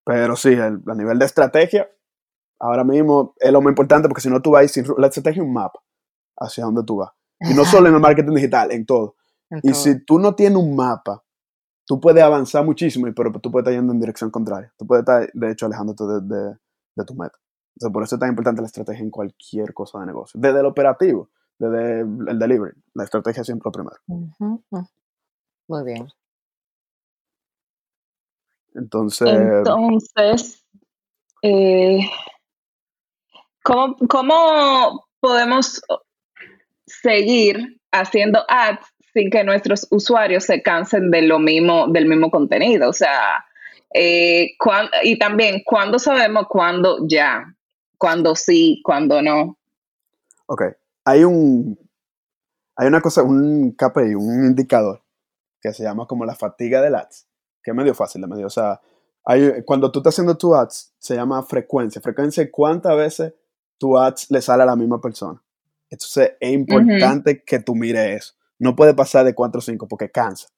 Pero 0.04 0.36
sí, 0.36 0.50
el- 0.50 0.82
a 0.86 0.94
nivel 0.94 1.18
de 1.18 1.24
estrategia, 1.26 1.88
ahora 2.60 2.84
mismo 2.84 3.34
es 3.40 3.52
lo 3.52 3.60
más 3.60 3.72
importante 3.72 4.08
porque 4.08 4.22
si 4.22 4.30
no 4.30 4.40
tú 4.40 4.52
vas 4.52 4.70
sin 4.70 4.84
la 4.96 5.08
estrategia 5.08 5.42
es 5.42 5.46
un 5.46 5.52
mapa 5.52 5.80
hacia 6.38 6.64
dónde 6.64 6.82
tú 6.84 6.96
vas. 6.98 7.10
Y 7.40 7.54
no 7.54 7.64
solo 7.64 7.88
en 7.88 7.94
el 7.94 8.00
marketing 8.00 8.34
digital, 8.34 8.70
en 8.72 8.86
todo. 8.86 9.16
En 9.50 9.58
Y 9.62 9.72
todo. 9.72 9.74
si 9.74 10.04
tú 10.04 10.18
no 10.18 10.34
tienes 10.34 10.58
un 10.58 10.74
mapa, 10.74 11.22
tú 11.84 12.00
puedes 12.00 12.22
avanzar 12.22 12.64
muchísimo, 12.64 13.06
y- 13.06 13.12
pero 13.12 13.30
tú 13.40 13.50
puedes 13.50 13.64
estar 13.66 13.74
yendo 13.78 13.92
en 13.92 14.00
dirección 14.00 14.30
contraria. 14.30 14.72
Tú 14.76 14.86
puedes 14.86 15.02
estar, 15.02 15.30
de 15.32 15.50
hecho, 15.50 15.66
alejándote 15.66 16.04
de, 16.04 16.20
de- 16.22 16.56
de 16.96 17.04
tu 17.04 17.14
meta. 17.14 17.38
O 17.76 17.80
sea, 17.80 17.90
por 17.90 18.02
eso 18.02 18.16
es 18.16 18.20
tan 18.20 18.30
importante 18.30 18.62
la 18.62 18.66
estrategia 18.68 19.02
en 19.04 19.10
cualquier 19.10 19.74
cosa 19.74 20.00
de 20.00 20.06
negocio. 20.06 20.40
Desde 20.40 20.60
el 20.60 20.66
operativo, 20.66 21.28
desde 21.58 22.00
el 22.00 22.38
delivery. 22.38 22.72
La 22.94 23.04
estrategia 23.04 23.42
es 23.42 23.46
siempre 23.46 23.66
lo 23.66 23.72
primero. 23.72 23.96
Muy 25.68 25.84
bien. 25.84 26.08
Entonces, 28.74 29.28
Entonces, 29.28 30.64
eh, 31.42 32.00
¿cómo, 33.62 33.96
cómo 34.08 35.06
podemos 35.20 35.82
seguir 36.86 37.80
haciendo 37.92 38.44
ads 38.48 38.86
sin 39.12 39.30
que 39.30 39.44
nuestros 39.44 39.86
usuarios 39.90 40.44
se 40.44 40.62
cansen 40.62 41.10
de 41.10 41.22
lo 41.22 41.38
mismo, 41.38 41.88
del 41.88 42.06
mismo 42.06 42.30
contenido? 42.30 42.88
O 42.88 42.92
sea, 42.92 43.44
eh, 43.94 44.56
y 45.02 45.18
también, 45.18 45.62
¿cuándo 45.64 45.98
sabemos 45.98 46.46
cuándo 46.48 47.06
ya? 47.08 47.44
¿Cuándo 47.98 48.34
sí? 48.34 48.80
¿Cuándo 48.84 49.22
no? 49.22 49.56
ok, 50.46 50.62
hay 51.04 51.24
un, 51.24 51.78
hay 52.76 52.88
una 52.88 53.00
cosa, 53.00 53.22
un 53.22 53.72
KPI, 53.72 54.14
un 54.14 54.46
indicador 54.46 55.02
que 55.60 55.72
se 55.72 55.82
llama 55.82 56.06
como 56.06 56.24
la 56.24 56.34
fatiga 56.34 56.80
del 56.80 56.94
ads, 56.94 57.26
que 57.62 57.72
es 57.72 57.76
medio 57.76 57.94
fácil 57.94 58.22
de. 58.22 58.44
O 58.44 58.50
sea, 58.50 58.80
hay, 59.24 59.62
cuando 59.64 59.90
tú 59.90 59.98
estás 59.98 60.14
haciendo 60.14 60.36
tu 60.36 60.54
ads, 60.54 60.94
se 60.98 61.16
llama 61.16 61.42
frecuencia. 61.42 62.00
Frecuencia 62.00 62.44
es 62.44 62.50
cuántas 62.52 62.96
veces 62.96 63.34
tu 63.78 63.98
ads 63.98 64.30
le 64.30 64.40
sale 64.40 64.62
a 64.62 64.66
la 64.66 64.76
misma 64.76 65.00
persona. 65.00 65.42
Entonces 65.90 66.32
es 66.40 66.50
importante 66.52 67.42
que 67.44 67.58
tú 67.60 67.74
mires 67.74 68.22
eso. 68.22 68.34
No 68.58 68.74
puede 68.74 68.94
pasar 68.94 69.24
de 69.24 69.34
4 69.34 69.58
o 69.58 69.62
5 69.62 69.86
porque 69.88 70.10
cansa. 70.10 70.48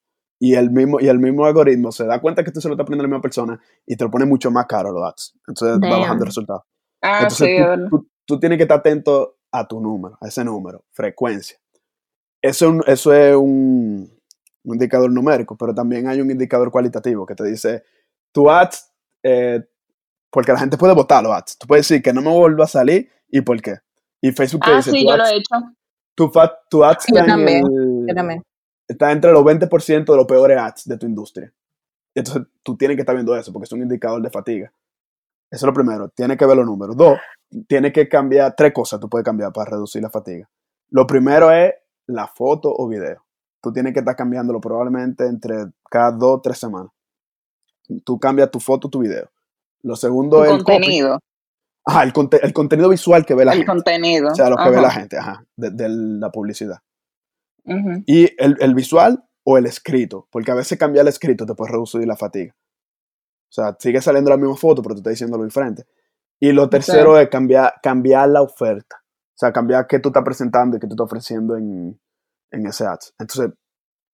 Y 0.40 0.54
el, 0.54 0.70
mismo, 0.70 1.00
y 1.00 1.08
el 1.08 1.18
mismo 1.18 1.44
algoritmo 1.46 1.90
se 1.90 2.04
da 2.06 2.20
cuenta 2.20 2.44
que 2.44 2.52
tú 2.52 2.60
se 2.60 2.68
lo 2.68 2.74
estás 2.74 2.86
poniendo 2.86 3.02
a 3.02 3.06
la 3.06 3.08
misma 3.08 3.22
persona 3.22 3.60
y 3.84 3.96
te 3.96 4.04
lo 4.04 4.10
pone 4.10 4.24
mucho 4.24 4.50
más 4.52 4.66
caro 4.66 4.92
los 4.92 5.02
ads. 5.04 5.34
Entonces 5.48 5.78
va 5.82 5.88
Damn. 5.88 6.00
bajando 6.00 6.22
el 6.24 6.28
resultado. 6.28 6.64
Ah, 7.02 7.18
Entonces 7.22 7.48
sí, 7.48 7.56
tú, 7.90 7.98
tú- 7.98 8.08
tú 8.24 8.38
tienes 8.40 8.56
que 8.58 8.62
estar 8.62 8.78
atento 8.78 9.36
a 9.50 9.66
tu 9.66 9.80
número, 9.80 10.16
a 10.20 10.28
ese 10.28 10.44
número, 10.44 10.84
frecuencia. 10.92 11.58
Eso, 12.40 12.66
es 12.66 12.70
un- 12.72 12.84
eso 12.86 13.12
es 13.12 13.34
un, 13.34 14.10
un 14.62 14.74
indicador 14.74 15.10
numérico, 15.10 15.56
pero 15.56 15.74
también 15.74 16.06
hay 16.06 16.20
un 16.20 16.30
indicador 16.30 16.70
cualitativo 16.70 17.26
que 17.26 17.34
te 17.34 17.44
dice, 17.44 17.82
tu 18.32 18.48
ads, 18.48 18.92
eh, 19.24 19.64
porque 20.30 20.52
la 20.52 20.58
gente 20.60 20.76
puede 20.78 20.94
votar 20.94 21.22
los 21.24 21.32
ads. 21.32 21.58
Tú 21.58 21.66
puedes 21.66 21.88
decir 21.88 22.00
que 22.02 22.12
no 22.12 22.22
me 22.22 22.30
vuelva 22.30 22.64
a 22.64 22.68
salir 22.68 23.10
y 23.28 23.40
por 23.40 23.60
qué. 23.60 23.78
Y 24.20 24.32
Facebook 24.32 24.64
te 24.64 24.70
Ah, 24.72 24.76
dice, 24.76 24.90
sí, 24.90 25.00
tu, 25.04 25.10
yo 25.10 25.16
lo 25.16 25.22
ads, 25.22 25.32
he 25.32 25.36
hecho. 25.36 25.54
tu, 26.14 26.30
tu 26.70 26.84
ads 26.84 27.06
Yo 27.08 27.18
está, 27.18 27.20
en 27.20 27.26
también, 27.26 27.66
el- 27.66 28.06
Yo 28.08 28.14
también. 28.14 28.42
está 28.88 29.12
entre 29.12 29.32
los 29.32 29.44
20% 29.44 30.12
de 30.12 30.16
los 30.16 30.26
peores 30.26 30.58
ads 30.58 30.84
de 30.88 30.98
tu 30.98 31.06
industria. 31.06 31.52
Entonces 32.14 32.44
tú 32.62 32.76
tienes 32.76 32.96
que 32.96 33.02
estar 33.02 33.14
viendo 33.14 33.36
eso 33.36 33.52
porque 33.52 33.64
es 33.64 33.72
un 33.72 33.82
indicador 33.82 34.20
de 34.22 34.30
fatiga. 34.30 34.72
Eso 35.50 35.64
es 35.64 35.66
lo 35.66 35.72
primero, 35.72 36.08
tienes 36.10 36.36
que 36.36 36.44
ver 36.46 36.56
los 36.56 36.66
números. 36.66 36.96
Dos, 36.96 37.18
tienes 37.66 37.92
que 37.92 38.08
cambiar 38.08 38.54
tres 38.56 38.72
cosas, 38.72 38.98
tú 39.00 39.08
puedes 39.08 39.24
cambiar 39.24 39.52
para 39.52 39.70
reducir 39.70 40.02
la 40.02 40.10
fatiga. 40.10 40.48
Lo 40.90 41.06
primero 41.06 41.50
es 41.52 41.74
la 42.06 42.26
foto 42.26 42.74
o 42.76 42.88
video. 42.88 43.24
Tú 43.62 43.72
tienes 43.72 43.92
que 43.92 44.00
estar 44.00 44.14
cambiándolo 44.16 44.60
probablemente 44.60 45.26
entre 45.26 45.66
cada 45.90 46.10
dos 46.12 46.38
o 46.38 46.40
tres 46.40 46.58
semanas. 46.58 46.90
Tú 48.04 48.18
cambias 48.18 48.50
tu 48.50 48.60
foto, 48.60 48.88
tu 48.88 48.98
video. 49.00 49.30
Lo 49.82 49.96
segundo 49.96 50.38
Tu 50.38 50.44
es 50.44 50.50
el 50.50 50.64
contenido. 50.64 51.18
Ajá, 51.88 52.02
el, 52.02 52.12
conte- 52.12 52.40
el 52.42 52.52
contenido 52.52 52.88
visual 52.88 53.24
que 53.24 53.34
ve 53.34 53.44
la 53.44 53.52
El 53.52 53.58
gente. 53.58 53.72
contenido. 53.72 54.28
O 54.30 54.34
sea, 54.34 54.50
lo 54.50 54.56
que 54.56 54.68
ve 54.70 54.80
la 54.80 54.90
gente, 54.90 55.16
ajá, 55.18 55.44
de, 55.56 55.70
de 55.70 55.88
la 55.88 56.30
publicidad. 56.30 56.78
Y 58.06 58.30
el, 58.42 58.56
el 58.60 58.74
visual 58.74 59.24
o 59.44 59.58
el 59.58 59.66
escrito, 59.66 60.26
porque 60.30 60.50
a 60.50 60.54
veces 60.54 60.78
cambiar 60.78 61.02
el 61.02 61.08
escrito 61.08 61.44
te 61.46 61.54
puede 61.54 61.72
reducir 61.72 62.06
la 62.06 62.16
fatiga. 62.16 62.54
O 62.54 63.52
sea, 63.52 63.76
sigue 63.78 64.00
saliendo 64.00 64.30
la 64.30 64.36
misma 64.36 64.56
foto, 64.56 64.82
pero 64.82 64.94
tú 64.94 65.00
estás 65.00 65.12
diciendo 65.12 65.36
lo 65.38 65.44
diferente. 65.44 65.84
Y 66.40 66.52
lo 66.52 66.68
tercero 66.70 67.18
es 67.18 67.28
cambiar, 67.28 67.74
cambiar 67.82 68.28
la 68.28 68.42
oferta. 68.42 68.96
O 69.02 69.36
sea, 69.38 69.52
cambiar 69.52 69.86
qué 69.86 69.98
tú 69.98 70.08
estás 70.10 70.24
presentando 70.24 70.76
y 70.76 70.80
qué 70.80 70.86
tú 70.86 70.94
estás 70.94 71.04
ofreciendo 71.06 71.56
en, 71.56 71.98
en 72.50 72.66
ese 72.66 72.84
ads. 72.86 73.14
Entonces, 73.18 73.50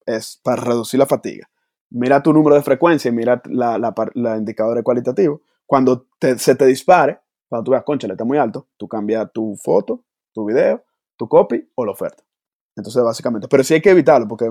es 0.07 0.41
para 0.43 0.63
reducir 0.63 0.99
la 1.01 1.07
fatiga. 1.07 1.49
Mira 1.91 2.23
tu 2.23 2.33
número 2.33 2.57
de 2.57 2.63
frecuencia 2.63 3.09
y 3.09 3.13
mira 3.13 3.41
la, 3.47 3.79
la, 3.79 3.95
la 4.15 4.37
indicador 4.37 4.83
cualitativo. 4.83 5.43
Cuando 5.67 6.07
te- 6.19 6.39
se 6.39 6.55
te 6.55 6.67
dispare, 6.67 7.21
cuando 7.49 7.65
tú 7.65 7.71
veas, 7.73 7.85
concha, 7.85 8.07
está 8.07 8.25
muy 8.25 8.39
alto, 8.39 8.69
tú 8.77 8.89
cambias 8.89 9.31
tu 9.33 9.57
foto, 9.57 10.05
tu 10.33 10.45
video, 10.45 10.85
tu 11.17 11.29
copy 11.29 11.71
o 11.75 11.85
la 11.85 11.93
oferta. 11.93 12.23
Entonces, 12.77 13.03
básicamente, 13.03 13.49
pero 13.49 13.63
sí 13.63 13.75
hay 13.75 13.81
que 13.81 13.91
evitarlo 13.91 14.27
porque 14.27 14.51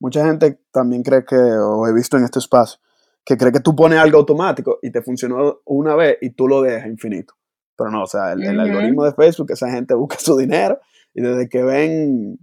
mucha 0.00 0.24
gente 0.24 0.60
también 0.72 1.02
cree 1.02 1.24
que, 1.24 1.36
o 1.36 1.86
he 1.86 1.92
visto 1.92 2.16
en 2.16 2.24
este 2.24 2.38
espacio, 2.38 2.80
que 3.24 3.36
cree 3.36 3.52
que 3.52 3.60
tú 3.60 3.76
pones 3.76 3.98
algo 3.98 4.18
automático 4.18 4.78
y 4.82 4.90
te 4.90 5.02
funcionó 5.02 5.60
una 5.66 5.94
vez 5.94 6.18
y 6.22 6.30
tú 6.30 6.48
lo 6.48 6.62
dejas 6.62 6.88
infinito. 6.88 7.34
Pero 7.76 7.90
no, 7.90 8.02
o 8.02 8.06
sea, 8.06 8.32
el, 8.32 8.58
algoritmo 8.58 9.04
de 9.04 9.12
Facebook, 9.12 9.50
esa 9.50 9.70
gente 9.70 9.94
busca 9.94 10.18
su 10.18 10.36
dinero 10.36 10.80
y 11.14 11.22
desde 11.22 11.48
que 11.48 11.62
ven 11.62 12.38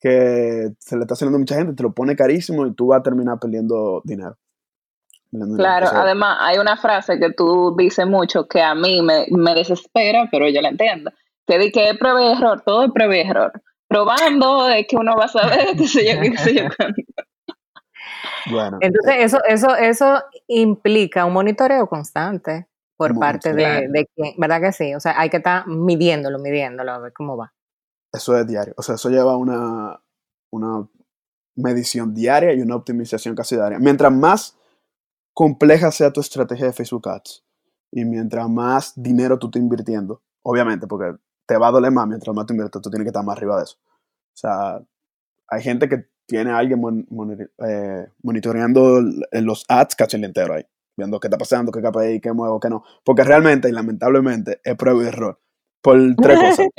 que 0.00 0.74
se 0.78 0.96
le 0.96 1.02
está 1.02 1.14
haciendo 1.14 1.38
mucha 1.38 1.54
gente, 1.54 1.72
te 1.72 1.82
lo 1.82 1.94
pone 1.94 2.14
carísimo 2.14 2.66
y 2.66 2.74
tú 2.74 2.88
vas 2.88 3.00
a 3.00 3.02
terminar 3.02 3.38
perdiendo 3.38 4.02
dinero. 4.04 4.36
Claro, 5.56 5.88
además 5.92 6.38
hay 6.40 6.58
una 6.58 6.76
frase 6.76 7.18
que 7.18 7.32
tú 7.32 7.74
dices 7.76 8.06
mucho 8.06 8.46
que 8.46 8.62
a 8.62 8.74
mí 8.74 9.02
me, 9.02 9.26
me 9.30 9.54
desespera, 9.54 10.28
pero 10.30 10.48
yo 10.48 10.60
la 10.60 10.68
entiendo. 10.68 11.10
Que 11.46 11.58
di 11.58 11.72
que 11.72 11.90
es 11.90 11.98
prueba 11.98 12.22
y 12.22 12.32
error, 12.32 12.62
todo 12.64 12.84
es 12.84 12.92
prueba 12.92 13.16
y 13.16 13.20
error. 13.20 13.52
Probando 13.88 14.68
es 14.68 14.86
que 14.88 14.96
uno 14.96 15.14
va 15.16 15.24
a 15.24 15.28
saber, 15.28 15.66
qué 15.76 15.88
sé 15.88 16.04
yo, 16.06 16.20
qué 16.20 16.36
sé 16.36 16.54
yo 16.54 16.62
cuándo. 16.76 16.96
bueno, 18.50 18.78
Entonces, 18.80 19.16
eso, 19.18 19.38
eso, 19.46 19.74
eso 19.76 20.22
implica 20.46 21.24
un 21.24 21.32
monitoreo 21.32 21.88
constante 21.88 22.68
por 22.96 23.10
Mucho, 23.10 23.20
parte 23.20 23.48
de, 23.54 23.64
claro. 23.64 23.86
de 23.90 24.06
quien, 24.14 24.34
¿verdad 24.38 24.60
que 24.60 24.72
sí? 24.72 24.94
O 24.94 25.00
sea, 25.00 25.18
hay 25.18 25.30
que 25.30 25.38
estar 25.38 25.66
midiéndolo, 25.66 26.38
midiéndolo, 26.38 26.92
a 26.92 26.98
ver 26.98 27.12
cómo 27.12 27.36
va. 27.36 27.52
eso 28.12 28.38
es 28.38 28.46
diario. 28.46 28.74
O 28.76 28.82
sea, 28.82 28.94
eso 28.94 29.10
lleva 29.10 29.36
una, 29.36 30.00
una 30.50 30.88
medición 31.56 32.14
diaria 32.14 32.52
y 32.52 32.60
una 32.60 32.76
optimización 32.76 33.34
casi 33.34 33.56
diaria. 33.56 33.78
Mientras 33.80 34.12
más 34.12 34.56
compleja 35.34 35.90
sea 35.90 36.12
tu 36.12 36.20
estrategia 36.20 36.66
de 36.66 36.72
Facebook 36.72 37.08
Ads 37.08 37.44
y 37.92 38.04
mientras 38.04 38.48
más 38.48 38.92
dinero 38.96 39.38
tú 39.38 39.48
estés 39.48 39.62
invirtiendo, 39.62 40.22
obviamente, 40.42 40.86
porque 40.86 41.16
te 41.46 41.56
va 41.58 41.68
a 41.68 41.72
doler 41.72 41.90
más 41.92 42.06
mientras 42.06 42.34
más 42.34 42.46
tú 42.46 42.54
inviertes, 42.54 42.80
tú 42.80 42.90
tienes 42.90 43.04
que 43.04 43.10
estar 43.10 43.24
más 43.24 43.36
arriba 43.36 43.58
de 43.58 43.64
eso. 43.64 43.76
O 43.84 44.36
sea, 44.36 44.80
hay 45.48 45.62
gente 45.62 45.88
que 45.88 46.06
tiene 46.26 46.50
a 46.52 46.58
alguien 46.58 46.80
mon- 46.80 47.06
eh, 47.68 48.06
monitoreando 48.22 49.02
los 49.32 49.64
ads 49.68 49.94
casi 49.94 50.16
el 50.16 50.24
entero 50.24 50.54
ahí, 50.54 50.64
viendo 50.96 51.20
qué 51.20 51.26
está 51.26 51.36
pasando, 51.36 51.70
qué 51.70 51.82
KPI, 51.82 52.20
qué 52.20 52.32
muevo, 52.32 52.58
qué 52.58 52.70
no. 52.70 52.82
Porque 53.04 53.24
realmente 53.24 53.68
y 53.68 53.72
lamentablemente 53.72 54.60
es 54.64 54.74
prueba 54.76 55.02
y 55.02 55.06
error. 55.08 55.38
Por 55.82 55.98
tres 56.16 56.38
cosas. 56.40 56.66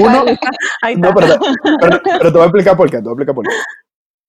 Uno, 0.00 0.24
no, 0.96 1.14
pero, 1.14 1.26
pero, 1.80 2.00
pero 2.02 2.24
te 2.24 2.30
voy 2.32 2.42
a 2.42 2.44
explicar 2.46 2.76
por 2.76 2.90
qué. 2.90 2.96
Te 2.96 3.02
voy 3.04 3.10
a 3.10 3.12
explicar 3.12 3.34
por 3.36 3.44
qué. 3.46 3.52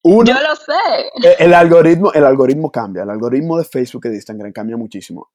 Uno, 0.03 0.25
Yo 0.25 0.33
lo 0.33 0.55
sé. 0.55 1.33
el, 1.39 1.47
el 1.47 1.53
algoritmo, 1.53 2.11
el 2.13 2.25
algoritmo 2.25 2.71
cambia. 2.71 3.03
El 3.03 3.09
algoritmo 3.09 3.57
de 3.57 3.63
Facebook 3.63 4.05
y 4.05 4.09
de 4.09 4.15
Instagram 4.15 4.51
cambia 4.51 4.77
muchísimo. 4.77 5.31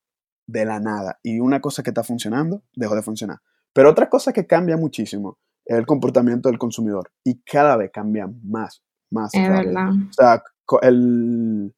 De 0.46 0.64
la 0.64 0.78
nada. 0.78 1.18
Y 1.22 1.40
una 1.40 1.60
cosa 1.60 1.82
que 1.82 1.90
está 1.90 2.02
funcionando, 2.02 2.62
dejó 2.74 2.94
de 2.94 3.02
funcionar. 3.02 3.38
Pero 3.72 3.90
otra 3.90 4.08
cosa 4.08 4.32
que 4.32 4.46
cambia 4.46 4.76
muchísimo 4.76 5.38
es 5.64 5.76
el 5.76 5.86
comportamiento 5.86 6.48
del 6.48 6.58
consumidor. 6.58 7.10
Y 7.24 7.42
cada 7.42 7.76
vez 7.76 7.90
cambia 7.92 8.28
más, 8.44 8.82
más. 9.10 9.32
Es 9.34 9.48
verdad. 9.48 9.90
O 9.90 10.12
sea, 10.12 10.42
el, 10.82 11.74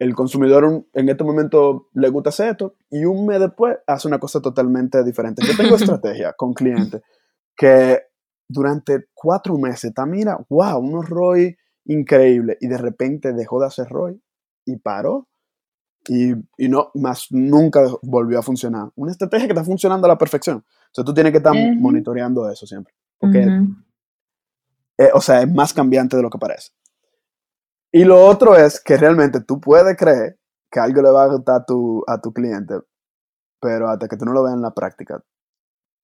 el 0.00 0.14
consumidor 0.14 0.86
en 0.94 1.08
este 1.08 1.24
momento 1.24 1.88
le 1.94 2.08
gusta 2.08 2.30
hacer 2.30 2.50
esto 2.50 2.74
y 2.90 3.04
un 3.04 3.26
mes 3.26 3.38
después 3.38 3.76
hace 3.86 4.08
una 4.08 4.18
cosa 4.18 4.40
totalmente 4.40 5.04
diferente. 5.04 5.42
Yo 5.46 5.56
tengo 5.56 5.76
estrategia 5.76 6.32
con 6.32 6.54
clientes 6.54 7.02
que 7.56 8.00
durante 8.48 9.08
cuatro 9.12 9.56
meses 9.58 9.84
está, 9.84 10.06
mira, 10.06 10.38
wow, 10.48 10.78
unos 10.78 11.08
ROI 11.08 11.56
increíble 11.92 12.56
y 12.60 12.68
de 12.68 12.78
repente 12.78 13.32
dejó 13.32 13.60
de 13.60 13.66
hacer 13.66 13.88
ROI 13.88 14.20
y 14.66 14.76
paró 14.76 15.28
y, 16.08 16.32
y 16.56 16.68
no, 16.68 16.90
más 16.94 17.26
nunca 17.30 17.82
volvió 18.02 18.38
a 18.38 18.42
funcionar. 18.42 18.90
Una 18.94 19.12
estrategia 19.12 19.46
que 19.46 19.52
está 19.52 19.64
funcionando 19.64 20.06
a 20.06 20.08
la 20.08 20.18
perfección. 20.18 20.58
O 20.58 20.92
sea, 20.92 21.04
tú 21.04 21.12
tienes 21.12 21.32
que 21.32 21.38
estar 21.38 21.54
monitoreando 21.76 22.48
eso 22.48 22.66
siempre. 22.66 22.94
Porque 23.18 23.46
eh, 25.00 25.10
o 25.14 25.20
sea, 25.20 25.40
es 25.40 25.50
más 25.50 25.72
cambiante 25.72 26.16
de 26.16 26.22
lo 26.22 26.28
que 26.28 26.38
parece. 26.38 26.72
Y 27.90 28.04
lo 28.04 28.24
otro 28.24 28.54
es 28.54 28.80
que 28.80 28.96
realmente 28.96 29.40
tú 29.40 29.58
puedes 29.60 29.96
creer 29.96 30.38
que 30.70 30.78
algo 30.78 31.00
le 31.02 31.10
va 31.10 31.24
a 31.24 31.28
gustar 31.28 31.62
a 31.62 31.64
tu, 31.64 32.04
a 32.06 32.20
tu 32.20 32.32
cliente, 32.32 32.74
pero 33.60 33.88
hasta 33.88 34.08
que 34.08 34.16
tú 34.16 34.26
no 34.26 34.32
lo 34.32 34.42
veas 34.42 34.54
en 34.54 34.62
la 34.62 34.74
práctica, 34.74 35.24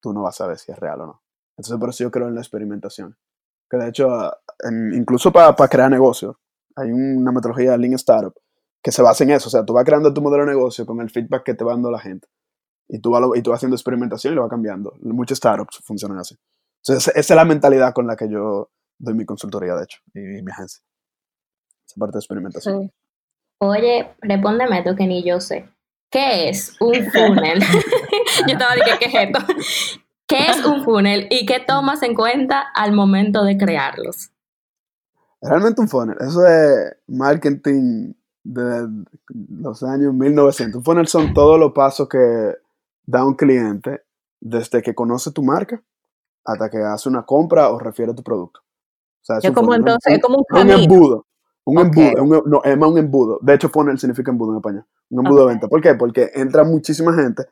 tú 0.00 0.12
no 0.12 0.22
vas 0.22 0.36
a 0.36 0.44
saber 0.44 0.58
si 0.58 0.72
es 0.72 0.78
real 0.78 1.02
o 1.02 1.06
no. 1.06 1.22
Entonces, 1.56 1.78
por 1.78 1.90
eso 1.90 2.04
yo 2.04 2.10
creo 2.10 2.26
en 2.28 2.34
la 2.34 2.40
experimentación. 2.40 3.16
Que 3.70 3.76
de 3.76 3.88
hecho, 3.88 4.08
incluso 4.92 5.32
para 5.32 5.54
crear 5.68 5.90
negocios, 5.90 6.36
hay 6.76 6.92
una 6.92 7.32
metodología 7.32 7.72
de 7.72 7.78
Lean 7.78 7.94
Startup 7.94 8.34
que 8.82 8.92
se 8.92 9.02
basa 9.02 9.24
en 9.24 9.30
eso. 9.30 9.48
O 9.48 9.50
sea, 9.50 9.64
tú 9.64 9.72
vas 9.72 9.84
creando 9.84 10.14
tu 10.14 10.22
modelo 10.22 10.44
de 10.44 10.50
negocio 10.52 10.86
con 10.86 11.00
el 11.00 11.10
feedback 11.10 11.42
que 11.42 11.54
te 11.54 11.64
va 11.64 11.72
dando 11.72 11.90
la 11.90 11.98
gente. 11.98 12.28
Y 12.88 13.00
tú 13.00 13.10
vas, 13.10 13.22
y 13.34 13.42
tú 13.42 13.50
vas 13.50 13.58
haciendo 13.58 13.74
experimentación 13.74 14.32
y 14.32 14.36
lo 14.36 14.42
vas 14.42 14.50
cambiando. 14.50 14.94
Muchos 15.00 15.38
startups 15.38 15.80
funcionan 15.84 16.18
así. 16.18 16.36
Entonces, 16.84 17.12
esa 17.16 17.34
es 17.34 17.36
la 17.36 17.44
mentalidad 17.44 17.92
con 17.92 18.06
la 18.06 18.14
que 18.14 18.28
yo 18.28 18.70
doy 18.98 19.14
mi 19.14 19.24
consultoría, 19.24 19.74
de 19.74 19.84
hecho, 19.84 19.98
y, 20.14 20.20
mi 20.20 20.52
agencia. 20.52 20.84
Esa 21.84 21.98
parte 21.98 22.16
de 22.16 22.20
experimentación. 22.20 22.92
Oye, 23.60 24.14
respóndeme 24.20 24.84
tú 24.84 24.94
que 24.94 25.06
ni 25.06 25.24
yo 25.24 25.40
sé. 25.40 25.68
¿Qué 26.10 26.48
es 26.48 26.80
un 26.80 26.94
funnel? 27.10 27.58
yo 28.46 28.52
estaba 28.52 28.74
diciendo, 28.74 29.00
¿qué 29.00 29.06
es 29.06 29.14
esto? 29.14 29.96
¿Qué 30.36 30.50
es 30.50 30.64
un 30.64 30.84
funnel 30.84 31.26
y 31.30 31.46
qué 31.46 31.60
tomas 31.66 32.02
en 32.02 32.14
cuenta 32.14 32.64
al 32.74 32.92
momento 32.92 33.44
de 33.44 33.56
crearlos? 33.56 34.30
Realmente 35.40 35.80
un 35.80 35.88
funnel, 35.88 36.16
eso 36.20 36.46
es 36.46 36.96
marketing 37.06 38.12
de 38.42 38.88
los 39.50 39.82
años 39.82 40.12
1900. 40.14 40.78
Un 40.78 40.84
funnel 40.84 41.06
son 41.06 41.34
todos 41.34 41.58
los 41.58 41.72
pasos 41.72 42.08
que 42.08 42.54
da 43.04 43.24
un 43.24 43.34
cliente 43.34 44.02
desde 44.40 44.82
que 44.82 44.94
conoce 44.94 45.30
tu 45.32 45.42
marca 45.42 45.82
hasta 46.44 46.70
que 46.70 46.78
hace 46.78 47.08
una 47.08 47.24
compra 47.24 47.70
o 47.70 47.78
refiere 47.78 48.14
tu 48.14 48.22
producto. 48.22 48.60
O 49.28 49.34
es, 49.34 49.50
como 49.50 49.74
entonces, 49.74 50.14
es 50.14 50.22
como 50.22 50.38
un, 50.38 50.58
un 50.58 50.70
embudo. 50.70 51.26
Un 51.64 51.80
embudo, 51.80 52.44
no, 52.46 52.62
es 52.62 52.78
más 52.78 52.90
un 52.90 52.98
embudo. 52.98 53.40
De 53.42 53.54
hecho, 53.54 53.68
funnel 53.68 53.98
significa 53.98 54.30
embudo 54.30 54.52
en 54.52 54.58
español. 54.58 54.86
Un 55.10 55.26
embudo 55.26 55.46
de 55.46 55.52
venta. 55.52 55.66
¿Por 55.66 55.80
qué? 55.80 55.94
Porque 55.94 56.30
entra 56.34 56.62
muchísima 56.62 57.12
gente, 57.12 57.44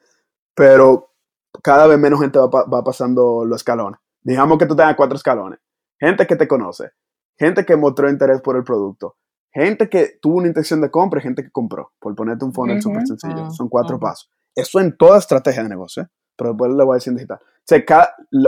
pero 0.54 1.13
cada 1.62 1.86
vez 1.86 1.98
menos 1.98 2.20
gente 2.20 2.38
va, 2.38 2.48
va, 2.48 2.84
pasando 2.84 3.44
los 3.44 3.56
escalones. 3.56 4.00
Digamos 4.22 4.58
que 4.58 4.66
tú 4.66 4.74
tengas 4.74 4.96
cuatro 4.96 5.16
escalones. 5.16 5.58
Gente 5.98 6.26
que 6.26 6.36
te 6.36 6.48
conoce, 6.48 6.90
gente 7.36 7.64
que 7.64 7.76
mostró 7.76 8.10
interés 8.10 8.40
por 8.40 8.56
el 8.56 8.64
producto, 8.64 9.16
gente 9.52 9.88
que 9.88 10.18
tuvo 10.20 10.38
una 10.38 10.48
intención 10.48 10.80
de 10.80 10.90
compra 10.90 11.20
y 11.20 11.22
gente 11.22 11.42
que 11.42 11.50
compró, 11.50 11.92
por 12.00 12.14
ponerte 12.14 12.44
un 12.44 12.52
funnel 12.52 12.82
súper 12.82 13.06
sencillo. 13.06 13.46
Ah, 13.46 13.50
Son 13.50 13.68
cuatro 13.68 13.98
pasos. 13.98 14.30
Eso 14.54 14.80
en 14.80 14.96
toda 14.96 15.18
estrategia 15.18 15.62
de 15.62 15.68
negocio, 15.68 16.02
¿eh? 16.02 16.08
pero 16.36 16.50
después 16.50 16.72
le 16.72 16.84
voy 16.84 16.94
a 16.94 16.96
decir 16.96 17.12
en 17.12 17.16
digital. 17.16 17.38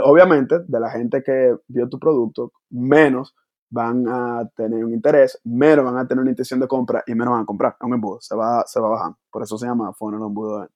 obviamente, 0.03 0.59
de 0.67 0.79
la 0.79 0.89
gente 0.89 1.23
que 1.23 1.55
vio 1.67 1.87
tu 1.89 1.99
producto, 1.99 2.51
menos 2.69 3.35
van 3.69 4.07
a 4.07 4.49
tener 4.55 4.83
un 4.83 4.93
interés, 4.93 5.39
menos 5.43 5.83
van 5.83 5.97
a 5.97 6.07
tener 6.07 6.21
una 6.21 6.31
intención 6.31 6.59
de 6.59 6.67
compra 6.67 7.03
y 7.05 7.13
menos 7.13 7.33
van 7.33 7.43
a 7.43 7.45
comprar. 7.45 7.75
Un 7.81 7.93
embudo, 7.93 8.19
se 8.21 8.35
va, 8.35 8.63
se 8.65 8.79
va 8.79 8.89
bajando. 8.89 9.17
Por 9.31 9.43
eso 9.43 9.57
se 9.57 9.65
llama 9.65 9.93
funnel 9.93 10.21
embudo. 10.21 10.67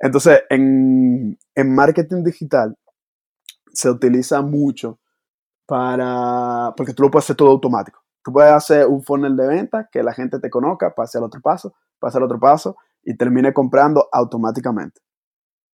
Entonces, 0.00 0.42
en, 0.50 1.38
en 1.54 1.74
marketing 1.74 2.22
digital 2.22 2.76
se 3.72 3.90
utiliza 3.90 4.42
mucho 4.42 5.00
para, 5.66 6.72
porque 6.76 6.94
tú 6.94 7.02
lo 7.02 7.10
puedes 7.10 7.26
hacer 7.26 7.36
todo 7.36 7.50
automático. 7.50 8.00
Tú 8.24 8.32
puedes 8.32 8.52
hacer 8.52 8.86
un 8.86 9.02
funnel 9.02 9.36
de 9.36 9.46
venta 9.46 9.88
que 9.90 10.02
la 10.02 10.12
gente 10.12 10.40
te 10.40 10.50
conozca, 10.50 10.94
pase 10.94 11.18
al 11.18 11.24
otro 11.24 11.40
paso, 11.40 11.74
pase 11.98 12.18
al 12.18 12.24
otro 12.24 12.40
paso 12.40 12.76
y 13.04 13.16
termine 13.16 13.52
comprando 13.52 14.08
automáticamente. 14.12 15.00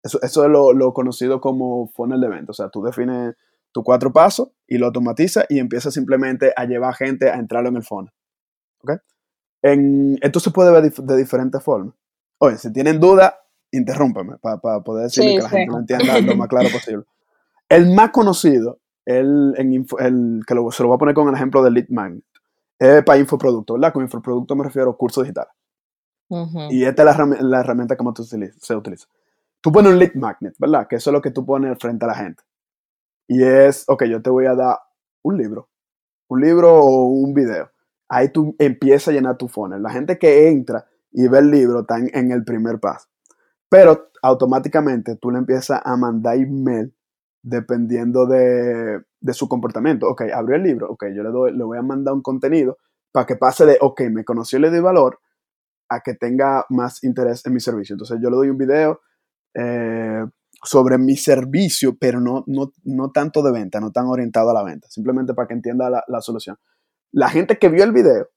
Eso, 0.03 0.19
es 0.23 0.37
lo, 0.37 0.73
lo, 0.73 0.93
conocido 0.93 1.41
como 1.41 1.89
funnel 1.89 2.21
de 2.21 2.29
venta. 2.29 2.51
O 2.51 2.55
sea, 2.55 2.69
tú 2.69 2.83
defines 2.83 3.35
tus 3.73 3.83
cuatro 3.83 4.13
pasos 4.13 4.51
y 4.67 4.79
lo 4.79 4.87
automatizas 4.87 5.47
y 5.49 5.59
empiezas 5.59 5.95
simplemente 5.95 6.53
a 6.55 6.65
llevar 6.65 6.95
gente 6.95 7.31
a 7.31 7.37
entrarlo 7.37 7.71
en 7.71 7.77
el 7.77 7.85
funnel. 7.85 8.13
¿Ok? 8.83 8.93
En, 9.63 10.19
esto 10.21 10.41
se 10.41 10.51
puede 10.51 10.71
ver 10.71 10.93
de 10.93 11.17
diferentes 11.17 11.63
formas. 11.63 11.95
Oye, 12.39 12.59
si 12.59 12.73
tienen 12.73 13.01
duda, 13.01 13.44
interrúmpeme 13.77 14.37
para 14.39 14.81
poder 14.81 15.05
decirle 15.05 15.37
que 15.37 15.43
la 15.43 15.49
gente 15.49 15.73
lo 15.73 15.79
entienda 15.79 16.21
lo 16.21 16.37
más 16.37 16.49
claro 16.49 16.69
posible. 16.73 17.05
El 17.69 17.95
más 17.95 18.11
conocido 18.11 18.79
el, 19.05 19.55
el 19.57 20.41
que 20.47 20.55
lo, 20.55 20.71
se 20.71 20.83
lo 20.83 20.89
voy 20.89 20.97
a 20.97 20.99
poner 20.99 21.15
con 21.15 21.29
el 21.29 21.35
ejemplo 21.35 21.63
del 21.63 21.75
lead 21.75 21.89
magnet, 21.89 22.25
es 22.79 23.03
para 23.05 23.19
infoproducto, 23.19 23.75
¿verdad? 23.75 23.93
Con 23.93 24.03
infoproducto 24.03 24.57
me 24.57 24.65
refiero 24.65 24.91
a 24.91 24.97
curso 24.97 25.23
digital. 25.23 25.47
Y 26.71 26.85
esta 26.85 27.09
es 27.09 27.19
la, 27.19 27.27
la 27.41 27.61
herramienta 27.61 27.97
que 27.97 28.03
más 28.03 28.15
se 28.17 28.77
utiliza. 28.77 29.07
Tú 29.61 29.71
pones 29.71 29.93
un 29.93 29.99
lead 29.99 30.15
magnet, 30.15 30.55
¿verdad? 30.59 30.87
Que 30.89 30.97
eso 30.97 31.11
es 31.11 31.13
lo 31.13 31.23
que 31.23 31.31
tú 31.31 31.45
pones 31.47 31.79
frente 31.79 32.05
a 32.05 32.09
la 32.09 32.15
gente. 32.15 32.43
Y 33.29 33.43
es, 33.43 33.85
ok, 33.87 34.05
yo 34.05 34.21
te 34.21 34.31
voy 34.31 34.47
a 34.47 34.55
dar 34.55 34.79
un 35.23 35.39
libro, 35.39 35.69
un 36.29 36.41
libro 36.41 36.75
o 36.75 37.07
un 37.07 37.33
video. 37.33 37.71
Ahí 38.09 38.31
tú 38.31 38.55
empiezas 38.59 39.09
a 39.09 39.13
llenar 39.13 39.37
tu 39.37 39.49
funnel. 39.49 39.83
La 39.83 39.91
gente 39.91 40.19
que 40.19 40.49
entra 40.49 40.85
y 41.13 41.29
ve 41.29 41.39
el 41.39 41.51
libro 41.51 41.81
está 41.81 41.99
en, 41.99 42.11
en 42.13 42.33
el 42.33 42.45
primer 42.45 42.81
paso. 42.81 43.09
Pero 43.75 44.11
automáticamente 44.23 45.17
tú 45.17 45.33
le 45.33 45.39
empiezas 45.39 45.81
a 45.83 45.97
mandar 45.97 46.37
email 46.37 46.95
dependiendo 47.43 48.25
de, 48.25 49.03
su 49.33 49.49
comportamiento. 49.49 50.09
Ok, 50.09 50.23
abrió 50.33 50.55
el 50.55 50.63
libro, 50.63 50.89
ok, 50.91 51.07
yo 51.13 51.25
le, 51.25 51.31
doy, 51.31 51.57
le 51.57 51.65
voy 51.65 51.77
a 51.77 51.83
mandar 51.83 52.15
un 52.15 52.23
contenido 52.23 52.79
para 53.11 53.27
que 53.27 53.35
pase 53.35 53.67
de, 53.67 53.77
ok, 53.81 54.03
me 54.13 54.25
conoció 54.25 54.61
y 54.61 54.63
le 54.63 54.71
doy 54.71 54.79
valor, 54.79 55.19
a 55.89 56.03
que 56.03 56.15
tenga 56.15 56.65
más 56.69 57.03
interés 57.03 57.45
en 57.47 57.55
mi 57.55 57.59
servicio. 57.59 57.95
Entonces 57.95 58.21
yo 58.23 58.31
le 58.31 58.37
doy 58.37 58.49
un 58.49 58.59
video 58.59 59.01
eh, 59.55 60.25
sobre 60.63 60.97
mi 60.97 61.17
servicio, 61.17 61.97
pero 61.99 62.21
no, 62.21 62.45
no, 62.47 62.71
no, 62.85 63.11
tanto 63.11 63.43
de 63.43 63.51
venta, 63.51 63.81
no 63.81 63.91
tan 63.91 64.07
orientado 64.07 64.51
a 64.51 64.55
la 64.55 64.63
venta, 64.63 64.87
simplemente 64.89 65.35
para 65.35 65.49
que 65.49 65.55
entienda 65.55 65.91
la, 65.91 66.21
solución. 66.21 66.57
La 67.11 67.29
gente 67.29 67.59
que 67.59 67.71
vio 67.71 67.83
el 67.83 67.91
video, 67.91 68.29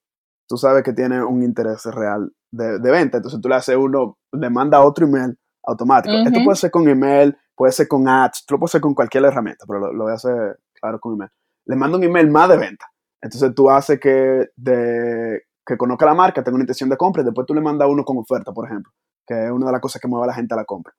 tú 0.48 0.58
sabes 0.58 0.84
que 0.84 0.94
tiene 0.94 1.24
un 1.24 1.44
interés 1.44 1.86
real 1.86 2.32
de, 2.52 2.80
venta, 2.80 3.18
entonces 3.18 3.40
tú 3.42 3.50
le 3.50 3.56
haces 3.56 3.76
uno, 3.76 4.18
le 4.32 4.50
manda 4.50 4.84
otro 4.84 5.06
email 5.06 5.38
automático. 5.64 6.16
Esto 6.16 6.40
puede 6.44 6.56
ser 6.56 6.72
con 6.72 6.88
email, 6.88 7.38
puede 7.56 7.74
ser 7.74 7.88
con 7.88 8.08
ads, 8.08 8.46
tú 8.46 8.56
lo 8.56 8.60
puedes 8.60 8.72
hacer 8.72 8.82
con 8.82 8.96
cualquier 8.96 9.26
herramienta, 9.26 9.66
pero 9.68 9.92
lo, 9.92 10.04
voy 10.04 10.12
a 10.12 10.16
hacer 10.16 10.60
claro 10.80 11.00
con 11.00 11.14
email. 11.14 11.30
Le 11.66 11.76
mando 11.76 11.98
un 11.98 12.04
email 12.04 12.30
más 12.30 12.50
de 12.50 12.58
venta. 12.58 12.86
Entonces 13.22 13.54
tú 13.54 13.70
haces 13.70 14.00
que, 14.00 14.48
de, 14.56 15.42
que 15.66 15.78
conozca 15.78 16.06
la 16.06 16.14
marca, 16.14 16.44
tenga 16.44 16.56
una 16.56 16.64
intención 16.64 16.90
de 16.90 16.98
compra 16.98 17.22
y 17.22 17.26
después 17.26 17.46
tú 17.46 17.54
le 17.54 17.62
mandas 17.62 17.90
uno 17.90 18.06
con 18.06 18.18
oferta, 18.18 18.54
por 18.54 18.66
ejemplo, 18.66 18.92
que 19.26 19.46
es 19.46 19.52
una 19.52 19.66
de 19.66 19.72
las 19.74 19.82
cosas 19.82 20.02
que 20.02 20.08
mueve 20.08 20.24
a 20.24 20.28
la 20.28 20.34
gente 20.34 20.54
a 20.54 20.58
la 20.58 20.66
compra. 20.66 20.94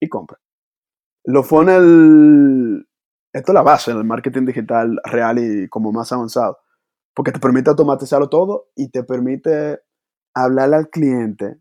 Y 0.00 0.08
compra. 0.08 0.38
Lo 1.24 1.42
funnel, 1.42 2.86
esto 3.32 3.52
es 3.52 3.54
la 3.54 3.62
base 3.62 3.94
del 3.94 4.04
marketing 4.04 4.44
digital 4.44 5.00
real 5.04 5.38
y 5.38 5.68
como 5.68 5.90
más 5.92 6.12
avanzado, 6.12 6.58
porque 7.16 7.32
te 7.32 7.40
permite 7.40 7.70
automatizarlo 7.70 8.28
todo 8.28 8.68
y 8.76 8.90
te 8.90 9.02
permite 9.02 9.80
hablarle 10.34 10.76
al 10.76 10.90
cliente 10.90 11.58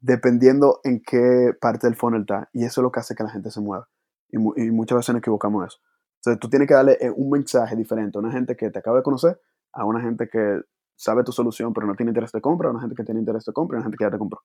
dependiendo 0.00 0.78
en 0.84 1.02
qué 1.04 1.50
parte 1.60 1.88
del 1.88 1.96
funnel 1.96 2.20
está. 2.20 2.48
Y 2.52 2.64
eso 2.64 2.80
es 2.80 2.82
lo 2.84 2.92
que 2.92 3.00
hace 3.00 3.16
que 3.16 3.24
la 3.24 3.30
gente 3.30 3.50
se 3.50 3.60
mueva. 3.60 3.88
Y, 4.28 4.38
muchas 4.38 4.98
veces 4.98 5.14
nos 5.14 5.18
equivocamos 5.18 5.62
en 5.62 5.66
eso. 5.66 5.78
Entonces 6.20 6.38
tú 6.38 6.48
tienes 6.48 6.68
que 6.68 6.74
darle 6.74 6.96
eh, 7.00 7.10
un 7.10 7.28
mensaje 7.28 7.74
diferente 7.74 8.18
a 8.18 8.20
una 8.20 8.30
gente 8.30 8.56
que 8.56 8.70
te 8.70 8.78
acaba 8.78 8.98
de 8.98 9.02
conocer, 9.02 9.40
a 9.72 9.84
una 9.84 10.00
gente 10.00 10.28
que 10.28 10.60
sabe 10.94 11.24
tu 11.24 11.32
solución 11.32 11.72
pero 11.72 11.88
no 11.88 11.96
tiene 11.96 12.10
interés 12.10 12.30
de 12.30 12.40
compra, 12.40 12.68
a 12.68 12.70
una 12.70 12.80
gente 12.80 12.94
que 12.94 13.02
tiene 13.02 13.18
interés 13.18 13.44
de 13.44 13.52
compra 13.52 13.74
y 13.74 13.78
a 13.78 13.80
una 13.80 13.86
gente 13.86 13.96
que 13.98 14.04
ya 14.04 14.10
te 14.12 14.18
compró. 14.18 14.42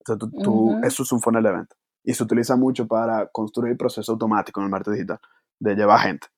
Entonces 0.00 0.42
tú, 0.42 0.80
eso 0.84 1.02
es 1.02 1.12
un 1.12 1.20
funnel 1.20 1.42
de 1.42 1.52
venta. 1.52 1.76
Y 2.02 2.14
se 2.14 2.22
utiliza 2.22 2.56
mucho 2.56 2.86
para 2.86 3.26
construir 3.26 3.76
proceso 3.76 4.12
automático 4.12 4.58
en 4.60 4.64
el 4.64 4.70
marketing 4.70 4.94
digital, 4.94 5.20
de 5.60 5.74
llevar 5.74 6.00
gente 6.00 6.28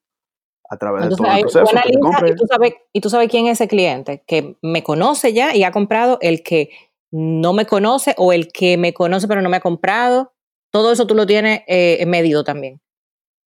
a 0.69 0.77
través 0.77 1.09
de 1.09 1.17
todo 1.17 1.27
el 1.27 1.41
proceso. 1.41 1.65
y, 1.87 2.35
tú 2.37 2.47
sabes, 2.47 2.75
y 2.93 3.01
tú 3.01 3.11
sabes 3.11 3.29
quién 3.31 3.47
es 3.47 3.61
ese 3.61 3.69
cliente, 3.69 4.23
que 4.27 4.57
me 4.63 4.83
conoce 4.83 5.33
ya 5.33 5.55
y 5.55 5.65
ha 5.65 5.73
comprado 5.73 6.19
el 6.21 6.43
que 6.43 6.71
no 7.11 7.53
me 7.53 7.67
conoce 7.67 8.15
o 8.19 8.33
el 8.33 8.53
que 8.53 8.77
me 8.77 8.93
conoce 8.93 9.29
pero 9.29 9.43
no 9.43 9.49
me 9.49 9.57
ha 9.57 9.61
comprado. 9.61 10.33
Todo 10.71 10.93
eso 10.93 11.07
tú 11.07 11.15
lo 11.15 11.27
tienes 11.27 11.63
eh, 11.67 12.05
medido 12.07 12.45
también. 12.45 12.81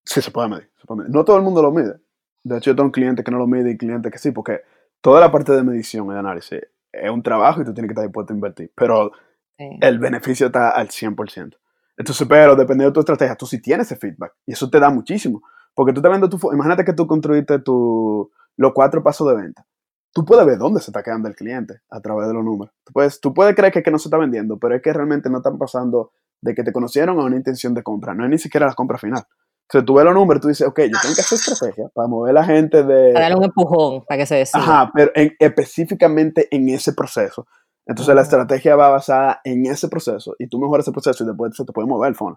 Sí, 0.05 0.21
se 0.21 0.33
puede, 0.33 0.49
medir, 0.49 0.71
No 1.09 1.25
todo 1.25 1.37
el 1.37 1.43
mundo 1.43 1.63
lo 1.63 1.71
mide. 1.71 1.95
De 2.43 2.59
hecho, 2.59 2.71
yo 2.71 2.77
tengo 2.77 2.87
un 2.87 2.93
cliente 2.93 3.23
que 3.23 3.31
no 3.31 3.39
lo 3.39 3.47
mide 3.47 3.71
y 3.71 3.77
cliente 3.77 4.11
que 4.11 4.19
sí, 4.19 4.33
porque 4.33 4.63
toda 5.01 5.21
la 5.21 5.31
parte 5.31 5.53
de 5.53 5.63
medición 5.63 6.09
y 6.09 6.15
de 6.15 6.19
análisis 6.19 6.61
es 6.91 7.11
un 7.11 7.23
trabajo 7.23 7.63
y 7.63 7.65
tú 7.65 7.73
tienes 7.73 7.89
que 7.89 7.93
estar 7.93 8.05
dispuesto 8.05 8.33
a 8.33 8.37
invertir. 8.37 8.73
Pero 8.75 9.13
el 9.57 9.99
beneficio 10.01 10.47
está 10.47 10.71
al 10.71 10.89
100%. 10.89 11.57
Entonces, 11.97 12.27
pero 12.29 12.57
dependiendo 12.57 12.91
de 12.91 12.95
tu 12.95 13.01
estrategia, 13.01 13.37
tú 13.37 13.47
sí 13.47 13.61
tienes 13.61 13.87
ese 13.87 13.97
feedback 13.97 14.35
y 14.47 14.53
eso 14.53 14.69
te 14.69 14.81
da 14.81 14.91
muchísimo. 14.91 15.43
Porque 15.75 15.93
tú 15.93 16.01
estás 16.01 16.11
viendo 16.11 16.29
tu. 16.29 16.39
Imagínate 16.53 16.85
que 16.85 16.93
tú 16.93 17.07
construiste 17.07 17.59
tu, 17.61 18.31
los 18.57 18.73
cuatro 18.73 19.03
pasos 19.03 19.29
de 19.29 19.35
venta 19.35 19.67
tú 20.13 20.25
puedes 20.25 20.45
ver 20.47 20.59
dónde 20.59 20.81
se 20.81 20.91
está 20.91 21.03
quedando 21.03 21.29
el 21.29 21.35
cliente 21.35 21.81
a 21.91 22.01
través 22.01 22.29
de 22.29 22.35
los 22.35 22.45
números. 22.45 22.75
Tú 22.85 22.93
puedes, 22.93 23.21
tú 23.21 23.35
puedes 23.35 23.55
creer 23.55 23.73
que, 23.73 23.83
que 23.83 23.91
no 23.91 23.99
se 23.99 24.09
está 24.09 24.19
vendiendo, 24.19 24.59
pero 24.59 24.77
es 24.77 24.83
que 24.83 24.93
realmente 24.93 25.31
no 25.31 25.39
están 25.39 25.59
pasando 25.59 26.13
de 26.41 26.55
que 26.55 26.63
te 26.63 26.73
conocieron 26.73 27.19
a 27.19 27.25
una 27.25 27.37
intención 27.37 27.75
de 27.75 27.83
compra. 27.83 28.15
No 28.15 28.25
es 28.25 28.31
ni 28.31 28.39
siquiera 28.39 28.67
la 28.67 28.75
compra 28.75 28.99
final. 28.99 29.25
Entonces 29.63 29.87
tú 29.87 29.95
ves 29.95 30.05
los 30.05 30.15
números, 30.15 30.43
tú 30.43 30.49
dices, 30.49 30.67
ok, 30.67 30.81
yo 30.81 30.99
tengo 31.01 31.15
que 31.15 31.21
hacer 31.21 31.39
estrategia 31.39 31.89
para 31.95 32.09
mover 32.09 32.31
a 32.37 32.41
la 32.41 32.45
gente 32.45 32.83
de... 32.83 33.13
Para 33.13 33.27
darle 33.27 33.39
un 33.39 33.45
empujón 33.45 34.05
para 34.07 34.19
que 34.19 34.27
se 34.27 34.35
decida. 34.35 34.61
Ajá, 34.61 34.91
pero 34.93 35.13
específicamente 35.15 36.49
en 36.51 36.69
ese 36.69 36.93
proceso. 36.93 37.47
Entonces 37.87 38.15
la 38.15 38.23
estrategia 38.23 38.77
va 38.77 38.91
basada 38.91 39.41
en 39.45 39.67
ese 39.67 39.89
proceso 39.89 40.35
y 40.39 40.47
tú 40.47 40.59
mejoras 40.59 40.85
ese 40.85 40.93
proceso 40.93 41.25
y 41.25 41.27
después 41.27 41.57
se 41.57 41.65
te 41.65 41.73
puede 41.73 41.89
mover 41.89 42.11
el 42.11 42.15
funnel. 42.15 42.37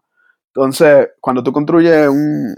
Entonces, 0.55 1.09
cuando 1.19 1.43
tú 1.43 1.51
construyes 1.51 2.07
un, 2.07 2.55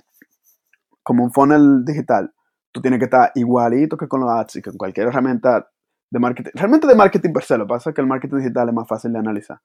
como 1.08 1.24
un 1.24 1.32
funnel 1.32 1.86
digital, 1.86 2.34
tú 2.74 2.82
tienes 2.82 3.00
que 3.00 3.06
estar 3.06 3.32
igualito 3.36 3.96
que 3.96 4.10
con 4.10 4.20
los 4.20 4.30
ads 4.30 4.58
y 4.58 4.62
con 4.62 4.76
cualquier 4.76 5.08
herramienta 5.08 5.70
de 6.12 6.20
marketing. 6.20 6.52
Realmente 6.54 6.86
de 6.86 6.96
marketing 6.96 7.32
per 7.32 7.44
se, 7.44 7.58
lo 7.58 7.64
que 7.64 7.70
pasa 7.70 7.92
es 7.92 7.96
que 7.96 8.02
el 8.02 8.08
marketing 8.08 8.40
digital 8.40 8.68
es 8.68 8.76
más 8.76 8.90
fácil 8.90 9.14
de 9.14 9.20
analizar. 9.20 9.58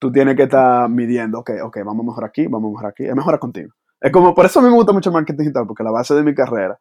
Tú 0.00 0.10
tienes 0.10 0.34
que 0.34 0.42
estar 0.42 0.88
midiendo, 0.88 1.38
ok, 1.38 1.50
ok, 1.62 1.78
vamos 1.84 2.04
a 2.04 2.08
mejorar 2.08 2.30
aquí, 2.30 2.48
vamos 2.48 2.70
a 2.70 2.72
mejorar 2.72 2.90
aquí, 2.90 3.04
es 3.04 3.14
mejorar 3.14 3.38
contigo. 3.38 3.72
Es 4.00 4.10
como, 4.10 4.34
por 4.34 4.44
eso 4.44 4.58
a 4.58 4.62
mí 4.62 4.70
me 4.70 4.74
gusta 4.74 4.92
mucho 4.92 5.10
el 5.10 5.14
marketing 5.14 5.38
digital, 5.38 5.66
porque 5.68 5.84
la 5.84 5.92
base 5.92 6.16
de 6.16 6.24
mi 6.24 6.34
carrera, 6.34 6.76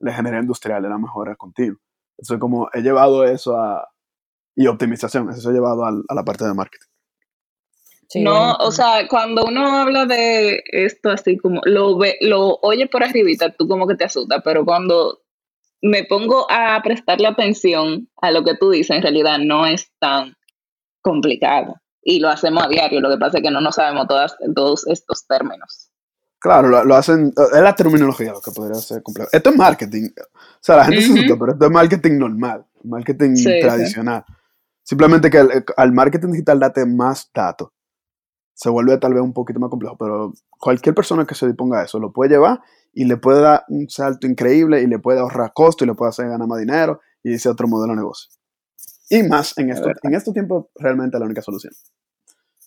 la 0.00 0.10
ingeniería 0.10 0.40
industrial, 0.40 0.84
es 0.84 0.90
la 0.90 0.98
mejora 0.98 1.36
contigo. 1.36 1.76
Eso 2.18 2.34
es 2.34 2.40
como, 2.40 2.68
he 2.72 2.82
llevado 2.82 3.22
eso 3.22 3.56
a, 3.56 3.88
y 4.56 4.66
optimización, 4.66 5.30
eso 5.30 5.48
ha 5.48 5.52
llevado 5.52 5.84
a 5.84 5.92
la 5.92 6.24
parte 6.24 6.44
de 6.44 6.54
marketing. 6.54 6.88
Sí, 8.14 8.22
no, 8.22 8.30
bueno. 8.32 8.56
o 8.60 8.70
sea, 8.70 9.08
cuando 9.08 9.44
uno 9.44 9.66
habla 9.66 10.06
de 10.06 10.62
esto 10.66 11.10
así 11.10 11.36
como 11.36 11.60
lo 11.64 11.98
ve, 11.98 12.16
lo 12.20 12.58
oye 12.62 12.86
por 12.86 13.02
arribita, 13.02 13.50
tú 13.50 13.66
como 13.66 13.88
que 13.88 13.96
te 13.96 14.04
asusta, 14.04 14.40
pero 14.40 14.64
cuando 14.64 15.20
me 15.82 16.04
pongo 16.04 16.46
a 16.48 16.80
prestarle 16.82 17.26
atención 17.26 18.08
a 18.22 18.30
lo 18.30 18.44
que 18.44 18.56
tú 18.56 18.70
dices, 18.70 18.96
en 18.96 19.02
realidad 19.02 19.38
no 19.38 19.66
es 19.66 19.90
tan 19.98 20.36
complicado. 21.02 21.74
Y 22.02 22.20
lo 22.20 22.28
hacemos 22.28 22.62
a 22.64 22.68
diario, 22.68 23.00
lo 23.00 23.10
que 23.10 23.18
pasa 23.18 23.38
es 23.38 23.42
que 23.42 23.50
no 23.50 23.60
nos 23.60 23.74
sabemos 23.74 24.06
todas, 24.06 24.36
todos 24.54 24.86
estos 24.86 25.26
términos. 25.26 25.90
Claro, 26.38 26.68
lo, 26.68 26.84
lo 26.84 26.94
hacen, 26.94 27.32
es 27.52 27.60
la 27.60 27.74
terminología 27.74 28.30
lo 28.32 28.40
que 28.40 28.52
podría 28.52 28.74
ser 28.76 29.02
complejo. 29.02 29.30
Esto 29.32 29.50
es 29.50 29.56
marketing, 29.56 30.10
o 30.16 30.58
sea, 30.60 30.76
la 30.76 30.84
gente 30.84 31.00
se 31.00 31.12
asusta, 31.14 31.34
pero 31.36 31.52
esto 31.52 31.64
es 31.64 31.70
marketing 31.72 32.18
normal, 32.18 32.64
marketing 32.84 33.34
Sí, 33.34 33.44
sí. 33.50 33.60
tradicional. 33.60 34.24
Simplemente 34.84 35.30
que 35.30 35.38
el- 35.38 35.64
al 35.76 35.92
marketing 35.92 36.28
digital 36.32 36.60
date 36.60 36.86
más 36.86 37.28
datos. 37.34 37.70
Se 38.54 38.70
vuelve 38.70 38.96
tal 38.98 39.14
vez 39.14 39.22
un 39.22 39.32
poquito 39.32 39.60
más 39.60 39.70
complejo, 39.70 39.96
pero 39.98 40.32
cualquier 40.50 40.94
persona 40.94 41.26
que 41.26 41.34
se 41.34 41.46
disponga 41.46 41.80
a 41.80 41.84
eso 41.84 41.98
lo 41.98 42.12
puede 42.12 42.30
llevar 42.30 42.60
y 42.92 43.04
le 43.04 43.16
puede 43.16 43.40
dar 43.40 43.64
un 43.68 43.90
salto 43.90 44.26
increíble 44.26 44.80
y 44.82 44.86
le 44.86 44.98
puede 44.98 45.20
ahorrar 45.20 45.52
costo 45.52 45.84
y 45.84 45.88
le 45.88 45.94
puede 45.94 46.10
hacer 46.10 46.28
ganar 46.28 46.46
más 46.46 46.60
dinero 46.60 47.00
y 47.22 47.34
ese 47.34 47.48
otro 47.48 47.66
modelo 47.66 47.92
de 47.92 47.96
negocio. 47.96 48.30
Y 49.10 49.22
más 49.24 49.58
en, 49.58 49.70
esto, 49.70 49.90
en 50.02 50.14
estos 50.14 50.32
tiempos 50.32 50.66
realmente 50.76 51.16
es 51.16 51.20
la 51.20 51.26
única 51.26 51.42
solución. 51.42 51.72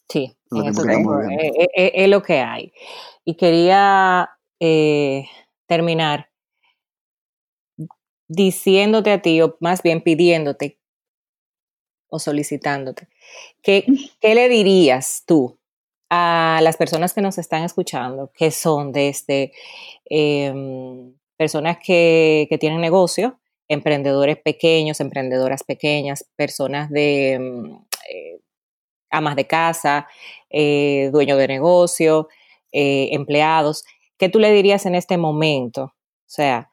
Sí, 0.09 0.37
Lo 0.51 0.63
en 0.63 0.73
tiempos, 0.73 0.85
viviendo. 0.85 1.43
eh, 1.43 1.51
eh, 1.59 1.67
eh, 1.75 1.91
es 1.95 2.09
lo 2.09 2.21
que 2.21 2.39
hay. 2.39 2.71
Y 3.25 3.35
quería 3.35 4.29
eh, 4.59 5.25
terminar 5.65 6.29
diciéndote 8.27 9.11
a 9.11 9.21
ti, 9.21 9.41
o 9.41 9.57
más 9.59 9.81
bien 9.81 10.01
pidiéndote 10.01 10.79
o 12.09 12.19
solicitándote, 12.19 13.09
que, 13.61 13.85
¿qué 14.21 14.35
le 14.35 14.47
dirías 14.47 15.23
tú 15.25 15.56
a 16.09 16.59
las 16.63 16.77
personas 16.77 17.13
que 17.13 17.21
nos 17.21 17.37
están 17.37 17.63
escuchando, 17.63 18.31
que 18.33 18.51
son 18.51 18.91
desde 18.91 19.51
em, 20.05 21.13
personas 21.35 21.77
que, 21.83 22.47
que 22.49 22.57
tienen 22.57 22.81
negocio, 22.81 23.39
emprendedores 23.67 24.37
pequeños, 24.37 24.99
emprendedoras 24.99 25.63
pequeñas, 25.63 26.25
personas 26.35 26.89
de 26.89 27.33
em, 27.33 27.79
eh, 28.09 28.39
amas 29.09 29.35
de 29.35 29.47
casa, 29.47 30.07
eh, 30.49 31.09
dueños 31.11 31.37
de 31.37 31.47
negocio, 31.47 32.29
eh, 32.71 33.09
empleados. 33.11 33.83
¿Qué 34.17 34.29
tú 34.29 34.39
le 34.39 34.51
dirías 34.51 34.85
en 34.85 34.95
este 34.95 35.17
momento? 35.17 35.83
O 35.83 36.29
sea, 36.29 36.71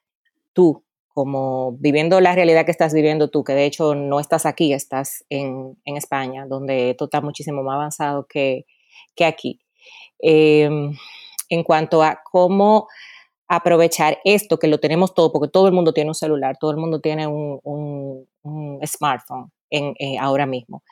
tú, 0.53 0.85
como 1.09 1.73
viviendo 1.79 2.21
la 2.21 2.35
realidad 2.35 2.65
que 2.65 2.71
estás 2.73 2.95
viviendo 2.95 3.31
tú, 3.31 3.45
que 3.45 3.55
de 3.55 3.67
hecho 3.67 3.95
no 3.95 4.21
estás 4.21 4.47
aquí, 4.47 4.73
estás 4.73 5.25
en, 5.29 5.77
en 5.85 5.97
España, 5.97 6.47
donde 6.47 6.91
esto 6.91 7.07
está 7.07 7.21
muchísimo 7.21 7.63
más 7.63 7.75
avanzado 7.75 8.27
que, 8.27 8.67
que 9.15 9.25
aquí. 9.25 9.61
Eh, 10.21 10.69
en 11.51 11.63
cuanto 11.63 12.03
a 12.03 12.21
cómo 12.31 12.89
aprovechar 13.47 14.19
esto, 14.25 14.59
que 14.59 14.67
lo 14.69 14.79
tenemos 14.81 15.15
todo, 15.15 15.31
porque 15.33 15.51
todo 15.51 15.67
el 15.69 15.75
mundo 15.75 15.93
tiene 15.93 16.11
un 16.11 16.15
celular, 16.15 16.57
todo 16.59 16.71
el 16.71 16.79
mundo 16.79 17.01
tiene 17.01 17.27
un, 17.27 17.61
un- 17.63 18.27
un 18.43 18.81
smartphone 18.87 19.51
en, 19.71 19.95
eh, 19.99 20.19
ahora 20.19 20.47
mismo. 20.47 20.83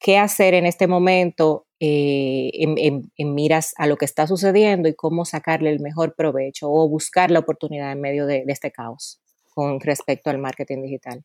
¿Qué 0.00 0.16
hacer 0.16 0.54
en 0.54 0.64
este 0.66 0.86
momento 0.86 1.66
eh, 1.80 2.50
en, 2.54 2.78
en- 2.78 3.12
en 3.16 3.34
miras 3.34 3.74
a 3.78 3.86
lo 3.86 3.96
que 3.96 4.04
está 4.04 4.26
sucediendo 4.26 4.88
y 4.88 4.94
cómo 4.94 5.24
sacarle 5.24 5.70
el 5.70 5.80
mejor 5.80 6.14
provecho 6.14 6.70
o 6.70 6.88
buscar 6.88 7.30
la 7.30 7.40
oportunidad 7.40 7.92
en 7.92 8.00
medio 8.00 8.26
de, 8.26 8.44
de 8.44 8.52
este 8.52 8.70
caos 8.72 9.20
con 9.54 9.80
respecto 9.80 10.30
al 10.30 10.38
marketing 10.38 10.82
digital? 10.82 11.24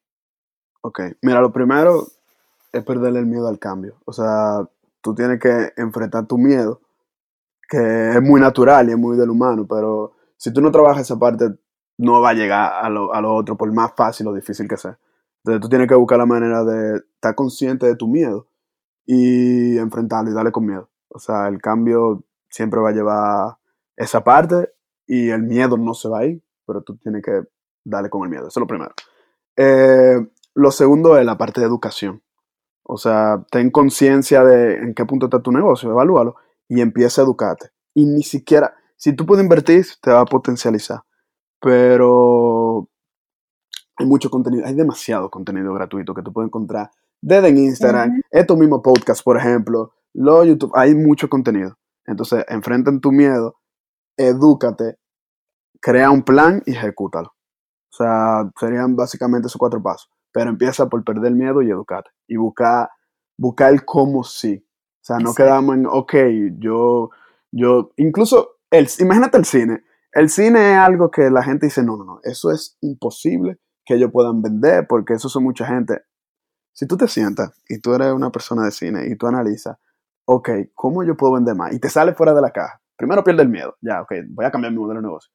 Ok, 0.82 1.02
mira, 1.22 1.40
lo 1.40 1.52
primero 1.54 2.06
es 2.72 2.84
perderle 2.84 3.20
el 3.20 3.26
miedo 3.28 3.48
al 3.48 3.58
cambio. 3.60 3.96
O 4.06 4.14
sea, 4.14 4.68
tú 5.04 5.14
tienes 5.14 5.40
que 5.40 5.74
enfrentar 5.78 6.26
tu 6.26 6.38
miedo, 6.38 6.82
que 7.70 8.12
es 8.12 8.22
muy 8.22 8.40
natural 8.42 8.90
y 8.90 8.94
es 8.94 8.98
muy 8.98 9.18
del 9.18 9.30
humano, 9.30 9.68
pero 9.68 10.14
si 10.38 10.52
tú 10.52 10.62
no 10.62 10.72
trabajas 10.72 11.02
esa 11.04 11.20
parte, 11.20 11.54
no 11.98 12.22
va 12.22 12.30
a 12.30 12.34
llegar 12.34 12.84
a 12.84 12.90
lo, 12.90 13.14
a 13.14 13.22
lo 13.22 13.36
otro, 13.36 13.56
por 13.56 13.72
más 13.72 13.92
fácil 13.96 14.28
o 14.28 14.34
difícil 14.34 14.68
que 14.68 14.78
sea. 14.78 14.98
Entonces 15.44 15.62
tú 15.62 15.70
tienes 15.70 15.88
que 15.88 15.96
buscar 15.96 16.18
la 16.18 16.26
manera 16.26 16.64
de 16.64 16.98
estar 17.16 17.36
consciente 17.36 17.86
de 17.86 17.96
tu 17.96 18.08
miedo 18.08 18.48
y 19.06 19.78
enfrentarlo 19.78 20.32
y 20.32 20.34
darle 20.34 20.52
con 20.52 20.66
miedo. 20.66 20.90
O 21.10 21.20
sea, 21.20 21.48
el 21.50 21.62
cambio 21.62 22.24
siempre 22.50 22.80
va 22.80 22.90
a 22.90 22.94
llevar 22.94 23.58
esa 23.98 24.24
parte 24.24 24.74
y 25.06 25.30
el 25.30 25.44
miedo 25.44 25.78
no 25.78 25.94
se 25.94 26.08
va 26.08 26.20
a 26.20 26.26
ir, 26.26 26.42
pero 26.66 26.82
tú 26.82 26.96
tienes 26.98 27.22
que 27.22 27.44
darle 27.84 28.10
con 28.10 28.24
el 28.24 28.30
miedo. 28.30 28.48
Eso 28.48 28.60
es 28.60 28.62
lo 28.62 28.68
primero. 28.68 28.94
Eh, 29.58 30.26
lo 30.56 30.72
segundo 30.72 31.18
es 31.18 31.26
la 31.26 31.38
parte 31.38 31.60
de 31.60 31.68
educación. 31.68 32.22
O 32.84 32.98
sea, 32.98 33.44
ten 33.50 33.72
conciencia 33.72 34.44
de 34.44 34.76
en 34.78 34.94
qué 34.94 35.06
punto 35.06 35.28
está 35.28 35.42
tu 35.42 35.52
negocio, 35.52 35.90
evalúalo 35.90 36.36
y 36.68 36.82
empieza 36.82 37.22
a 37.22 37.26
educarte. 37.26 37.70
Y 37.94 38.06
ni 38.06 38.24
siquiera, 38.24 38.76
si 38.98 39.14
tú 39.14 39.26
puedes 39.26 39.44
invertir, 39.44 39.86
te 40.02 40.12
va 40.12 40.22
a 40.22 40.26
potencializar. 40.26 41.02
Pero 41.62 42.90
hay 43.96 44.06
mucho 44.06 44.30
contenido, 44.30 44.66
hay 44.66 44.74
demasiado 44.74 45.30
contenido 45.30 45.74
gratuito 45.74 46.14
que 46.14 46.22
tú 46.22 46.34
puedes 46.34 46.48
encontrar 46.50 46.92
desde 47.22 47.48
en 47.48 47.58
Instagram, 47.58 48.10
Ujú. 48.10 48.22
estos 48.32 48.58
mismos 48.58 48.82
podcasts, 48.84 49.24
por 49.24 49.38
ejemplo, 49.38 49.94
los 50.14 50.46
YouTube, 50.46 50.74
hay 50.76 50.94
mucho 50.94 51.30
contenido. 51.30 51.78
Entonces, 52.06 52.44
enfrenta 52.50 52.92
tu 53.00 53.14
miedo, 53.14 53.56
edúcate, 54.18 54.98
crea 55.80 56.12
un 56.12 56.24
plan 56.24 56.62
y 56.66 56.72
ejecútalo. 56.72 57.30
O 57.30 57.96
sea, 57.96 58.52
serían 58.60 58.98
básicamente 58.98 59.48
esos 59.48 59.58
cuatro 59.58 59.82
pasos. 59.82 60.10
Pero 60.34 60.50
empieza 60.50 60.90
por 60.90 61.04
perder 61.04 61.28
el 61.28 61.36
miedo 61.36 61.62
y 61.62 61.70
educarte. 61.70 62.10
Y 62.28 62.36
buscar, 62.36 62.90
buscar 63.38 63.72
el 63.72 63.86
cómo 63.86 64.24
sí. 64.24 64.66
O 64.66 65.06
sea, 65.06 65.18
no 65.18 65.32
Exacto. 65.32 65.44
quedamos 65.44 65.76
en, 65.76 65.86
ok, 65.86 66.14
yo, 66.60 67.10
yo, 67.52 67.92
incluso, 67.98 68.58
el, 68.72 68.88
imagínate 69.00 69.38
el 69.38 69.46
cine. 69.46 69.84
El 70.12 70.30
cine 70.30 70.74
es 70.74 70.78
algo 70.78 71.12
que 71.12 71.30
la 71.30 71.44
gente 71.44 71.68
dice, 71.68 71.84
no, 71.84 71.98
no, 71.98 72.06
no, 72.06 72.20
eso 72.24 72.52
es 72.52 72.78
imposible 72.82 73.60
que 73.86 73.96
ellos 73.96 74.12
puedan 74.12 74.42
vender 74.42 74.86
porque 74.88 75.14
eso 75.14 75.30
son 75.30 75.44
mucha 75.44 75.66
gente. 75.66 76.02
Si 76.74 76.88
tú 76.88 76.98
te 76.98 77.08
sientas 77.08 77.52
y 77.68 77.80
tú 77.80 77.94
eres 77.94 78.12
una 78.14 78.32
persona 78.32 78.64
de 78.64 78.72
cine 78.72 79.08
y 79.08 79.16
tú 79.16 79.28
analizas, 79.28 79.78
ok, 80.26 80.50
¿cómo 80.74 81.04
yo 81.04 81.16
puedo 81.18 81.34
vender 81.34 81.56
más? 81.56 81.74
Y 81.74 81.80
te 81.80 81.90
sale 81.90 82.14
fuera 82.14 82.34
de 82.34 82.42
la 82.42 82.52
caja. 82.52 82.82
Primero 82.96 83.24
pierde 83.24 83.44
el 83.44 83.50
miedo. 83.50 83.76
Ya, 83.82 84.02
ok, 84.02 84.14
voy 84.30 84.46
a 84.46 84.52
cambiar 84.52 84.72
mi 84.72 84.80
modelo 84.80 85.02
de 85.02 85.08
negocio. 85.08 85.32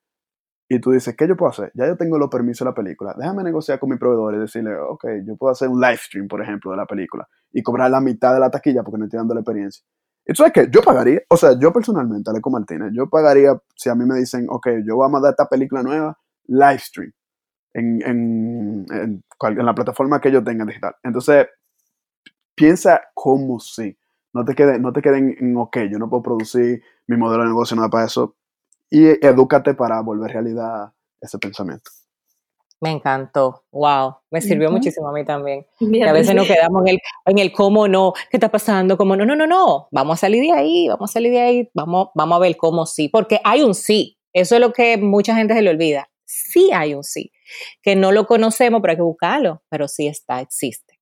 Y 0.69 0.81
tú 0.81 0.91
dices, 0.91 1.17
¿qué 1.17 1.27
yo 1.27 1.37
puedo 1.37 1.51
hacer? 1.51 1.73
Ya 1.75 1.87
yo 1.87 1.97
tengo 1.97 2.19
los 2.19 2.29
permisos 2.29 2.65
de 2.67 2.71
la 2.71 2.75
película. 2.75 3.15
Déjame 3.17 3.43
negociar 3.43 3.79
con 3.79 3.89
mi 3.89 3.97
proveedor 3.97 4.35
y 4.35 4.39
decirle, 4.39 4.77
ok, 4.77 5.05
yo 5.25 5.37
puedo 5.37 5.51
hacer 5.51 5.69
un 5.69 5.81
live 5.81 5.97
stream, 5.97 6.29
por 6.29 6.43
ejemplo, 6.43 6.71
de 6.71 6.77
la 6.77 6.85
película 6.87 7.27
y 7.53 7.63
cobrar 7.63 7.91
la 7.91 8.01
mitad 8.01 8.35
de 8.35 8.41
la 8.41 8.51
taquilla 8.51 8.83
porque 8.83 8.99
no 8.99 9.05
estoy 9.07 9.19
dando 9.19 9.35
la 9.35 9.41
experiencia. 9.41 9.83
¿Y 10.27 10.33
tú 10.35 10.37
sabes 10.43 10.53
qué? 10.53 10.69
Yo 10.71 10.83
pagaría, 10.83 11.23
o 11.31 11.39
sea, 11.39 11.59
yo 11.59 11.73
personalmente, 11.73 12.29
Aleco 12.29 12.51
Martínez, 12.51 12.93
yo 12.93 13.09
pagaría 13.09 13.59
si 13.75 13.89
a 13.89 13.95
mí 13.95 14.05
me 14.05 14.19
dicen, 14.19 14.47
ok, 14.51 14.69
yo 14.87 14.97
voy 14.97 15.07
a 15.07 15.09
mandar 15.09 15.31
esta 15.31 15.49
película 15.49 15.83
nueva, 15.83 16.19
live 16.49 16.79
stream, 16.79 17.13
en, 17.73 18.03
en, 18.03 18.87
en, 18.91 19.23
la 19.65 19.75
plataforma 19.75 20.21
que 20.21 20.31
yo 20.31 20.45
tenga 20.45 20.67
digital. 20.67 20.95
Entonces, 21.03 21.47
piensa 22.55 23.01
cómo 23.15 23.59
sí. 23.59 23.97
No 24.35 24.45
te 24.45 24.55
quedes 24.55 24.79
no 24.79 24.93
te 24.93 25.01
quede 25.01 25.17
en, 25.17 25.57
ok, 25.57 25.79
yo 25.91 25.99
no 25.99 26.11
puedo 26.11 26.23
producir 26.23 26.83
mi 27.07 27.17
modelo 27.17 27.45
de 27.45 27.49
negocio, 27.49 27.75
nada 27.75 27.89
para 27.89 28.05
eso. 28.05 28.37
Y 28.91 29.25
edúcate 29.25 29.75
para 29.75 30.01
volver 30.01 30.33
realidad 30.33 30.93
ese 31.21 31.39
pensamiento. 31.39 31.91
Me 32.81 32.91
encantó. 32.91 33.65
Wow. 33.73 34.17
Me 34.31 34.41
sirvió 34.41 34.71
muchísimo 34.71 35.09
a 35.09 35.13
mí 35.13 35.25
también. 35.25 35.67
Que 35.79 36.05
a 36.05 36.13
veces 36.13 36.35
nos 36.35 36.47
quedamos 36.47 36.83
en 36.83 36.89
el, 36.89 36.99
en 37.27 37.39
el 37.39 37.53
cómo 37.53 37.89
no, 37.89 38.13
qué 38.31 38.37
está 38.37 38.51
pasando, 38.51 38.97
cómo 38.97 39.17
no, 39.17 39.27
no, 39.27 39.35
no, 39.35 39.47
no, 39.47 39.89
vamos 39.91 40.15
a 40.15 40.21
salir 40.21 40.43
de 40.43 40.53
ahí, 40.53 40.89
vamos 40.89 41.11
a 41.11 41.13
salir 41.13 41.33
de 41.33 41.41
ahí, 41.41 41.71
vamos, 41.75 42.09
vamos 42.15 42.37
a 42.37 42.41
ver 42.41 42.57
cómo 42.57 42.87
sí, 42.87 43.09
porque 43.09 43.41
hay 43.43 43.63
un 43.63 43.75
sí, 43.75 44.19
eso 44.33 44.55
es 44.55 44.61
lo 44.61 44.73
que 44.73 44.97
mucha 44.97 45.35
gente 45.35 45.55
se 45.55 45.63
le 45.63 45.71
olvida, 45.71 46.09
sí 46.25 46.71
hay 46.73 46.95
un 46.95 47.03
sí, 47.03 47.33
que 47.83 47.97
no 47.97 48.13
lo 48.13 48.27
conocemos, 48.27 48.81
pero 48.81 48.93
hay 48.93 48.97
que 48.97 49.03
buscarlo, 49.03 49.63
pero 49.69 49.89
sí 49.89 50.07
está, 50.07 50.41
existe. 50.41 50.98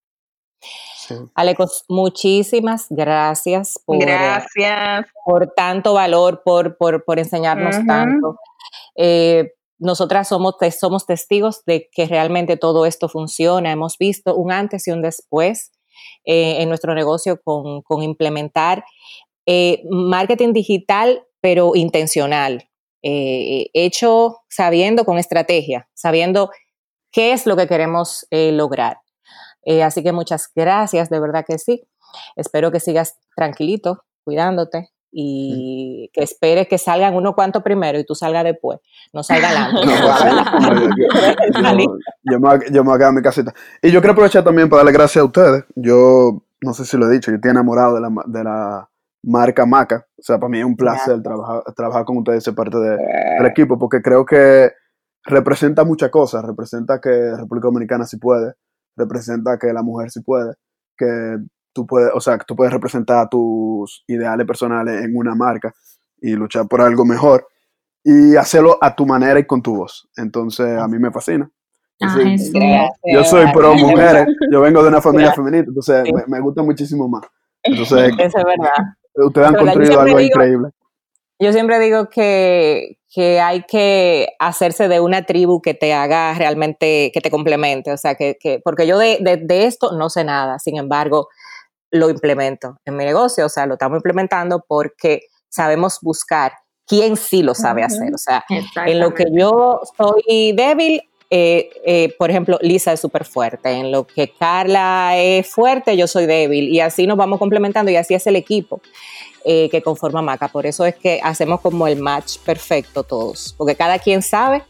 Sí. 0.61 1.14
Alecos, 1.34 1.84
muchísimas 1.88 2.86
gracias 2.90 3.78
por, 3.84 3.98
Gracias. 3.98 5.07
por 5.24 5.52
tanto 5.54 5.94
valor, 5.94 6.42
por, 6.44 6.76
por, 6.76 7.04
por 7.04 7.18
enseñarnos 7.18 7.76
tanto. 7.86 8.36
Eh, 8.96 9.52
nosotras 9.78 10.26
somos, 10.28 10.54
somos 10.78 11.07
testigos 11.07 11.62
de 11.66 11.88
que 11.92 12.07
realmente 12.07 12.57
todo 12.57 12.86
esto 12.86 13.09
funciona. 13.09 13.70
Hemos 13.70 13.98
visto 13.98 14.34
un 14.34 14.50
antes 14.50 14.88
y 14.88 14.90
un 14.90 15.02
después 15.02 15.70
eh, 16.24 16.62
en 16.62 16.68
nuestro 16.68 16.94
negocio 16.94 17.40
con, 17.44 17.82
con 17.82 18.02
implementar 18.02 18.84
eh, 19.46 19.82
marketing 19.90 20.52
digital, 20.52 21.22
pero 21.40 21.76
intencional. 21.76 22.68
eh, 23.02 23.70
hecho 23.74 24.38
sabiendo 24.48 25.04
con 25.04 25.18
estrategia, 25.18 25.88
sabiendo 25.94 26.50
qué 27.12 27.32
es 27.32 27.46
lo 27.46 27.57
que 27.57 27.68
queremos 27.68 28.26
eh, 28.30 28.50
lograr. 28.50 28.98
Eh, 29.67 29.83
así 29.83 30.03
que 30.03 30.12
muchas 30.12 30.49
gracias, 30.55 31.11
de 31.11 31.21
verdad 31.21 31.45
que 31.47 31.59
sí. 31.59 31.87
Espero 32.37 32.71
que 32.71 32.81
sigas 32.81 33.19
tranquilito, 33.35 34.05
cuidándote 34.25 34.91
y 35.12 36.09
que 36.12 36.23
esperes 36.23 36.69
que 36.69 36.79
salgan 36.79 37.14
uno 37.14 37.35
cuanto 37.35 37.62
primero 37.62 37.99
y 37.99 38.05
tú 38.05 38.14
salgas 38.14 38.45
después, 38.45 38.79
no 39.12 39.23
salga 39.23 39.49
adelante. 39.49 39.95
yo, 42.23 42.39
me, 42.39 42.59
yo 42.71 42.85
me 42.85 42.89
voy 42.91 42.95
a 42.95 42.99
quedar 42.99 43.09
en 43.11 43.14
mi 43.17 43.23
casita. 43.23 43.53
Y 43.83 43.91
yo 43.91 44.01
quiero 44.01 44.12
aprovechar 44.12 44.45
también 44.45 44.69
para 44.69 44.81
darle 44.81 44.93
gracias 44.93 45.21
a 45.21 45.25
ustedes. 45.25 45.64
Yo, 45.75 46.43
no 46.61 46.73
sé 46.73 46.85
si 46.85 46.97
lo 46.97 47.09
he 47.09 47.12
dicho, 47.12 47.31
yo 47.31 47.37
estoy 47.37 47.51
enamorado 47.51 47.97
de 47.97 48.01
la, 48.03 48.11
de 48.27 48.45
la 48.45 48.89
marca 49.25 49.67
Maca. 49.67 50.07
O 50.17 50.23
sea, 50.23 50.39
para 50.39 50.51
mí 50.51 50.61
es 50.61 50.64
un 50.64 50.77
placer 50.77 51.21
trabajar, 51.23 51.62
trabajar 51.75 52.05
con 52.05 52.19
ustedes, 52.19 52.45
ser 52.45 52.55
parte 52.55 52.79
de, 52.79 52.91
del 52.91 53.47
equipo, 53.47 53.79
porque 53.79 54.01
creo 54.01 54.25
que 54.25 54.71
representa 55.25 55.85
muchas 55.85 56.11
cosas. 56.11 56.45
Representa 56.45 57.01
que 57.01 57.35
República 57.37 57.67
Dominicana 57.67 58.05
sí 58.05 58.19
puede, 58.19 58.55
representa 58.97 59.59
que 59.59 59.72
la 59.72 59.82
mujer 59.82 60.11
sí 60.11 60.20
puede, 60.20 60.55
que 60.97 61.38
tú 61.72 61.86
puedes, 61.86 62.11
o 62.14 62.20
sea, 62.20 62.38
que 62.38 62.44
tú 62.47 62.57
puedes 62.57 62.72
representar 62.72 63.28
tus 63.28 64.05
ideales 64.07 64.47
personales 64.47 65.05
en 65.05 65.16
una 65.16 65.34
marca 65.34 65.74
y 66.20 66.32
luchar 66.32 66.66
por 66.66 66.80
algo 66.80 67.05
mejor 67.05 67.47
y 68.03 68.36
hacerlo 68.36 68.78
a 68.80 68.94
tu 68.94 69.05
manera 69.05 69.38
y 69.38 69.47
con 69.47 69.61
tu 69.61 69.76
voz. 69.76 70.09
Entonces, 70.16 70.78
a 70.78 70.88
mí 70.88 70.99
me 70.99 71.11
fascina. 71.11 71.51
yo 72.01 73.24
soy 73.24 73.47
pro 73.53 73.74
mujeres, 73.74 74.26
yo 74.51 74.61
vengo 74.61 74.82
de 74.82 74.88
una 74.88 75.03
familia 75.03 75.32
femenina, 75.32 75.64
entonces 75.66 76.05
me, 76.26 76.40
gusta 76.40 76.62
muchísimo 76.62 77.09
más. 77.09 77.22
Entonces, 77.62 78.12
Eso 78.18 78.38
es 78.38 78.44
verdad. 78.44 78.94
Ustedes 79.16 79.49
han 79.49 79.55
construido 79.57 80.01
algo 80.01 80.20
increíble. 80.20 80.68
Yo 81.39 81.53
siempre 81.53 81.78
digo 81.78 82.09
que, 82.09 82.99
que, 83.12 83.41
hay 83.41 83.62
que 83.64 84.28
hacerse 84.39 84.89
de 84.89 85.01
una 85.01 85.26
tribu 85.26 85.61
que 85.61 85.74
te 85.74 85.93
haga 85.93 86.32
realmente, 86.34 87.11
que 87.12 87.20
te 87.20 87.30
complemente. 87.30 87.93
O 87.93 87.97
sea, 87.97 88.14
que, 88.14 88.37
que 88.41 88.61
porque 88.64 88.87
yo 88.87 88.99
de, 88.99 89.18
de, 89.20 89.37
de, 89.37 89.66
esto 89.66 89.93
no 89.93 90.09
sé 90.09 90.24
nada. 90.24 90.59
Sin 90.59 90.78
embargo, 90.78 91.28
lo 91.91 92.11
implemento 92.11 92.78
en 92.84 92.97
mi 92.97 93.05
negocio, 93.05 93.47
o 93.47 93.49
sea, 93.49 93.66
lo 93.66 93.74
estamos 93.74 93.97
implementando 93.97 94.64
porque 94.66 95.22
sabemos 95.49 95.99
buscar 96.01 96.53
quién 96.87 97.16
sí 97.16 97.43
lo 97.43 97.55
sabe 97.55 97.82
hacer. 97.82 98.14
O 98.14 98.18
sea, 98.18 98.45
en 98.87 99.01
lo 99.01 99.12
que 99.12 99.26
yo 99.32 99.80
soy 99.97 100.53
débil, 100.53 101.03
eh, 101.28 101.68
eh, 101.84 102.14
por 102.18 102.30
ejemplo, 102.30 102.59
Lisa 102.62 102.93
es 102.93 103.01
súper 103.01 103.24
fuerte. 103.24 103.70
En 103.70 103.91
lo 103.93 104.07
que 104.07 104.32
Carla 104.32 105.16
es 105.16 105.49
fuerte, 105.49 105.97
yo 105.97 106.07
soy 106.07 106.26
débil. 106.26 106.68
Y 106.68 106.80
así 106.80 107.07
nos 107.07 107.16
vamos 107.16 107.39
complementando 107.39 107.91
y 107.91 107.97
así 107.97 108.14
es 108.14 108.26
el 108.26 108.37
equipo 108.37 108.80
eh, 109.49 109.68
que 109.70 109.80
conforma 109.80 110.22
Maca. 110.22 110.49
Por 110.49 110.66
eso 110.66 110.84
es 110.84 110.97
que 110.97 111.20
hacemos 111.22 111.61
como 111.61 111.86
el 111.86 112.01
match 112.01 112.38
perfecto 112.38 113.05
todos, 113.05 113.55
porque 113.57 113.76
cada 113.76 114.01
quien 114.01 114.20
sabe 114.20 114.64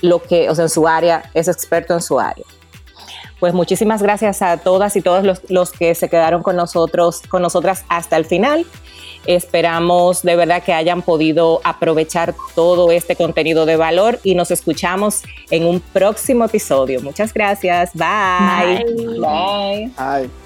lo 0.00 0.22
que, 0.22 0.48
o 0.48 0.54
sea, 0.54 0.64
en 0.64 0.70
su 0.70 0.88
área, 0.88 1.30
es 1.34 1.46
experto 1.46 1.92
en 1.92 2.00
su 2.00 2.18
área. 2.18 2.46
Pues 3.38 3.52
muchísimas 3.52 4.02
gracias 4.02 4.40
a 4.40 4.56
todas 4.56 4.96
y 4.96 5.02
todos 5.02 5.24
los, 5.24 5.42
los 5.50 5.72
que 5.72 5.94
se 5.94 6.08
quedaron 6.08 6.42
con 6.42 6.56
nosotros, 6.56 7.20
con 7.28 7.42
nosotras 7.42 7.84
hasta 7.90 8.16
el 8.16 8.24
final. 8.24 8.64
Esperamos 9.26 10.22
de 10.22 10.36
verdad 10.36 10.62
que 10.62 10.72
hayan 10.72 11.02
podido 11.02 11.60
aprovechar 11.62 12.34
todo 12.54 12.92
este 12.92 13.16
contenido 13.16 13.66
de 13.66 13.76
valor 13.76 14.20
y 14.22 14.34
nos 14.36 14.50
escuchamos 14.50 15.22
en 15.50 15.66
un 15.66 15.80
próximo 15.80 16.46
episodio. 16.46 17.02
Muchas 17.02 17.34
gracias. 17.34 17.90
Bye. 17.92 18.84
Bye. 19.20 19.90
Bye. 19.98 20.43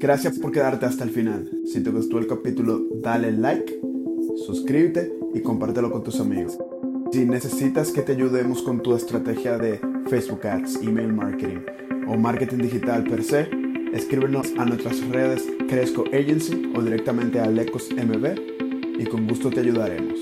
Gracias 0.00 0.38
por 0.38 0.52
quedarte 0.52 0.86
hasta 0.86 1.02
el 1.02 1.10
final. 1.10 1.50
Si 1.66 1.82
te 1.82 1.90
gustó 1.90 2.18
el 2.18 2.28
capítulo, 2.28 2.86
dale 3.02 3.32
like, 3.32 3.80
suscríbete 4.46 5.12
y 5.34 5.40
compártelo 5.40 5.90
con 5.90 6.04
tus 6.04 6.20
amigos. 6.20 6.56
Si 7.10 7.24
necesitas 7.24 7.90
que 7.90 8.02
te 8.02 8.12
ayudemos 8.12 8.62
con 8.62 8.80
tu 8.80 8.94
estrategia 8.94 9.58
de 9.58 9.80
Facebook 10.06 10.46
Ads, 10.46 10.82
email 10.82 11.12
marketing 11.12 11.62
o 12.06 12.16
marketing 12.16 12.58
digital 12.58 13.02
per 13.02 13.24
se, 13.24 13.50
escríbenos 13.92 14.52
a 14.56 14.66
nuestras 14.66 15.04
redes 15.08 15.44
Cresco 15.68 16.04
Agency 16.12 16.72
o 16.76 16.80
directamente 16.80 17.40
a 17.40 17.50
Lecos 17.50 17.88
MB 17.90 19.00
y 19.00 19.04
con 19.06 19.26
gusto 19.26 19.50
te 19.50 19.60
ayudaremos. 19.60 20.20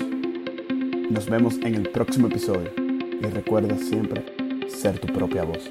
Nos 1.11 1.29
vemos 1.29 1.57
en 1.57 1.75
el 1.75 1.91
próximo 1.91 2.29
episodio 2.29 2.71
y 2.79 3.25
recuerda 3.27 3.77
siempre 3.77 4.25
ser 4.69 4.97
tu 4.97 5.13
propia 5.13 5.43
voz. 5.43 5.69